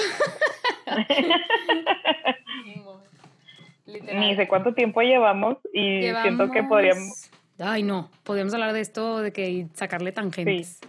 Ni 3.87 4.37
sé 4.37 4.47
cuánto 4.47 4.75
tiempo 4.75 5.03
llevamos 5.03 5.57
y 5.73 6.03
siento 6.23 6.53
que 6.53 6.63
podríamos... 6.63 7.29
Ay, 7.59 7.83
no, 7.83 8.13
podríamos 8.23 8.55
hablar 8.55 8.73
de 8.73 8.81
esto, 8.81 9.19
de 9.19 9.33
que 9.33 9.67
sacarle 9.75 10.13
tangentes. 10.13 10.79
Sí. 10.81 10.89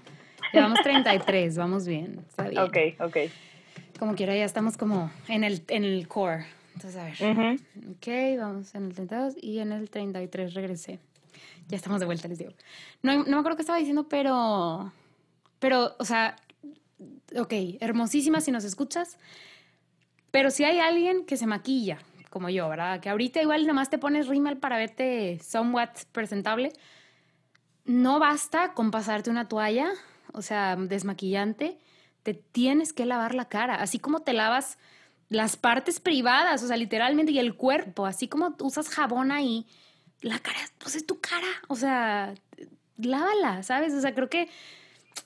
Llevamos 0.53 0.79
33, 0.83 1.57
vamos 1.57 1.87
bien, 1.87 2.23
está 2.29 2.47
bien. 2.47 2.61
Ok, 2.61 2.77
ok. 2.99 3.17
Como 3.97 4.13
quiera, 4.13 4.35
ya 4.35 4.45
estamos 4.45 4.77
como 4.77 5.09
en 5.27 5.43
el, 5.43 5.63
en 5.69 5.83
el 5.83 6.07
core. 6.07 6.45
Entonces, 6.75 7.01
a 7.01 7.05
ver. 7.05 7.15
Ok, 7.89 8.07
vamos 8.39 8.75
en 8.75 8.85
el 8.85 8.93
32 8.93 9.37
y 9.41 9.57
en 9.57 9.71
el 9.71 9.89
33 9.89 10.53
regresé. 10.53 10.99
Ya 11.67 11.77
estamos 11.77 11.99
de 11.99 12.05
vuelta, 12.05 12.27
les 12.27 12.37
digo. 12.37 12.51
No, 13.01 13.23
no 13.23 13.25
me 13.31 13.37
acuerdo 13.37 13.55
qué 13.55 13.63
estaba 13.63 13.79
diciendo, 13.79 14.07
pero... 14.07 14.93
Pero, 15.59 15.95
o 15.99 16.05
sea, 16.05 16.37
ok, 17.37 17.53
hermosísima 17.79 18.41
si 18.41 18.51
nos 18.51 18.63
escuchas, 18.63 19.17
pero 20.31 20.51
si 20.51 20.63
hay 20.63 20.79
alguien 20.79 21.25
que 21.25 21.37
se 21.37 21.47
maquilla, 21.47 21.99
como 22.29 22.49
yo, 22.49 22.69
¿verdad? 22.69 22.99
Que 22.99 23.09
ahorita 23.09 23.41
igual 23.41 23.65
nomás 23.65 23.89
te 23.89 23.97
pones 23.97 24.27
rímel 24.27 24.57
para 24.57 24.77
verte 24.77 25.39
somewhat 25.43 26.05
presentable, 26.11 26.71
no 27.85 28.19
basta 28.19 28.73
con 28.73 28.91
pasarte 28.91 29.29
una 29.29 29.47
toalla, 29.47 29.91
o 30.33 30.41
sea, 30.41 30.75
desmaquillante, 30.75 31.79
te 32.23 32.33
tienes 32.33 32.93
que 32.93 33.05
lavar 33.05 33.33
la 33.33 33.49
cara, 33.49 33.75
así 33.75 33.99
como 33.99 34.21
te 34.21 34.33
lavas 34.33 34.77
las 35.29 35.57
partes 35.57 35.99
privadas, 35.99 36.63
o 36.63 36.67
sea, 36.67 36.77
literalmente, 36.77 37.31
y 37.31 37.39
el 37.39 37.55
cuerpo, 37.55 38.05
así 38.05 38.27
como 38.27 38.55
usas 38.59 38.89
jabón 38.89 39.31
ahí, 39.31 39.65
la 40.21 40.39
cara, 40.39 40.59
pues 40.77 40.95
es 40.95 41.05
tu 41.05 41.19
cara, 41.19 41.47
o 41.67 41.75
sea, 41.75 42.33
lávala, 42.97 43.63
¿sabes? 43.63 43.93
O 43.93 44.01
sea, 44.01 44.13
creo 44.13 44.29
que 44.29 44.49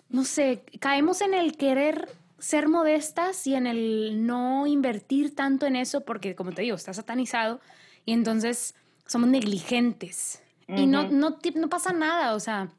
no 0.09 0.25
sé, 0.25 0.63
caemos 0.79 1.21
en 1.21 1.33
el 1.33 1.57
querer 1.57 2.09
ser 2.39 2.67
modestas 2.67 3.47
y 3.47 3.55
en 3.55 3.67
el 3.67 4.25
no 4.25 4.67
invertir 4.67 5.33
tanto 5.33 5.65
en 5.65 5.75
eso 5.75 6.01
porque, 6.01 6.35
como 6.35 6.51
te 6.51 6.61
digo, 6.61 6.75
está 6.75 6.93
satanizado 6.93 7.61
y 8.05 8.13
entonces 8.13 8.75
somos 9.05 9.29
negligentes. 9.29 10.41
Y 10.67 10.85
no, 10.87 11.09
no, 11.09 11.37
no 11.55 11.69
pasa 11.69 11.93
nada, 11.93 12.35
o 12.35 12.39
sea, 12.39 12.69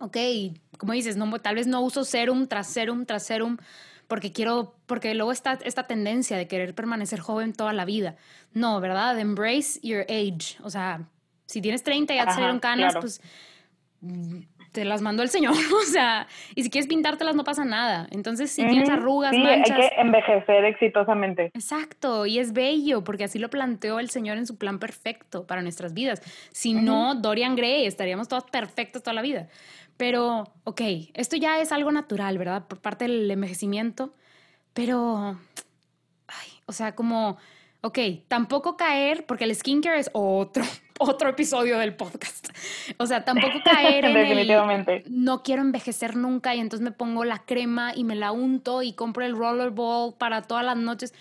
ok, 0.00 0.16
como 0.78 0.92
dices, 0.92 1.16
no, 1.16 1.30
tal 1.38 1.54
vez 1.54 1.66
no 1.66 1.80
uso 1.82 2.04
serum 2.04 2.46
tras 2.46 2.68
serum 2.68 3.04
tras 3.04 3.24
serum 3.24 3.58
porque 4.08 4.32
quiero, 4.32 4.74
porque 4.86 5.14
luego 5.14 5.32
está 5.32 5.58
esta 5.64 5.86
tendencia 5.86 6.36
de 6.38 6.48
querer 6.48 6.74
permanecer 6.74 7.20
joven 7.20 7.52
toda 7.52 7.74
la 7.74 7.84
vida. 7.84 8.16
No, 8.54 8.80
¿verdad? 8.80 9.18
Embrace 9.18 9.78
your 9.82 10.06
age. 10.08 10.56
O 10.62 10.70
sea, 10.70 11.06
si 11.44 11.60
tienes 11.60 11.82
30 11.82 12.14
y 12.14 12.16
ya 12.16 12.26
te 12.26 12.32
salieron 12.32 12.58
canas, 12.58 12.96
pues 12.98 13.20
te 14.78 14.84
las 14.84 15.02
mandó 15.02 15.24
el 15.24 15.28
Señor, 15.28 15.54
o 15.74 15.84
sea, 15.84 16.28
y 16.54 16.62
si 16.62 16.70
quieres 16.70 16.86
pintártelas 16.86 17.34
no 17.34 17.42
pasa 17.42 17.64
nada. 17.64 18.06
Entonces, 18.12 18.50
si 18.52 18.64
tienes 18.64 18.88
arrugas, 18.88 19.32
sí, 19.32 19.42
hay 19.44 19.62
que 19.62 19.90
envejecer 19.98 20.64
exitosamente. 20.64 21.50
Exacto, 21.54 22.26
y 22.26 22.38
es 22.38 22.52
bello, 22.52 23.02
porque 23.02 23.24
así 23.24 23.38
lo 23.38 23.50
planteó 23.50 23.98
el 23.98 24.08
Señor 24.08 24.38
en 24.38 24.46
su 24.46 24.56
plan 24.56 24.78
perfecto 24.78 25.46
para 25.46 25.62
nuestras 25.62 25.94
vidas. 25.94 26.22
Si 26.52 26.74
no, 26.74 27.16
Dorian 27.16 27.56
Gray, 27.56 27.86
estaríamos 27.86 28.28
todos 28.28 28.44
perfectos 28.44 29.02
toda 29.02 29.14
la 29.14 29.22
vida. 29.22 29.48
Pero, 29.96 30.44
ok, 30.62 30.80
esto 31.14 31.36
ya 31.36 31.60
es 31.60 31.72
algo 31.72 31.90
natural, 31.90 32.38
¿verdad? 32.38 32.68
Por 32.68 32.80
parte 32.80 33.06
del 33.06 33.28
envejecimiento, 33.28 34.14
pero, 34.74 35.36
ay, 36.28 36.48
o 36.66 36.72
sea, 36.72 36.94
como, 36.94 37.36
ok, 37.80 37.98
tampoco 38.28 38.76
caer, 38.76 39.26
porque 39.26 39.42
el 39.42 39.54
skincare 39.56 39.98
es 39.98 40.08
otro 40.12 40.62
otro 40.98 41.28
episodio 41.30 41.78
del 41.78 41.94
podcast. 41.94 42.48
O 42.98 43.06
sea, 43.06 43.24
tampoco 43.24 43.60
caer 43.64 44.04
en 44.04 44.14
Definitivamente. 44.14 45.04
no 45.08 45.42
quiero 45.42 45.62
envejecer 45.62 46.16
nunca 46.16 46.54
y 46.54 46.60
entonces 46.60 46.84
me 46.84 46.92
pongo 46.92 47.24
la 47.24 47.38
crema 47.38 47.92
y 47.94 48.04
me 48.04 48.14
la 48.14 48.32
unto 48.32 48.82
y 48.82 48.92
compro 48.92 49.24
el 49.24 49.36
rollerball 49.36 50.14
para 50.14 50.42
todas 50.42 50.64
las 50.64 50.76
noches. 50.76 51.14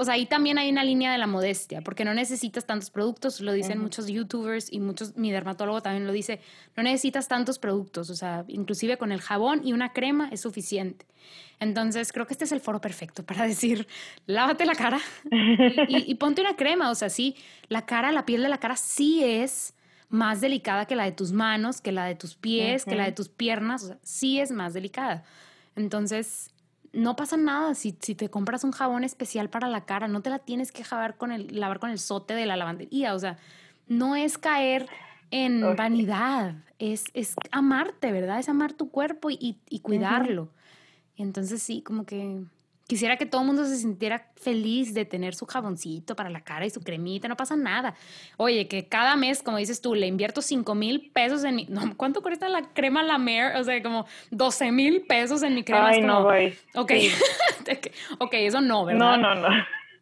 O 0.00 0.04
sea, 0.04 0.14
ahí 0.14 0.26
también 0.26 0.58
hay 0.58 0.70
una 0.70 0.84
línea 0.84 1.10
de 1.10 1.18
la 1.18 1.26
modestia, 1.26 1.80
porque 1.80 2.04
no 2.04 2.14
necesitas 2.14 2.64
tantos 2.64 2.88
productos, 2.88 3.40
lo 3.40 3.52
dicen 3.52 3.80
muchos 3.80 4.06
youtubers 4.06 4.72
y 4.72 4.78
muchos, 4.78 5.16
mi 5.16 5.32
dermatólogo 5.32 5.82
también 5.82 6.06
lo 6.06 6.12
dice, 6.12 6.40
no 6.76 6.84
necesitas 6.84 7.26
tantos 7.26 7.58
productos, 7.58 8.08
o 8.08 8.14
sea, 8.14 8.44
inclusive 8.46 8.96
con 8.96 9.10
el 9.10 9.20
jabón 9.20 9.66
y 9.66 9.72
una 9.72 9.92
crema 9.92 10.28
es 10.30 10.42
suficiente. 10.42 11.04
Entonces, 11.58 12.12
creo 12.12 12.28
que 12.28 12.34
este 12.34 12.44
es 12.44 12.52
el 12.52 12.60
foro 12.60 12.80
perfecto 12.80 13.24
para 13.24 13.44
decir, 13.48 13.88
lávate 14.26 14.66
la 14.66 14.76
cara 14.76 15.00
y, 15.88 16.14
ponte 16.14 16.42
una 16.42 16.54
crema, 16.54 16.92
o 16.92 16.94
sea, 16.94 17.10
sí, 17.10 17.34
la 17.68 17.84
cara, 17.84 18.12
la 18.12 18.24
piel 18.24 18.44
de 18.44 18.50
la 18.50 18.58
cara 18.58 18.76
sí 18.76 19.24
es 19.24 19.74
más 20.10 20.40
delicada 20.40 20.86
que 20.86 20.94
la 20.94 21.06
de 21.06 21.12
tus 21.12 21.32
manos, 21.32 21.80
que 21.80 21.90
la 21.90 22.04
de 22.04 22.14
tus 22.14 22.36
pies, 22.36 22.84
que 22.84 22.94
la 22.94 23.04
de 23.04 23.12
tus 23.12 23.28
piernas, 23.28 23.82
o 23.82 23.86
sea, 23.88 23.98
sí 24.04 24.38
es 24.38 24.52
más 24.52 24.74
delicada. 24.74 25.24
Entonces, 25.74 26.52
no 26.92 27.16
pasa 27.16 27.36
nada 27.36 27.74
si, 27.74 27.96
si, 28.00 28.14
te 28.14 28.30
compras 28.30 28.64
un 28.64 28.72
jabón 28.72 29.04
especial 29.04 29.50
para 29.50 29.68
la 29.68 29.84
cara, 29.84 30.08
no 30.08 30.22
te 30.22 30.30
la 30.30 30.38
tienes 30.38 30.72
que 30.72 30.84
lavar 30.90 31.16
con 31.16 31.32
el, 31.32 31.58
lavar 31.58 31.78
con 31.78 31.90
el 31.90 31.98
sote 31.98 32.34
de 32.34 32.46
la 32.46 32.56
lavandería, 32.56 33.14
o 33.14 33.18
sea, 33.18 33.36
no 33.86 34.16
es 34.16 34.38
caer 34.38 34.88
en 35.30 35.76
vanidad, 35.76 36.54
es, 36.78 37.04
es 37.14 37.34
amarte, 37.50 38.12
¿verdad? 38.12 38.38
Es 38.38 38.48
amar 38.48 38.72
tu 38.72 38.90
cuerpo 38.90 39.30
y, 39.30 39.58
y, 39.68 39.80
cuidarlo. 39.80 40.48
Entonces 41.16 41.62
sí, 41.62 41.82
como 41.82 42.04
que 42.04 42.44
Quisiera 42.88 43.18
que 43.18 43.26
todo 43.26 43.42
el 43.42 43.46
mundo 43.46 43.66
se 43.66 43.76
sintiera 43.76 44.28
feliz 44.34 44.94
de 44.94 45.04
tener 45.04 45.34
su 45.34 45.44
jaboncito 45.44 46.16
para 46.16 46.30
la 46.30 46.40
cara 46.40 46.64
y 46.64 46.70
su 46.70 46.80
cremita, 46.80 47.28
no 47.28 47.36
pasa 47.36 47.54
nada. 47.54 47.94
Oye, 48.38 48.66
que 48.66 48.88
cada 48.88 49.14
mes, 49.14 49.42
como 49.42 49.58
dices 49.58 49.82
tú, 49.82 49.94
le 49.94 50.06
invierto 50.06 50.40
5 50.40 50.74
mil 50.74 51.10
pesos 51.12 51.44
en 51.44 51.56
mi... 51.56 51.66
No, 51.66 51.94
¿Cuánto 51.98 52.22
cuesta 52.22 52.48
la 52.48 52.62
crema 52.72 53.02
La 53.02 53.18
Mer? 53.18 53.56
O 53.56 53.62
sea, 53.62 53.82
como 53.82 54.06
12 54.30 54.72
mil 54.72 55.02
pesos 55.02 55.42
en 55.42 55.54
mi 55.54 55.64
crema. 55.64 55.88
Ay, 55.88 56.00
no, 56.00 56.24
güey. 56.24 56.56
Ok, 56.76 56.92
ok, 58.20 58.32
eso 58.32 58.62
no, 58.62 58.86
¿verdad? 58.86 58.98
No, 58.98 59.16
no, 59.18 59.34
no. 59.34 59.48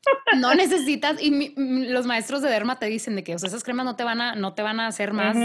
no 0.37 0.55
necesitas 0.55 1.21
y 1.21 1.55
los 1.57 2.07
maestros 2.07 2.41
de 2.41 2.51
derma 2.51 2.79
te 2.79 2.87
dicen 2.87 3.17
de 3.17 3.25
que 3.25 3.35
o 3.35 3.39
sea, 3.41 3.49
esas 3.49 3.65
cremas 3.65 3.85
no 3.85 3.97
te 3.97 4.05
van 4.05 4.21
a 4.21 4.35
no 4.37 4.55
te 4.55 4.63
van 4.63 4.79
a 4.79 4.87
hacer 4.87 5.13
más 5.13 5.37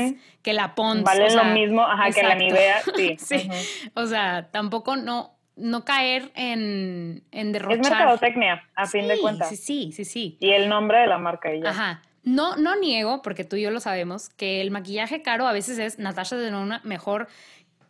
que 0.43 0.53
la 0.53 0.75
Pond's 0.75 1.03
vale 1.03 1.33
lo 1.33 1.45
mismo 1.45 1.81
ajá 1.81 2.11
que 2.11 2.21
la 2.21 2.35
Nivea 2.35 2.81
sí, 2.95 3.15
sí. 3.19 3.49
o 3.95 4.05
sea 4.05 4.49
tampoco 4.51 4.95
no 4.95 5.35
no 5.61 5.85
caer 5.85 6.31
en, 6.35 7.23
en 7.31 7.51
derrochar. 7.51 7.79
Es 7.79 7.89
mercadotecnia, 7.89 8.63
a 8.75 8.85
fin 8.85 9.07
de 9.07 9.19
cuentas. 9.19 9.49
Sí, 9.49 9.55
sí, 9.55 9.91
sí, 9.91 10.05
sí. 10.05 10.37
Y 10.39 10.51
el 10.51 10.69
nombre 10.69 10.99
de 10.99 11.07
la 11.07 11.17
marca 11.17 11.51
ella. 11.51 11.69
Ajá. 11.69 12.01
No, 12.23 12.55
no 12.55 12.75
niego, 12.75 13.21
porque 13.21 13.43
tú 13.43 13.55
y 13.55 13.63
yo 13.63 13.71
lo 13.71 13.79
sabemos, 13.79 14.29
que 14.29 14.61
el 14.61 14.69
maquillaje 14.69 15.21
caro 15.21 15.47
a 15.47 15.53
veces 15.53 15.79
es 15.79 15.97
Natasha 15.97 16.35
Denona 16.35 16.81
mejor 16.83 17.27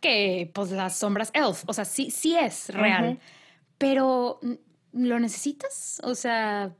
que 0.00 0.50
pues 0.54 0.70
las 0.70 0.98
sombras 0.98 1.30
ELF. 1.34 1.64
O 1.66 1.72
sea, 1.72 1.84
sí, 1.84 2.10
sí 2.10 2.36
es 2.36 2.74
real. 2.74 3.18
Pero, 3.78 4.40
¿lo 4.92 5.18
necesitas? 5.18 6.00
O 6.04 6.14
sea... 6.14 6.70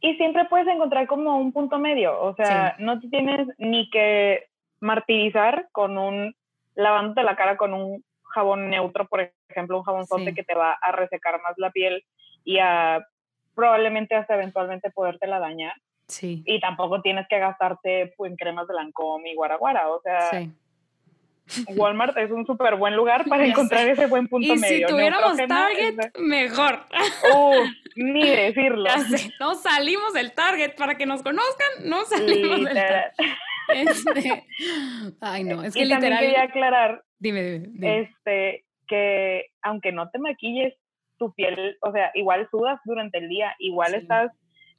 Y 0.00 0.14
siempre 0.14 0.44
puedes 0.44 0.68
encontrar 0.68 1.06
como 1.06 1.38
un 1.38 1.52
punto 1.52 1.78
medio. 1.78 2.20
O 2.20 2.34
sea, 2.34 2.76
no 2.78 3.00
te 3.00 3.08
tienes 3.08 3.48
ni 3.58 3.90
que 3.90 4.48
martirizar 4.80 5.68
con 5.72 5.98
un 5.98 6.36
lavándote 6.74 7.24
la 7.24 7.34
cara 7.34 7.56
con 7.56 7.74
un 7.74 8.04
jabón 8.28 8.70
neutro, 8.70 9.06
por 9.08 9.32
ejemplo, 9.48 9.78
un 9.78 9.84
jabón 9.84 10.06
sí. 10.06 10.34
que 10.34 10.44
te 10.44 10.54
va 10.54 10.72
a 10.72 10.92
resecar 10.92 11.40
más 11.42 11.54
la 11.56 11.70
piel 11.70 12.04
y 12.44 12.58
a 12.58 13.06
probablemente 13.54 14.14
hasta 14.14 14.34
eventualmente 14.34 14.90
podértela 14.90 15.38
dañar. 15.38 15.74
Sí. 16.06 16.42
Y 16.46 16.60
tampoco 16.60 17.02
tienes 17.02 17.26
que 17.28 17.38
gastarte 17.38 18.14
pues, 18.16 18.30
en 18.30 18.36
cremas 18.36 18.66
de 18.66 18.74
Lancome 18.74 19.30
y 19.30 19.34
Guaraguara. 19.34 19.88
O 19.90 20.00
sea, 20.00 20.30
sí. 20.30 20.50
Walmart 21.76 22.16
es 22.16 22.30
un 22.30 22.46
súper 22.46 22.76
buen 22.76 22.94
lugar 22.94 23.24
para 23.28 23.44
encontrar 23.46 23.88
ese 23.88 24.06
buen 24.06 24.28
punto 24.28 24.54
y 24.54 24.58
medio. 24.58 24.86
Si 24.88 24.92
tuviéramos 24.92 25.36
Target, 25.36 26.12
mejor. 26.18 26.80
Uh, 27.34 27.64
ni 27.96 28.28
decirlo. 28.28 28.88
No 29.40 29.54
salimos 29.54 30.12
del 30.12 30.32
Target 30.32 30.76
para 30.76 30.96
que 30.96 31.06
nos 31.06 31.22
conozcan, 31.22 31.68
no 31.84 32.04
salimos 32.04 32.64
del 32.64 32.74
Target. 32.74 33.12
Este, 33.74 34.46
ay, 35.20 35.44
no, 35.44 35.62
es 35.62 35.74
que 35.74 35.80
y 35.80 35.84
literal. 35.84 36.00
También 36.00 36.20
quería 36.20 36.42
aclarar 36.44 37.02
Dime, 37.18 37.42
dime, 37.42 38.00
Este, 38.00 38.64
que 38.86 39.46
aunque 39.62 39.92
no 39.92 40.08
te 40.10 40.18
maquilles, 40.18 40.74
tu 41.18 41.32
piel, 41.34 41.76
o 41.82 41.92
sea, 41.92 42.10
igual 42.14 42.48
sudas 42.50 42.80
durante 42.84 43.18
el 43.18 43.28
día, 43.28 43.54
igual 43.58 43.94
estás 43.94 44.30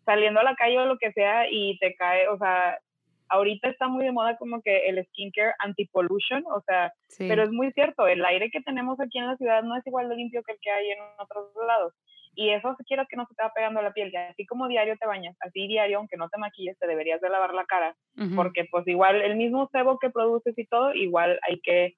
saliendo 0.05 0.39
a 0.39 0.43
la 0.43 0.55
calle 0.55 0.79
o 0.79 0.85
lo 0.85 0.97
que 0.97 1.11
sea 1.11 1.51
y 1.51 1.77
te 1.79 1.95
cae, 1.95 2.27
o 2.29 2.37
sea, 2.37 2.79
ahorita 3.27 3.69
está 3.69 3.87
muy 3.87 4.05
de 4.05 4.11
moda 4.11 4.37
como 4.37 4.61
que 4.61 4.87
el 4.87 5.05
skincare 5.07 5.53
anti-pollution, 5.59 6.45
o 6.47 6.61
sea, 6.61 6.93
pero 7.17 7.43
es 7.43 7.51
muy 7.51 7.71
cierto, 7.73 8.07
el 8.07 8.23
aire 8.25 8.49
que 8.49 8.61
tenemos 8.61 8.99
aquí 8.99 9.19
en 9.19 9.27
la 9.27 9.35
ciudad 9.35 9.63
no 9.63 9.75
es 9.75 9.85
igual 9.85 10.09
de 10.09 10.15
limpio 10.15 10.41
que 10.43 10.53
el 10.53 10.59
que 10.61 10.71
hay 10.71 10.91
en 10.91 10.99
otros 11.19 11.49
lados. 11.67 11.93
Y 12.35 12.51
eso 12.51 12.75
si 12.77 12.83
quieres 12.85 13.07
que 13.09 13.17
no 13.17 13.25
se 13.27 13.35
te 13.35 13.43
va 13.43 13.51
pegando 13.53 13.79
a 13.79 13.83
la 13.83 13.91
piel, 13.91 14.11
que 14.11 14.17
así 14.17 14.45
como 14.45 14.67
diario 14.67 14.95
te 14.97 15.07
bañas, 15.07 15.35
así 15.41 15.67
diario, 15.67 15.97
aunque 15.97 16.17
no 16.17 16.29
te 16.29 16.37
maquilles, 16.37 16.77
te 16.79 16.87
deberías 16.87 17.19
de 17.21 17.29
lavar 17.29 17.53
la 17.53 17.65
cara, 17.65 17.95
porque 18.35 18.65
pues 18.71 18.87
igual 18.87 19.21
el 19.21 19.35
mismo 19.35 19.67
sebo 19.71 19.99
que 19.99 20.09
produces 20.09 20.57
y 20.57 20.65
todo, 20.65 20.93
igual 20.93 21.39
hay 21.47 21.59
que 21.59 21.95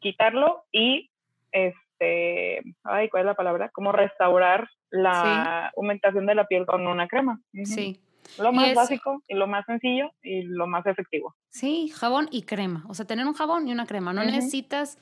quitarlo 0.00 0.64
y, 0.72 1.10
este, 1.52 2.62
ay, 2.84 3.08
¿cuál 3.08 3.22
es 3.22 3.26
la 3.26 3.34
palabra? 3.34 3.70
Como 3.70 3.92
restaurar 3.92 4.68
la 4.90 5.70
humectación 5.76 6.26
de 6.26 6.34
la 6.34 6.46
piel 6.46 6.64
con 6.64 6.86
una 6.86 7.08
crema. 7.08 7.40
Sí. 7.64 8.00
Lo 8.38 8.52
más 8.52 8.74
básico 8.74 9.22
y 9.26 9.34
lo 9.34 9.46
más 9.46 9.64
sencillo 9.64 10.12
y 10.22 10.42
lo 10.42 10.66
más 10.66 10.86
efectivo. 10.86 11.34
Sí, 11.48 11.88
jabón 11.88 12.28
y 12.30 12.42
crema. 12.42 12.84
O 12.88 12.94
sea, 12.94 13.06
tener 13.06 13.26
un 13.26 13.32
jabón 13.32 13.66
y 13.66 13.72
una 13.72 13.86
crema. 13.86 14.12
No 14.12 14.22
necesitas, 14.22 14.98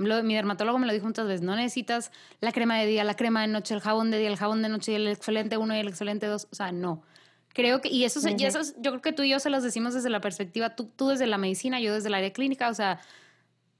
mi 0.00 0.34
dermatólogo 0.34 0.78
me 0.78 0.86
lo 0.86 0.92
dijo 0.92 1.06
muchas 1.06 1.26
veces, 1.26 1.42
no 1.42 1.54
necesitas 1.54 2.10
la 2.40 2.52
crema 2.52 2.78
de 2.78 2.86
día, 2.86 3.04
la 3.04 3.14
crema 3.14 3.42
de 3.42 3.48
noche, 3.48 3.74
el 3.74 3.80
jabón 3.80 4.10
de 4.10 4.18
día, 4.18 4.28
el 4.28 4.36
jabón 4.36 4.62
de 4.62 4.68
noche 4.68 4.92
y 4.92 4.94
el 4.94 5.08
excelente 5.08 5.56
uno 5.56 5.76
y 5.76 5.78
el 5.78 5.88
excelente 5.88 6.26
dos. 6.26 6.48
O 6.50 6.54
sea, 6.54 6.72
no. 6.72 7.02
Creo 7.52 7.80
que, 7.80 7.88
y 7.88 8.04
eso, 8.04 8.20
y 8.28 8.44
eso 8.44 8.60
yo 8.78 8.92
creo 8.92 9.02
que 9.02 9.12
tú 9.12 9.22
y 9.22 9.30
yo 9.30 9.40
se 9.40 9.50
los 9.50 9.62
decimos 9.62 9.92
desde 9.92 10.08
la 10.08 10.20
perspectiva, 10.20 10.76
tú, 10.76 10.90
tú 10.96 11.08
desde 11.08 11.26
la 11.26 11.36
medicina, 11.36 11.80
yo 11.80 11.92
desde 11.92 12.08
el 12.08 12.14
área 12.14 12.32
clínica, 12.32 12.68
o 12.68 12.74
sea, 12.74 13.00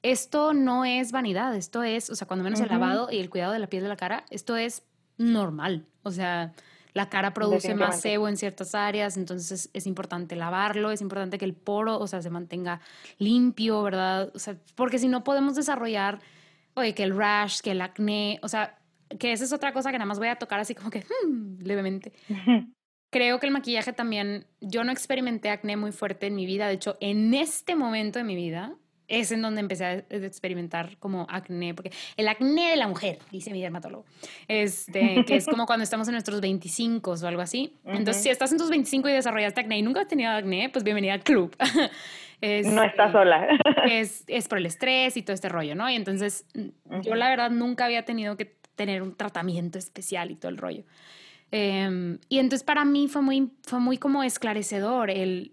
esto 0.02 0.54
no 0.54 0.84
es 0.84 1.12
vanidad, 1.12 1.54
esto 1.54 1.82
es, 1.82 2.10
o 2.10 2.16
sea, 2.16 2.26
cuando 2.26 2.42
menos 2.42 2.60
el 2.60 2.68
lavado 2.68 3.08
y 3.10 3.18
el 3.18 3.30
cuidado 3.30 3.52
de 3.52 3.58
la 3.58 3.68
piel 3.68 3.82
de 3.82 3.88
la 3.88 3.96
cara, 3.96 4.24
esto 4.30 4.56
es 4.56 4.82
normal. 5.18 5.86
O 6.02 6.10
sea, 6.10 6.52
la 6.92 7.08
cara 7.08 7.32
produce 7.32 7.74
más 7.74 8.00
sebo 8.00 8.28
en 8.28 8.36
ciertas 8.36 8.74
áreas, 8.74 9.16
entonces 9.16 9.70
es 9.72 9.86
importante 9.86 10.36
lavarlo, 10.36 10.90
es 10.90 11.00
importante 11.00 11.38
que 11.38 11.44
el 11.44 11.54
poro, 11.54 11.98
o 11.98 12.06
sea, 12.06 12.22
se 12.22 12.30
mantenga 12.30 12.80
limpio, 13.18 13.82
¿verdad? 13.82 14.30
O 14.34 14.38
sea, 14.38 14.56
porque 14.74 14.98
si 14.98 15.08
no 15.08 15.24
podemos 15.24 15.54
desarrollar, 15.54 16.20
oye, 16.74 16.94
que 16.94 17.02
el 17.02 17.16
rash, 17.16 17.60
que 17.60 17.72
el 17.72 17.80
acné, 17.80 18.38
o 18.42 18.48
sea, 18.48 18.78
que 19.18 19.32
esa 19.32 19.44
es 19.44 19.52
otra 19.52 19.72
cosa 19.72 19.90
que 19.90 19.98
nada 19.98 20.06
más 20.06 20.18
voy 20.18 20.28
a 20.28 20.36
tocar 20.36 20.60
así 20.60 20.74
como 20.74 20.90
que 20.90 21.00
hmm, 21.00 21.62
levemente. 21.62 22.12
Creo 23.12 23.40
que 23.40 23.46
el 23.46 23.52
maquillaje 23.52 23.92
también, 23.92 24.46
yo 24.60 24.84
no 24.84 24.92
experimenté 24.92 25.50
acné 25.50 25.76
muy 25.76 25.90
fuerte 25.90 26.28
en 26.28 26.36
mi 26.36 26.46
vida, 26.46 26.68
de 26.68 26.74
hecho, 26.74 26.96
en 27.00 27.34
este 27.34 27.74
momento 27.74 28.20
de 28.20 28.24
mi 28.24 28.36
vida, 28.36 28.76
es 29.10 29.32
en 29.32 29.42
donde 29.42 29.60
empecé 29.60 29.84
a 29.84 29.94
experimentar 30.10 30.96
como 30.98 31.26
acné, 31.28 31.74
porque 31.74 31.90
el 32.16 32.28
acné 32.28 32.70
de 32.70 32.76
la 32.76 32.88
mujer, 32.88 33.18
dice 33.30 33.50
mi 33.50 33.60
dermatólogo, 33.60 34.06
este, 34.48 35.24
que 35.26 35.36
es 35.36 35.46
como 35.46 35.66
cuando 35.66 35.82
estamos 35.82 36.08
en 36.08 36.12
nuestros 36.12 36.40
25 36.40 37.10
o 37.10 37.26
algo 37.26 37.42
así. 37.42 37.74
Entonces, 37.84 38.22
si 38.22 38.30
estás 38.30 38.52
en 38.52 38.58
tus 38.58 38.70
25 38.70 39.08
y 39.08 39.12
desarrollaste 39.12 39.60
acné 39.60 39.78
y 39.78 39.82
nunca 39.82 40.02
has 40.02 40.08
tenido 40.08 40.30
acné, 40.30 40.70
pues 40.70 40.84
bienvenida 40.84 41.12
al 41.12 41.22
club. 41.22 41.54
no 42.40 42.82
estás 42.84 43.12
sola. 43.12 43.48
es, 43.90 44.24
es 44.28 44.48
por 44.48 44.58
el 44.58 44.66
estrés 44.66 45.16
y 45.16 45.22
todo 45.22 45.34
este 45.34 45.48
rollo, 45.48 45.74
¿no? 45.74 45.90
Y 45.90 45.96
entonces, 45.96 46.46
yo 47.02 47.14
la 47.16 47.28
verdad 47.28 47.50
nunca 47.50 47.86
había 47.86 48.04
tenido 48.04 48.36
que 48.36 48.56
tener 48.76 49.02
un 49.02 49.14
tratamiento 49.16 49.78
especial 49.78 50.30
y 50.30 50.36
todo 50.36 50.50
el 50.50 50.56
rollo. 50.56 50.84
Em, 51.50 52.18
y 52.28 52.38
entonces 52.38 52.64
para 52.64 52.84
mí 52.84 53.08
fue 53.08 53.22
muy, 53.22 53.50
fue 53.66 53.80
muy 53.80 53.98
como 53.98 54.22
esclarecedor 54.22 55.10
el 55.10 55.52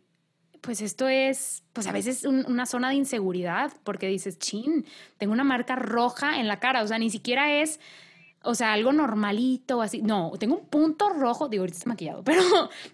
pues 0.68 0.82
esto 0.82 1.07
es, 1.07 1.63
pues 1.72 1.88
a 1.88 1.93
veces 1.93 2.26
una 2.26 2.65
zona 2.65 2.89
de 2.89 2.95
inseguridad, 2.95 3.72
porque 3.86 4.09
dices, 4.09 4.38
chin, 4.38 4.86
tengo 5.18 5.32
una 5.32 5.45
marca 5.45 5.78
roja 5.78 6.41
en 6.41 6.49
la 6.49 6.59
cara, 6.59 6.84
o 6.84 6.88
sea, 6.88 6.99
ni 6.99 7.09
siquiera 7.09 7.61
es, 7.61 7.80
o 8.43 8.53
sea, 8.53 8.74
algo 8.74 8.91
normalito 8.91 9.78
o 9.78 9.82
así, 9.82 10.01
no, 10.01 10.34
tengo 10.38 10.57
un 10.57 10.65
punto 10.65 11.07
rojo, 11.07 11.47
digo, 11.47 11.61
ahorita 11.61 11.78
está 11.78 11.89
maquillado, 11.89 12.22
pero 12.26 12.41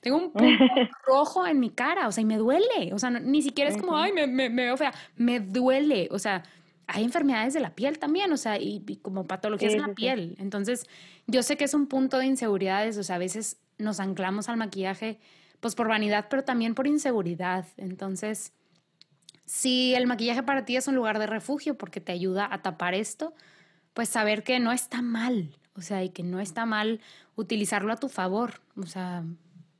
tengo 0.01 0.17
un 0.17 0.31
punto 0.31 0.63
rojo 1.07 1.47
en 1.47 1.59
mi 1.59 1.71
cara, 1.71 2.07
o 2.07 2.11
sea, 2.11 2.21
y 2.21 2.25
me 2.25 2.37
duele, 2.37 2.93
o 2.93 2.99
sea, 2.99 3.09
ni 3.09 3.41
siquiera 3.41 3.71
es 3.71 3.77
como, 3.77 3.97
ay, 3.97 4.13
me, 4.13 4.27
me, 4.27 4.51
me, 4.51 4.65
veo 4.65 4.77
fea, 4.77 4.93
me 5.15 5.39
duele, 5.39 6.09
o 6.11 6.19
sea, 6.19 6.43
hay 6.85 7.03
enfermedades 7.03 7.55
de 7.55 7.59
la 7.59 7.73
piel 7.73 7.97
también, 7.97 8.31
o 8.31 8.37
sea, 8.37 8.59
y, 8.59 8.99
como 9.01 9.25
patologías 9.25 9.73
en 9.73 9.81
la 9.81 9.95
piel, 9.95 10.35
entonces, 10.37 10.85
yo 11.25 11.41
sé 11.41 11.57
que 11.57 11.63
es 11.63 11.73
un 11.73 11.87
punto 11.87 12.19
de 12.19 12.27
inseguridades, 12.27 12.99
o 12.99 13.03
sea, 13.03 13.15
a 13.15 13.19
veces 13.19 13.57
nos 13.79 13.99
anclamos 13.99 14.47
al 14.47 14.57
maquillaje 14.57 15.17
pues 15.63 15.75
por 15.75 15.87
vanidad, 15.87 16.27
pero 16.29 16.43
también 16.43 16.75
por 16.75 16.87
inseguridad. 16.87 17.65
Entonces, 17.77 18.51
si 19.45 19.95
el 19.95 20.07
maquillaje 20.07 20.43
para 20.43 20.65
ti 20.65 20.75
es 20.75 20.89
un 20.89 20.95
lugar 20.95 21.19
de 21.19 21.25
refugio 21.25 21.77
porque 21.77 22.01
te 22.01 22.11
ayuda 22.11 22.49
a 22.51 22.61
tapar 22.61 22.93
esto, 22.93 23.33
pues 23.93 24.09
saber 24.09 24.43
que 24.43 24.59
no 24.59 24.73
está 24.73 25.01
mal, 25.01 25.57
o 25.73 25.81
sea, 25.81 26.03
y 26.03 26.09
que 26.09 26.21
no 26.21 26.41
está 26.41 26.65
mal 26.65 26.99
utilizarlo 27.37 27.93
a 27.93 27.95
tu 27.95 28.09
favor, 28.09 28.59
o 28.75 28.85
sea, 28.85 29.23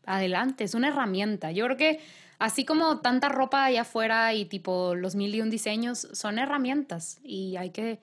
adelante, 0.06 0.64
es 0.64 0.74
una 0.74 0.88
herramienta. 0.88 1.52
Yo 1.52 1.66
creo 1.66 1.76
que 1.76 2.00
así 2.40 2.64
como 2.64 3.02
tanta 3.02 3.28
ropa 3.28 3.66
allá 3.66 3.82
afuera 3.82 4.34
y 4.34 4.46
tipo 4.46 4.96
los 4.96 5.16
mil 5.16 5.36
y 5.36 5.42
un 5.42 5.50
diseños, 5.50 6.08
son 6.14 6.40
herramientas 6.40 7.20
y 7.24 7.58
hay 7.58 7.72
que 7.72 8.00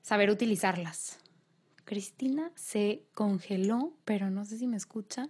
saber 0.00 0.30
utilizarlas. 0.30 1.18
Cristina 1.84 2.52
se 2.54 3.02
congeló, 3.14 3.94
pero 4.04 4.30
no 4.30 4.44
sé 4.44 4.58
si 4.58 4.68
me 4.68 4.76
escucha. 4.76 5.28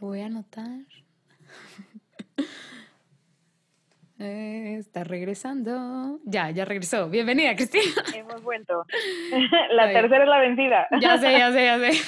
Lo 0.00 0.06
voy 0.06 0.20
a 0.20 0.26
anotar. 0.26 0.86
Eh, 4.20 4.78
está 4.80 5.04
regresando. 5.04 6.18
Ya, 6.24 6.50
ya 6.50 6.64
regresó. 6.64 7.08
Bienvenida, 7.08 7.54
Cristina. 7.54 7.84
Hemos 8.16 8.42
vuelto. 8.42 8.84
la 9.70 9.92
tercera 9.92 10.24
es 10.24 10.28
la 10.28 10.40
vencida. 10.40 10.88
Ya 11.00 11.18
sé, 11.18 11.38
ya 11.38 11.52
sé, 11.52 11.64
ya 11.64 11.78
sé. 11.78 12.02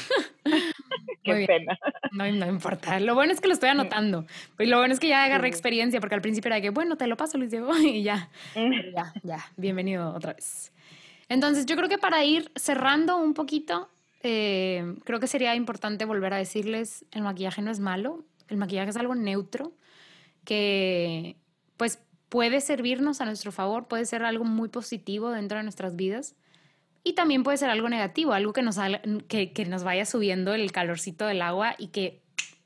Qué 1.23 1.45
pena. 1.47 1.79
No, 2.11 2.29
no 2.33 2.47
importa. 2.49 2.99
Lo 2.99 3.15
bueno 3.15 3.33
es 3.33 3.41
que 3.41 3.47
lo 3.47 3.55
estoy 3.55 3.69
anotando. 3.69 4.27
Y 4.59 4.67
lo 4.67 4.79
bueno 4.79 4.93
es 4.93 4.99
que 4.99 5.07
ya 5.07 5.23
agarré 5.23 5.47
experiencia, 5.47 6.01
porque 6.01 6.17
al 6.17 6.21
principio 6.21 6.49
era 6.49 6.61
que, 6.61 6.71
bueno, 6.71 6.97
te 6.97 7.07
lo 7.07 7.17
paso, 7.17 7.39
Luis 7.39 7.53
Diego, 7.53 7.79
y 7.79 8.03
ya. 8.03 8.29
ya, 8.57 9.13
ya. 9.23 9.39
Bienvenido 9.57 10.13
otra 10.13 10.33
vez. 10.33 10.73
Entonces, 11.29 11.65
yo 11.65 11.77
creo 11.77 11.89
que 11.89 11.99
para 11.99 12.25
ir 12.25 12.51
cerrando 12.57 13.19
un 13.19 13.35
poquito, 13.35 13.89
eh, 14.25 14.97
creo 15.05 15.21
que 15.21 15.29
sería 15.29 15.55
importante 15.55 16.05
volver 16.05 16.35
a 16.35 16.39
decirles, 16.39 17.05
el 17.13 17.23
maquillaje 17.23 17.63
no 17.63 17.71
es 17.71 17.79
malo, 17.79 18.25
el 18.51 18.57
maquillaje 18.57 18.91
es 18.91 18.97
algo 18.97 19.15
neutro, 19.15 19.73
que 20.45 21.37
pues 21.77 21.99
puede 22.29 22.61
servirnos 22.61 23.21
a 23.21 23.25
nuestro 23.25 23.53
favor, 23.53 23.89
puede 23.89 24.05
ser 24.05 24.23
algo 24.23 24.45
muy 24.45 24.69
positivo 24.69 25.31
dentro 25.31 25.59
de 25.59 25.65
nuestras 25.65 25.97
vidas 25.97 26.37
y 27.03 27.15
también 27.15 27.43
puede 27.43 27.57
ser 27.57 27.71
algo 27.71 27.89
negativo, 27.89 28.33
algo 28.33 28.53
que 28.53 28.63
nos, 28.63 28.77
que, 29.29 29.53
que 29.53 29.65
nos 29.65 29.85
vaya 29.85 30.05
subiendo 30.05 30.53
el 30.53 30.71
calorcito 30.73 31.27
del 31.27 31.43
agua 31.43 31.75
y 31.79 31.89
que 31.89 32.23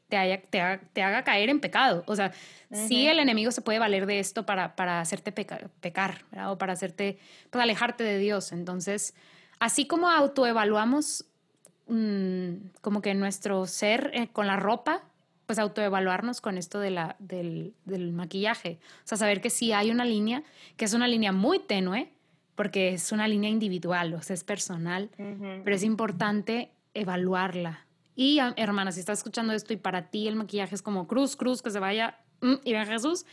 te, 0.08 0.16
haya, 0.16 0.42
te, 0.42 0.60
haga, 0.60 0.82
te 0.92 1.02
haga 1.02 1.24
caer 1.24 1.50
en 1.50 1.60
pecado. 1.60 2.02
O 2.06 2.16
sea, 2.16 2.32
sí 2.72 3.06
el 3.06 3.18
enemigo 3.18 3.52
se 3.52 3.62
puede 3.62 3.78
valer 3.78 4.06
de 4.06 4.18
esto 4.18 4.44
para, 4.44 4.74
para 4.76 5.00
hacerte 5.00 5.32
pecar 5.32 6.24
o 6.48 6.58
para 6.58 6.72
hacerte, 6.72 7.18
pues 7.50 7.62
alejarte 7.62 8.02
de 8.02 8.18
Dios. 8.18 8.52
Entonces, 8.52 9.14
así 9.60 9.86
como 9.86 10.10
autoevaluamos 10.10 11.26
mmm, 11.86 12.54
como 12.80 13.02
que 13.02 13.14
nuestro 13.14 13.66
ser 13.66 14.10
eh, 14.14 14.28
con 14.32 14.46
la 14.46 14.56
ropa, 14.56 15.04
pues 15.46 15.58
autoevaluarnos 15.58 16.40
con 16.40 16.56
esto 16.58 16.80
de 16.80 16.90
la, 16.90 17.16
del, 17.18 17.74
del, 17.84 18.12
maquillaje. 18.12 18.78
O 18.98 19.06
sea, 19.06 19.18
saber 19.18 19.40
que 19.40 19.50
sí 19.50 19.72
hay 19.72 19.90
una 19.90 20.04
línea, 20.04 20.42
que 20.76 20.84
es 20.84 20.94
una 20.94 21.08
línea 21.08 21.32
muy 21.32 21.58
tenue, 21.58 22.12
porque 22.54 22.94
es 22.94 23.12
una 23.12 23.28
línea 23.28 23.50
individual, 23.50 24.14
o 24.14 24.22
sea, 24.22 24.34
es 24.34 24.44
personal, 24.44 25.10
pero 25.64 25.74
es 25.74 25.82
importante 25.82 26.70
evaluarla. 26.94 27.86
Y 28.16 28.38
hermana, 28.56 28.92
si 28.92 29.00
estás 29.00 29.18
escuchando 29.18 29.52
esto 29.52 29.72
y 29.72 29.76
para 29.76 30.10
ti 30.10 30.28
el 30.28 30.36
maquillaje 30.36 30.74
es 30.74 30.82
como 30.82 31.08
cruz, 31.08 31.34
cruz, 31.34 31.62
que 31.62 31.70
se 31.70 31.80
vaya 31.80 32.18
mm, 32.40 32.54
y 32.62 32.72
ven 32.72 32.86
Jesús, 32.86 33.26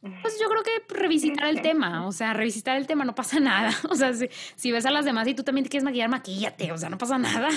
pues 0.00 0.38
yo 0.40 0.48
creo 0.48 0.62
que 0.62 0.94
revisitar 0.94 1.46
el 1.46 1.62
tema, 1.62 2.06
o 2.06 2.12
sea, 2.12 2.34
revisitar 2.34 2.76
el 2.76 2.86
tema, 2.86 3.04
no 3.04 3.14
pasa 3.14 3.40
nada. 3.40 3.72
O 3.88 3.94
sea, 3.94 4.12
si, 4.12 4.28
si 4.56 4.72
ves 4.72 4.84
a 4.84 4.90
las 4.90 5.04
demás 5.04 5.26
y 5.28 5.34
tú 5.34 5.44
también 5.44 5.64
te 5.64 5.70
quieres 5.70 5.84
maquillar, 5.84 6.08
maquíllate, 6.08 6.72
o 6.72 6.78
sea, 6.78 6.90
no 6.90 6.98
pasa 6.98 7.18
nada. 7.18 7.48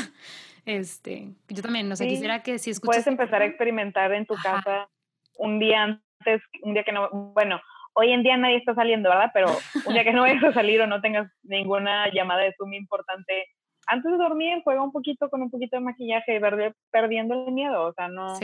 Este, 0.65 1.29
yo 1.47 1.61
también, 1.61 1.87
no 1.87 1.95
sé, 1.95 2.07
quisiera 2.07 2.41
que 2.41 2.57
si 2.57 2.71
escuchas... 2.71 2.95
Puedes 2.95 3.07
empezar 3.07 3.41
a 3.41 3.45
experimentar 3.45 4.11
en 4.13 4.25
tu 4.25 4.35
casa 4.35 4.89
un 5.37 5.59
día 5.59 5.83
antes, 5.83 6.41
un 6.63 6.73
día 6.73 6.83
que 6.83 6.91
no, 6.91 7.09
bueno, 7.11 7.61
hoy 7.93 8.11
en 8.11 8.23
día 8.23 8.35
nadie 8.37 8.57
está 8.57 8.73
saliendo, 8.73 9.09
¿verdad? 9.09 9.31
Pero 9.33 9.47
un 9.85 9.93
día 9.93 10.03
que 10.03 10.13
no 10.13 10.21
vayas 10.21 10.43
a 10.43 10.53
salir 10.53 10.81
o 10.81 10.87
no 10.87 11.01
tengas 11.01 11.31
ninguna 11.43 12.11
llamada 12.11 12.41
de 12.41 12.53
Zoom 12.57 12.73
importante, 12.73 13.47
antes 13.87 14.11
de 14.11 14.17
dormir 14.17 14.61
juega 14.63 14.81
un 14.81 14.91
poquito 14.91 15.29
con 15.29 15.41
un 15.41 15.51
poquito 15.51 15.77
de 15.77 15.83
maquillaje 15.83 16.35
y 16.35 16.39
ver, 16.39 16.75
perdiendo 16.91 17.45
el 17.45 17.53
miedo, 17.53 17.83
o 17.83 17.93
sea, 17.93 18.07
no, 18.07 18.37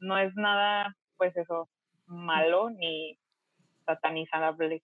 no 0.00 0.18
es 0.18 0.34
nada, 0.36 0.94
pues 1.16 1.36
eso, 1.36 1.68
malo 2.06 2.70
ni 2.70 3.18
satanizable. 3.86 4.82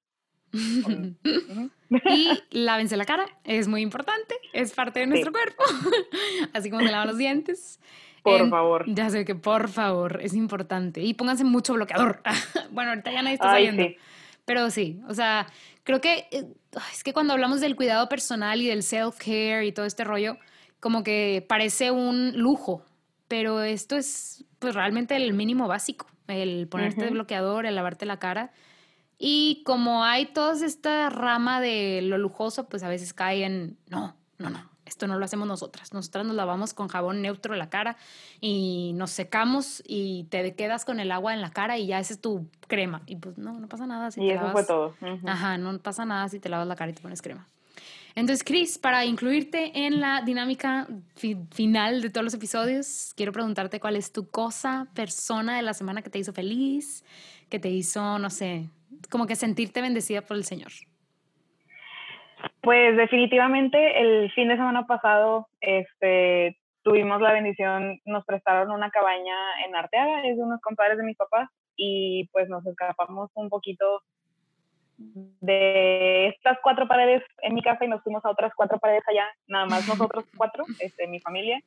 Y 0.53 2.29
lávense 2.51 2.97
la 2.97 3.05
cara, 3.05 3.27
es 3.45 3.69
muy 3.69 3.83
importante, 3.83 4.35
es 4.53 4.73
parte 4.73 5.01
de 5.01 5.07
nuestro 5.07 5.33
cuerpo, 5.33 5.63
así 6.53 6.71
como 6.71 6.85
se 6.85 6.91
lavan 6.91 7.09
los 7.09 7.19
dientes. 7.19 7.81
Por 8.23 8.51
favor. 8.51 8.85
Ya 8.87 9.09
sé 9.11 9.25
que 9.25 9.35
por 9.35 9.69
favor, 9.69 10.21
es 10.23 10.35
importante. 10.35 11.01
Y 11.01 11.15
pónganse 11.15 11.45
mucho 11.45 11.73
bloqueador. 11.75 12.21
bueno, 12.71 12.91
ahorita 12.91 13.13
ya 13.13 13.23
nadie 13.23 13.35
está 13.35 13.51
saliendo. 13.51 13.85
Pero 14.45 14.71
sí, 14.71 15.01
o 15.09 15.15
sea, 15.15 15.47
creo 15.85 16.01
que 16.01 16.27
eh, 16.31 16.47
es 16.93 17.03
que 17.03 17.13
cuando 17.13 17.33
hablamos 17.33 17.61
del 17.61 17.77
cuidado 17.77 18.09
personal 18.09 18.61
y 18.61 18.67
del 18.67 18.83
self-care 18.83 19.67
y 19.67 19.73
todo 19.73 19.87
este 19.87 20.05
rollo, 20.05 20.37
como 20.81 21.03
que 21.03 21.45
parece 21.49 21.91
un 21.91 22.33
lujo, 22.39 22.85
pero 23.29 23.63
esto 23.63 23.97
es 23.97 24.45
pues 24.59 24.75
realmente 24.75 25.17
el 25.17 25.33
mínimo 25.33 25.69
básico, 25.69 26.07
el 26.27 26.69
ponerte 26.69 27.09
bloqueador, 27.11 27.65
el 27.65 27.75
lavarte 27.75 28.07
la 28.07 28.19
cara 28.19 28.53
y 29.23 29.63
como 29.67 30.03
hay 30.03 30.25
toda 30.33 30.55
esta 30.65 31.11
rama 31.11 31.61
de 31.61 32.01
lo 32.03 32.17
lujoso, 32.17 32.71
pues 32.71 32.83
a 32.83 32.89
veces 32.89 33.13
cae 33.13 33.45
en, 33.45 33.77
no, 33.91 34.17
no, 34.39 34.49
no, 34.49 34.71
esto 34.87 35.07
no 35.07 35.19
lo 35.19 35.25
hacemos 35.27 35.47
nosotras. 35.47 35.93
Nosotras 35.93 36.25
nos 36.25 36.35
lavamos 36.35 36.73
con 36.73 36.89
jabón 36.89 37.21
neutro 37.21 37.55
la 37.55 37.69
cara 37.69 37.99
y 38.41 38.93
nos 38.95 39.11
secamos 39.11 39.83
y 39.87 40.25
te 40.31 40.55
quedas 40.55 40.87
con 40.87 41.01
el 41.01 41.13
agua 41.13 41.35
en 41.35 41.43
la 41.43 41.51
cara 41.51 41.77
y 41.77 41.87
ya 41.87 41.99
esa 41.99 42.15
es 42.15 42.21
tu 42.23 42.49
crema. 42.67 43.03
Y 43.05 43.17
pues 43.17 43.37
no, 43.37 43.61
no 43.61 43.69
pasa 43.69 43.87
nada 43.87 44.11
si 44.11 44.23
y 44.23 44.31
eso 44.31 44.51
fue 44.53 44.65
todo. 44.65 44.95
Ajá, 45.27 45.59
no 45.59 45.79
pasa 45.81 46.07
nada 46.07 46.27
si 46.31 46.41
te 46.41 46.49
lavas 46.49 46.67
la 46.67 46.75
cara 46.75 46.91
y 46.91 46.95
te 46.95 47.03
pones 47.03 47.21
crema. 47.21 47.47
Entonces, 48.15 48.43
Chris, 48.43 48.79
para 48.79 49.05
incluirte 49.05 49.87
en 49.87 50.01
la 50.01 50.23
dinámica 50.23 50.89
final 51.51 52.01
de 52.01 52.09
todos 52.09 52.25
los 52.25 52.35
episodios, 52.35 53.13
quiero 53.17 53.33
preguntarte 53.33 53.81
cuál 53.81 53.97
es 53.97 54.13
tu 54.13 54.31
cosa, 54.31 54.89
persona 54.95 55.57
de 55.57 55.63
la 55.63 55.75
semana 55.75 56.01
que 56.01 56.09
te 56.09 56.19
hizo 56.19 56.33
feliz, 56.33 57.05
que 57.51 57.59
te 57.59 57.69
hizo, 57.69 58.19
no 58.19 58.31
sé, 58.31 58.71
como 59.09 59.27
que 59.27 59.37
sentirte 59.37 59.81
bendecida 59.81 60.23
por 60.23 60.37
el 60.37 60.45
Señor? 60.45 60.73
Pues 62.63 62.97
definitivamente 62.97 64.01
el 64.01 64.31
fin 64.33 64.49
de 64.49 64.57
semana 64.57 64.87
pasado 64.87 65.49
este, 65.61 66.59
tuvimos 66.83 67.21
la 67.21 67.33
bendición, 67.33 68.01
nos 68.05 68.25
prestaron 68.25 68.71
una 68.71 68.91
cabaña 68.91 69.37
en 69.67 69.75
Arteaga, 69.75 70.27
es 70.27 70.37
de 70.37 70.43
unos 70.43 70.61
compadres 70.61 70.99
de 70.99 71.05
mis 71.05 71.17
papás, 71.17 71.49
y 71.77 72.29
pues 72.33 72.49
nos 72.49 72.65
escapamos 72.67 73.31
un 73.35 73.49
poquito 73.49 74.03
de 74.99 76.29
estas 76.29 76.59
cuatro 76.63 76.87
paredes 76.87 77.23
en 77.43 77.55
mi 77.55 77.63
casa 77.63 77.85
y 77.85 77.89
nos 77.89 78.03
fuimos 78.03 78.25
a 78.25 78.31
otras 78.31 78.53
cuatro 78.55 78.79
paredes 78.79 79.03
allá, 79.09 79.27
nada 79.47 79.67
más 79.67 79.89
nosotros 79.89 80.25
cuatro, 80.37 80.65
este, 80.79 81.07
mi 81.07 81.21
familia. 81.21 81.61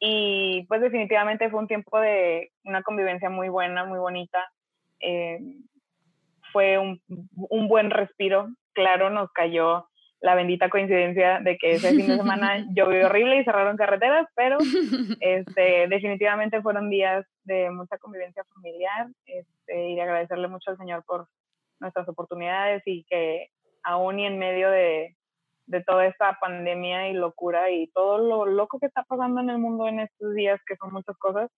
Y 0.00 0.66
pues 0.68 0.80
definitivamente 0.80 1.48
fue 1.50 1.60
un 1.60 1.68
tiempo 1.68 2.00
de 2.00 2.50
una 2.64 2.82
convivencia 2.82 3.30
muy 3.30 3.48
buena, 3.48 3.84
muy 3.84 3.98
bonita. 3.98 4.50
Eh, 5.00 5.38
fue 6.54 6.78
un, 6.78 7.02
un 7.50 7.68
buen 7.68 7.90
respiro. 7.90 8.46
Claro, 8.72 9.10
nos 9.10 9.30
cayó 9.32 9.88
la 10.20 10.36
bendita 10.36 10.70
coincidencia 10.70 11.40
de 11.40 11.58
que 11.58 11.72
ese 11.72 11.90
fin 11.90 12.06
de 12.06 12.16
semana 12.16 12.64
llovió 12.74 13.06
horrible 13.06 13.40
y 13.40 13.44
cerraron 13.44 13.76
carreteras, 13.76 14.26
pero 14.34 14.56
este, 15.20 15.88
definitivamente 15.88 16.62
fueron 16.62 16.88
días 16.88 17.26
de 17.42 17.70
mucha 17.70 17.98
convivencia 17.98 18.44
familiar 18.54 19.08
este, 19.26 19.88
y 19.88 19.96
de 19.96 20.00
agradecerle 20.00 20.48
mucho 20.48 20.70
al 20.70 20.78
Señor 20.78 21.04
por 21.04 21.26
nuestras 21.80 22.08
oportunidades 22.08 22.82
y 22.86 23.04
que 23.04 23.50
aún 23.82 24.20
y 24.20 24.26
en 24.26 24.38
medio 24.38 24.70
de, 24.70 25.16
de 25.66 25.82
toda 25.82 26.06
esta 26.06 26.38
pandemia 26.40 27.08
y 27.08 27.14
locura 27.14 27.70
y 27.70 27.88
todo 27.88 28.18
lo 28.18 28.46
loco 28.46 28.78
que 28.78 28.86
está 28.86 29.02
pasando 29.02 29.40
en 29.40 29.50
el 29.50 29.58
mundo 29.58 29.88
en 29.88 30.00
estos 30.00 30.34
días, 30.34 30.60
que 30.66 30.76
son 30.76 30.92
muchas 30.92 31.18
cosas, 31.18 31.50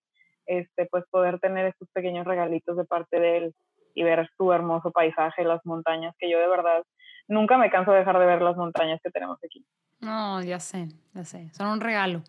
este, 0.47 0.87
pues 0.87 1.05
poder 1.09 1.39
tener 1.39 1.67
estos 1.67 1.87
pequeños 1.91 2.25
regalitos 2.25 2.75
de 2.75 2.85
parte 2.85 3.19
de 3.19 3.37
Él 3.37 3.55
y 3.97 4.03
ver 4.03 4.29
su 4.37 4.53
hermoso 4.53 4.91
paisaje, 4.91 5.43
las 5.43 5.65
montañas, 5.65 6.13
que 6.19 6.29
yo 6.29 6.37
de 6.39 6.47
verdad 6.47 6.83
nunca 7.27 7.57
me 7.57 7.71
canso 7.71 7.91
de 7.91 7.99
dejar 7.99 8.19
de 8.19 8.27
ver 8.27 8.43
las 8.43 8.55
montañas 8.55 9.01
que 9.03 9.09
tenemos 9.09 9.39
aquí. 9.43 9.65
No, 9.99 10.43
ya 10.43 10.59
sé, 10.59 10.89
ya 11.15 11.25
sé, 11.25 11.49
son 11.51 11.67
un 11.69 11.81
regalo. 11.81 12.21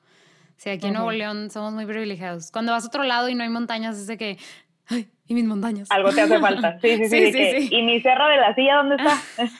Sí, 0.56 0.70
aquí 0.70 0.86
en 0.86 0.94
Nuevo 0.94 1.12
León 1.12 1.50
somos 1.50 1.74
muy 1.74 1.84
privilegiados. 1.84 2.50
Cuando 2.50 2.72
vas 2.72 2.84
a 2.84 2.88
otro 2.88 3.02
lado 3.02 3.28
y 3.28 3.34
no 3.34 3.42
hay 3.42 3.50
montañas, 3.50 3.98
es 3.98 4.06
de 4.06 4.16
que, 4.16 4.38
ay, 4.86 5.10
y 5.26 5.34
mis 5.34 5.44
montañas. 5.44 5.90
Algo 5.90 6.10
te 6.10 6.22
hace 6.22 6.40
falta. 6.40 6.80
Sí, 6.80 6.96
sí, 6.96 7.08
sí. 7.32 7.32
sí, 7.32 7.68
¿Y 7.70 7.82
mi 7.82 8.00
cerro 8.00 8.26
de 8.28 8.36
la 8.38 8.54
silla 8.54 8.76
dónde 8.76 8.96
está? 8.96 9.18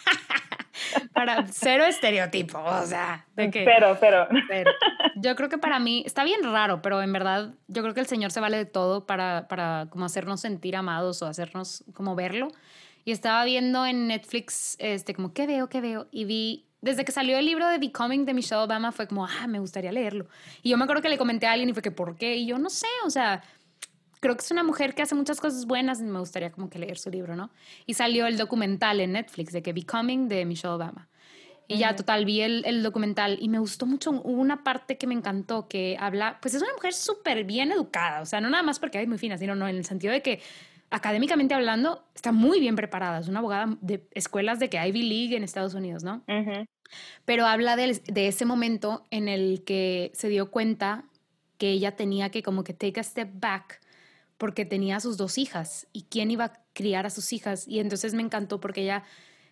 para 1.15 1.47
cero 1.47 1.85
estereotipo, 1.85 2.59
o 2.59 2.87
sea, 2.87 3.27
de 3.35 3.51
que... 3.51 3.65
Pero, 3.65 3.97
pero. 4.01 4.27
Yo 5.17 5.35
creo 5.37 5.49
que 5.49 5.59
para 5.59 5.79
mí 5.79 6.03
está 6.07 6.25
bien 6.25 6.43
raro, 6.43 6.81
pero 6.83 7.03
en 7.03 7.13
verdad 7.13 7.55
yo 7.67 7.83
creo 7.83 7.95
que 7.95 8.01
el 8.01 8.07
Señor 8.07 8.31
se 8.31 8.41
vale 8.41 8.57
de 8.57 8.65
todo 8.67 9.07
para, 9.07 9.49
para 9.49 9.89
como 9.91 10.05
hacernos 10.05 10.41
sentir 10.41 10.77
amados 10.77 11.23
o 11.23 11.27
hacernos 11.27 11.85
como 11.93 12.15
verlo. 12.15 12.49
Y 13.05 13.13
estaba 13.13 13.45
viendo 13.45 13.87
en 13.87 14.07
Netflix, 14.07 14.77
este, 14.79 15.15
como, 15.15 15.33
¿qué 15.33 15.47
veo? 15.47 15.69
¿Qué 15.69 15.81
veo? 15.81 16.09
Y 16.11 16.25
vi, 16.25 16.67
desde 16.81 17.05
que 17.05 17.13
salió 17.13 17.39
el 17.39 17.47
libro 17.47 17.67
de 17.67 17.79
Becoming 17.79 18.25
de 18.27 18.35
Michelle 18.35 18.63
Obama, 18.63 18.93
fue 18.93 19.09
como, 19.09 19.27
ah, 19.27 19.47
me 19.49 19.59
gustaría 19.59 19.91
leerlo. 19.91 20.27
Y 20.63 20.71
yo 20.71 20.77
me 20.77 20.85
acuerdo 20.85 21.03
que 21.03 21.09
le 21.09 21.19
comenté 21.19 21.47
a 21.47 21.53
alguien 21.53 21.69
y 21.71 21.73
fue 21.73 21.83
que, 21.83 21.91
¿por 21.91 22.17
qué? 22.17 22.37
Y 22.37 22.47
yo 22.47 22.59
no 22.59 22.71
sé, 22.71 22.87
o 23.05 23.11
sea, 23.11 23.43
creo 24.21 24.37
que 24.37 24.43
es 24.43 24.51
una 24.51 24.63
mujer 24.63 24.95
que 24.95 25.03
hace 25.03 25.15
muchas 25.15 25.41
cosas 25.41 25.67
buenas 25.67 26.01
y 26.01 26.05
me 26.05 26.19
gustaría 26.19 26.51
como 26.51 26.71
que 26.71 26.79
leer 26.79 26.99
su 26.99 27.11
libro, 27.11 27.37
¿no? 27.37 27.51
Y 27.87 27.95
salió 27.95 28.27
el 28.27 28.37
documental 28.37 29.01
en 29.01 29.13
Netflix 29.13 29.53
de 29.53 29.63
que 29.63 29.73
Becoming 29.73 30.29
de 30.29 30.45
Michelle 30.45 30.75
Obama. 30.75 31.09
Y 31.71 31.77
ya, 31.77 31.95
total, 31.95 32.25
vi 32.25 32.41
el, 32.41 32.65
el, 32.65 32.83
documental 32.83 33.37
y 33.41 33.51
me 33.51 33.59
gustó 33.59 33.85
mucho. 33.85 34.11
una 34.11 34.65
parte 34.65 34.97
que 34.97 35.07
me 35.07 35.13
encantó 35.13 35.69
que 35.69 35.99
habla, 36.01 36.39
pues 36.41 36.55
es 36.55 36.63
una 36.63 36.73
mujer 36.73 36.95
súper 36.95 37.45
bien 37.45 37.71
educada, 37.73 38.23
o 38.23 38.27
sea, 38.27 38.41
no 38.41 38.49
nada 38.49 38.63
más 38.63 38.79
porque 38.79 39.03
es 39.03 39.07
muy 39.07 39.19
fina, 39.19 39.37
sino 39.37 39.55
no, 39.55 39.69
en 39.69 39.77
el 39.77 39.85
sentido 39.85 40.15
de 40.15 40.23
que 40.23 40.41
académicamente 40.91 41.55
hablando, 41.55 42.05
está 42.15 42.33
muy 42.33 42.61
bien 42.61 42.77
preparada. 42.77 43.19
Es 43.19 43.29
una 43.29 43.41
abogada 43.41 43.77
de 43.81 44.09
escuelas 44.13 44.59
de 44.59 44.71
que 44.71 44.79
Ivy 44.79 45.03
League 45.03 45.37
en 45.37 45.45
Estados 45.45 45.75
Unidos, 45.75 46.03
¿no? 46.05 46.25
Pero 47.27 47.47
habla 47.47 47.77
de, 47.77 48.01
de, 48.07 48.29
ese 48.29 48.47
momento 48.47 49.05
en 49.11 49.29
el 49.29 49.63
que 49.65 50.11
se 50.15 50.29
dio 50.29 50.51
cuenta 50.51 51.05
que 51.59 51.71
ella 51.71 51.97
tenía 51.97 52.31
que 52.31 52.43
como 52.43 52.65
que 52.65 52.73
take 52.73 53.01
a 53.01 53.03
step 53.03 53.29
back 53.35 53.81
porque 54.39 54.65
tenía 54.65 54.97
a 54.97 55.01
sus 55.01 55.17
dos 55.17 55.37
hijas 55.37 55.87
y 55.93 56.05
quién 56.05 56.31
iba 56.31 56.47
a 56.47 56.53
criar 56.73 57.05
a 57.05 57.11
sus 57.11 57.33
hijas. 57.33 57.67
Y 57.67 57.81
entonces 57.81 58.15
me 58.15 58.23
encantó 58.23 58.61
porque 58.61 58.83
ella, 58.83 59.05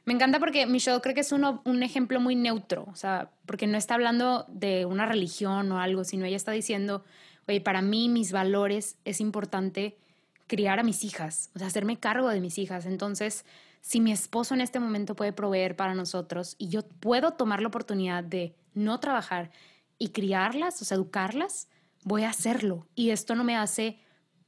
me 0.04 0.14
encanta 0.14 0.38
porque 0.38 0.66
Michelle 0.66 1.00
creo 1.00 1.14
que 1.14 1.20
es 1.20 1.32
uno, 1.32 1.60
un 1.64 1.82
ejemplo 1.82 2.20
muy 2.20 2.36
neutro, 2.36 2.86
o 2.90 2.94
sea, 2.94 3.30
porque 3.44 3.66
no 3.66 3.76
está 3.76 3.94
hablando 3.94 4.46
de 4.48 4.86
una 4.86 5.04
religión 5.04 5.70
o 5.72 5.80
algo, 5.80 6.04
sino 6.04 6.24
ella 6.24 6.36
está 6.36 6.52
diciendo, 6.52 7.04
oye, 7.48 7.60
para 7.60 7.82
mí 7.82 8.08
mis 8.08 8.32
valores 8.32 8.96
es 9.04 9.20
importante 9.20 9.98
criar 10.46 10.78
a 10.78 10.84
mis 10.84 11.02
hijas, 11.02 11.50
o 11.56 11.58
sea, 11.58 11.66
hacerme 11.66 11.98
cargo 11.98 12.28
de 12.28 12.40
mis 12.40 12.56
hijas. 12.58 12.86
Entonces, 12.86 13.44
si 13.80 14.00
mi 14.00 14.12
esposo 14.12 14.54
en 14.54 14.60
este 14.60 14.78
momento 14.78 15.16
puede 15.16 15.32
proveer 15.32 15.74
para 15.74 15.94
nosotros 15.94 16.54
y 16.58 16.68
yo 16.68 16.86
puedo 16.86 17.32
tomar 17.32 17.60
la 17.60 17.68
oportunidad 17.68 18.22
de 18.22 18.54
no 18.74 19.00
trabajar 19.00 19.50
y 19.98 20.10
criarlas, 20.10 20.80
o 20.80 20.84
sea, 20.84 20.96
educarlas, 20.96 21.68
voy 22.04 22.22
a 22.22 22.30
hacerlo. 22.30 22.86
Y 22.94 23.10
esto 23.10 23.34
no 23.34 23.42
me 23.42 23.56
hace 23.56 23.98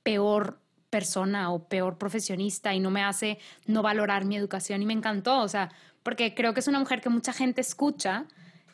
peor 0.09 0.59
persona 0.89 1.53
o 1.53 1.69
peor 1.69 1.99
profesionista 1.99 2.73
y 2.73 2.81
no 2.81 2.91
me 2.91 3.03
hace 3.03 3.39
no 3.67 3.83
valorar 3.83 4.25
mi 4.25 4.37
educación 4.37 4.81
y 4.81 4.87
me 4.87 4.95
encantó, 4.95 5.41
o 5.41 5.49
sea, 5.49 5.71
porque 6.03 6.35
creo 6.35 6.55
que 6.55 6.61
es 6.61 6.67
una 6.67 6.79
mujer 6.79 7.03
que 7.03 7.11
mucha 7.11 7.35
gente 7.35 7.61
escucha 7.61 8.25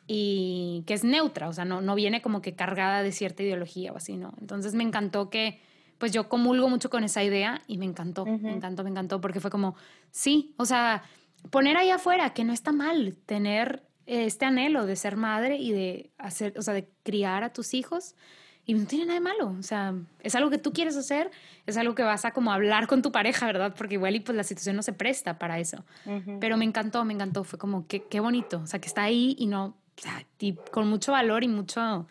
y 0.06 0.84
que 0.86 0.94
es 0.94 1.02
neutra, 1.02 1.48
o 1.48 1.52
sea, 1.52 1.64
no, 1.64 1.80
no 1.80 1.96
viene 1.96 2.22
como 2.22 2.40
que 2.40 2.54
cargada 2.54 3.02
de 3.02 3.10
cierta 3.10 3.42
ideología 3.42 3.92
o 3.92 3.96
así, 3.96 4.16
¿no? 4.16 4.32
Entonces 4.40 4.76
me 4.76 4.84
encantó 4.84 5.28
que, 5.28 5.60
pues 5.98 6.12
yo 6.12 6.28
comulgo 6.28 6.68
mucho 6.68 6.88
con 6.88 7.02
esa 7.02 7.24
idea 7.24 7.62
y 7.66 7.78
me 7.78 7.84
encantó, 7.84 8.24
me 8.26 8.52
encantó, 8.52 8.84
me 8.84 8.90
encantó, 8.90 9.20
porque 9.20 9.40
fue 9.40 9.50
como, 9.50 9.74
sí, 10.12 10.54
o 10.56 10.66
sea, 10.66 11.02
poner 11.50 11.76
ahí 11.76 11.90
afuera 11.90 12.32
que 12.32 12.44
no 12.44 12.52
está 12.52 12.70
mal 12.70 13.16
tener 13.26 13.82
este 14.06 14.44
anhelo 14.44 14.86
de 14.86 14.94
ser 14.94 15.16
madre 15.16 15.56
y 15.56 15.72
de 15.72 16.12
hacer, 16.16 16.54
o 16.56 16.62
sea, 16.62 16.74
de 16.74 16.88
criar 17.02 17.42
a 17.42 17.52
tus 17.52 17.74
hijos 17.74 18.14
y 18.66 18.74
no 18.74 18.86
tiene 18.86 19.04
nada 19.04 19.18
de 19.18 19.24
malo, 19.24 19.54
o 19.58 19.62
sea, 19.62 19.94
es 20.20 20.34
algo 20.34 20.48
que 20.48 20.58
tú 20.58 20.72
quieres 20.72 20.96
hacer, 20.96 21.30
es 21.66 21.76
algo 21.76 21.94
que 21.94 22.02
vas 22.02 22.24
a 22.24 22.30
como 22.30 22.50
hablar 22.50 22.86
con 22.86 23.02
tu 23.02 23.12
pareja, 23.12 23.46
¿verdad? 23.46 23.74
Porque 23.76 23.94
igual 23.94 24.16
y 24.16 24.20
pues 24.20 24.36
la 24.36 24.44
situación 24.44 24.76
no 24.76 24.82
se 24.82 24.92
presta 24.92 25.38
para 25.38 25.58
eso. 25.58 25.84
Pero 26.40 26.56
me 26.56 26.64
encantó, 26.64 27.04
me 27.04 27.12
encantó, 27.12 27.44
fue 27.44 27.58
como, 27.58 27.86
qué, 27.86 28.02
qué 28.02 28.20
bonito, 28.20 28.60
o 28.62 28.66
sea, 28.66 28.80
que 28.80 28.88
está 28.88 29.02
ahí 29.02 29.36
y 29.38 29.46
no, 29.46 29.66
o 29.66 30.00
sea, 30.00 30.24
y 30.38 30.54
con 30.70 30.88
mucho 30.88 31.12
valor 31.12 31.44
y 31.44 31.48
mucho, 31.48 32.06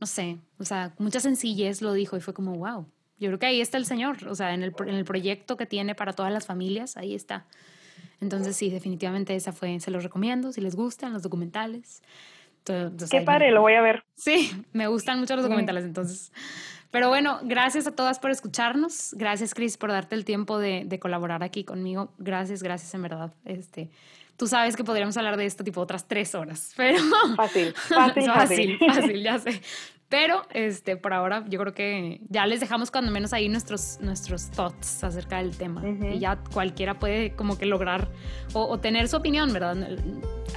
no 0.00 0.06
sé, 0.06 0.38
o 0.58 0.64
sea, 0.64 0.92
mucha 0.98 1.20
sencillez 1.20 1.82
lo 1.82 1.92
dijo 1.92 2.16
y 2.16 2.20
fue 2.20 2.34
como, 2.34 2.54
wow, 2.56 2.86
yo 3.18 3.28
creo 3.28 3.38
que 3.38 3.46
ahí 3.46 3.60
está 3.60 3.78
el 3.78 3.86
Señor, 3.86 4.26
o 4.26 4.34
sea, 4.34 4.54
en 4.54 4.64
el, 4.64 4.74
en 4.80 4.94
el 4.94 5.04
proyecto 5.04 5.56
que 5.56 5.66
tiene 5.66 5.94
para 5.94 6.12
todas 6.12 6.32
las 6.32 6.46
familias, 6.46 6.96
ahí 6.96 7.14
está. 7.14 7.46
Entonces 8.20 8.56
sí, 8.56 8.70
definitivamente 8.70 9.34
esa 9.34 9.52
fue, 9.52 9.78
se 9.80 9.90
los 9.90 10.02
recomiendo 10.02 10.52
si 10.52 10.60
les 10.60 10.76
gustan 10.76 11.12
los 11.12 11.22
documentales. 11.22 12.02
Qué 12.64 13.20
padre, 13.22 13.50
lo 13.50 13.60
voy 13.60 13.74
a 13.74 13.80
ver. 13.80 14.04
Sí, 14.14 14.52
me 14.72 14.86
gustan 14.86 15.20
mucho 15.20 15.36
los 15.36 15.44
documentales, 15.44 15.84
entonces. 15.84 16.32
Pero 16.90 17.08
bueno, 17.08 17.40
gracias 17.42 17.86
a 17.86 17.92
todas 17.92 18.18
por 18.18 18.30
escucharnos. 18.30 19.14
Gracias, 19.14 19.54
Chris, 19.54 19.78
por 19.78 19.90
darte 19.90 20.14
el 20.14 20.24
tiempo 20.24 20.58
de, 20.58 20.84
de, 20.84 20.98
colaborar 20.98 21.42
aquí 21.42 21.64
conmigo. 21.64 22.12
Gracias, 22.18 22.62
gracias, 22.62 22.92
en 22.94 23.02
verdad. 23.02 23.32
Este, 23.46 23.90
tú 24.36 24.46
sabes 24.46 24.76
que 24.76 24.84
podríamos 24.84 25.16
hablar 25.16 25.36
de 25.36 25.46
esto 25.46 25.64
tipo 25.64 25.80
otras 25.80 26.06
tres 26.06 26.34
horas, 26.34 26.72
pero... 26.76 26.98
Fácil, 27.36 27.72
fácil, 27.88 28.26
fácil, 28.26 28.78
fácil, 28.78 29.22
ya 29.22 29.38
sé. 29.38 29.62
Pero 30.12 30.42
este, 30.50 30.98
por 30.98 31.14
ahora 31.14 31.42
yo 31.48 31.58
creo 31.58 31.72
que 31.72 32.20
ya 32.28 32.44
les 32.44 32.60
dejamos 32.60 32.90
cuando 32.90 33.10
menos 33.10 33.32
ahí 33.32 33.48
nuestros, 33.48 33.96
nuestros 34.02 34.50
thoughts 34.50 35.02
acerca 35.02 35.38
del 35.38 35.56
tema. 35.56 35.82
Y 35.88 36.18
ya 36.18 36.36
cualquiera 36.52 36.98
puede 36.98 37.34
como 37.34 37.56
que 37.56 37.64
lograr 37.64 38.10
o, 38.52 38.78
tener 38.78 39.08
su 39.08 39.16
opinión, 39.16 39.54
¿verdad? 39.54 39.74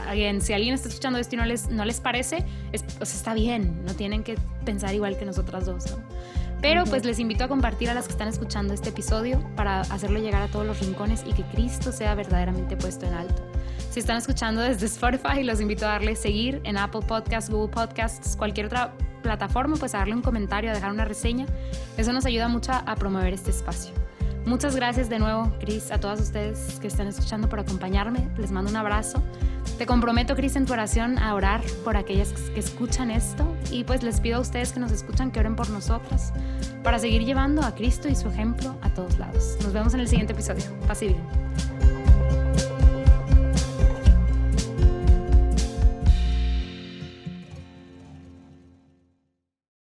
Alguien, 0.09 0.41
si 0.41 0.51
alguien 0.51 0.73
está 0.73 0.89
escuchando 0.89 1.19
esto 1.19 1.35
y 1.35 1.37
no 1.37 1.45
les, 1.45 1.69
no 1.69 1.85
les 1.85 2.01
parece, 2.01 2.43
es, 2.73 2.83
está 2.99 3.33
bien, 3.33 3.85
no 3.85 3.93
tienen 3.93 4.25
que 4.25 4.35
pensar 4.65 4.93
igual 4.93 5.17
que 5.17 5.23
nosotras 5.23 5.67
dos, 5.67 5.89
¿no? 5.89 6.03
Pero 6.59 6.83
pues 6.83 7.05
les 7.05 7.19
invito 7.19 7.45
a 7.45 7.47
compartir 7.47 7.89
a 7.89 7.93
las 7.93 8.07
que 8.07 8.11
están 8.11 8.27
escuchando 8.27 8.73
este 8.73 8.89
episodio 8.89 9.39
para 9.55 9.79
hacerlo 9.79 10.19
llegar 10.19 10.41
a 10.41 10.47
todos 10.49 10.65
los 10.65 10.81
rincones 10.81 11.23
y 11.25 11.31
que 11.31 11.43
Cristo 11.43 11.93
sea 11.93 12.13
verdaderamente 12.13 12.75
puesto 12.75 13.05
en 13.05 13.13
alto. 13.13 13.41
Si 13.95 13.99
están 14.01 14.17
escuchando 14.17 14.59
desde 14.59 14.85
Spotify, 14.87 15.41
los 15.41 15.61
invito 15.61 15.85
a 15.85 15.91
darle 15.91 16.17
seguir 16.17 16.59
en 16.65 16.75
Apple 16.75 16.99
Podcasts, 17.07 17.49
Google 17.49 17.71
Podcasts, 17.71 18.35
cualquier 18.35 18.65
otra 18.65 18.93
plataforma, 19.23 19.77
pues 19.77 19.95
a 19.95 19.99
darle 19.99 20.15
un 20.15 20.21
comentario, 20.21 20.69
a 20.69 20.73
dejar 20.73 20.91
una 20.91 21.05
reseña. 21.05 21.45
Eso 21.95 22.11
nos 22.11 22.25
ayuda 22.25 22.49
mucho 22.49 22.73
a 22.73 22.95
promover 22.95 23.33
este 23.33 23.51
espacio. 23.51 23.93
Muchas 24.45 24.75
gracias 24.75 25.07
de 25.07 25.17
nuevo, 25.17 25.49
Cris, 25.61 25.91
a 25.91 25.97
todas 26.01 26.19
ustedes 26.19 26.77
que 26.81 26.87
están 26.87 27.07
escuchando 27.07 27.47
por 27.47 27.61
acompañarme. 27.61 28.27
Les 28.37 28.51
mando 28.51 28.69
un 28.69 28.75
abrazo. 28.75 29.23
Te 29.77 29.85
comprometo, 29.85 30.35
Cris, 30.35 30.57
en 30.57 30.65
tu 30.65 30.73
oración 30.73 31.17
a 31.17 31.33
orar 31.33 31.61
por 31.85 31.95
aquellas 31.95 32.33
que 32.33 32.59
escuchan 32.59 33.11
esto 33.11 33.47
y 33.71 33.85
pues 33.85 34.03
les 34.03 34.19
pido 34.19 34.39
a 34.39 34.39
ustedes 34.41 34.73
que 34.73 34.81
nos 34.81 34.91
escuchan 34.91 35.31
que 35.31 35.39
oren 35.39 35.55
por 35.55 35.69
nosotras 35.69 36.33
para 36.83 36.99
seguir 36.99 37.23
llevando 37.23 37.61
a 37.61 37.73
Cristo 37.73 38.09
y 38.09 38.15
su 38.15 38.27
ejemplo 38.27 38.75
a 38.81 38.93
todos 38.93 39.17
lados. 39.17 39.55
Nos 39.63 39.71
vemos 39.71 39.93
en 39.93 40.01
el 40.01 40.09
siguiente 40.09 40.33
episodio. 40.33 40.65
Pase 40.85 41.07
bien. 41.07 42.04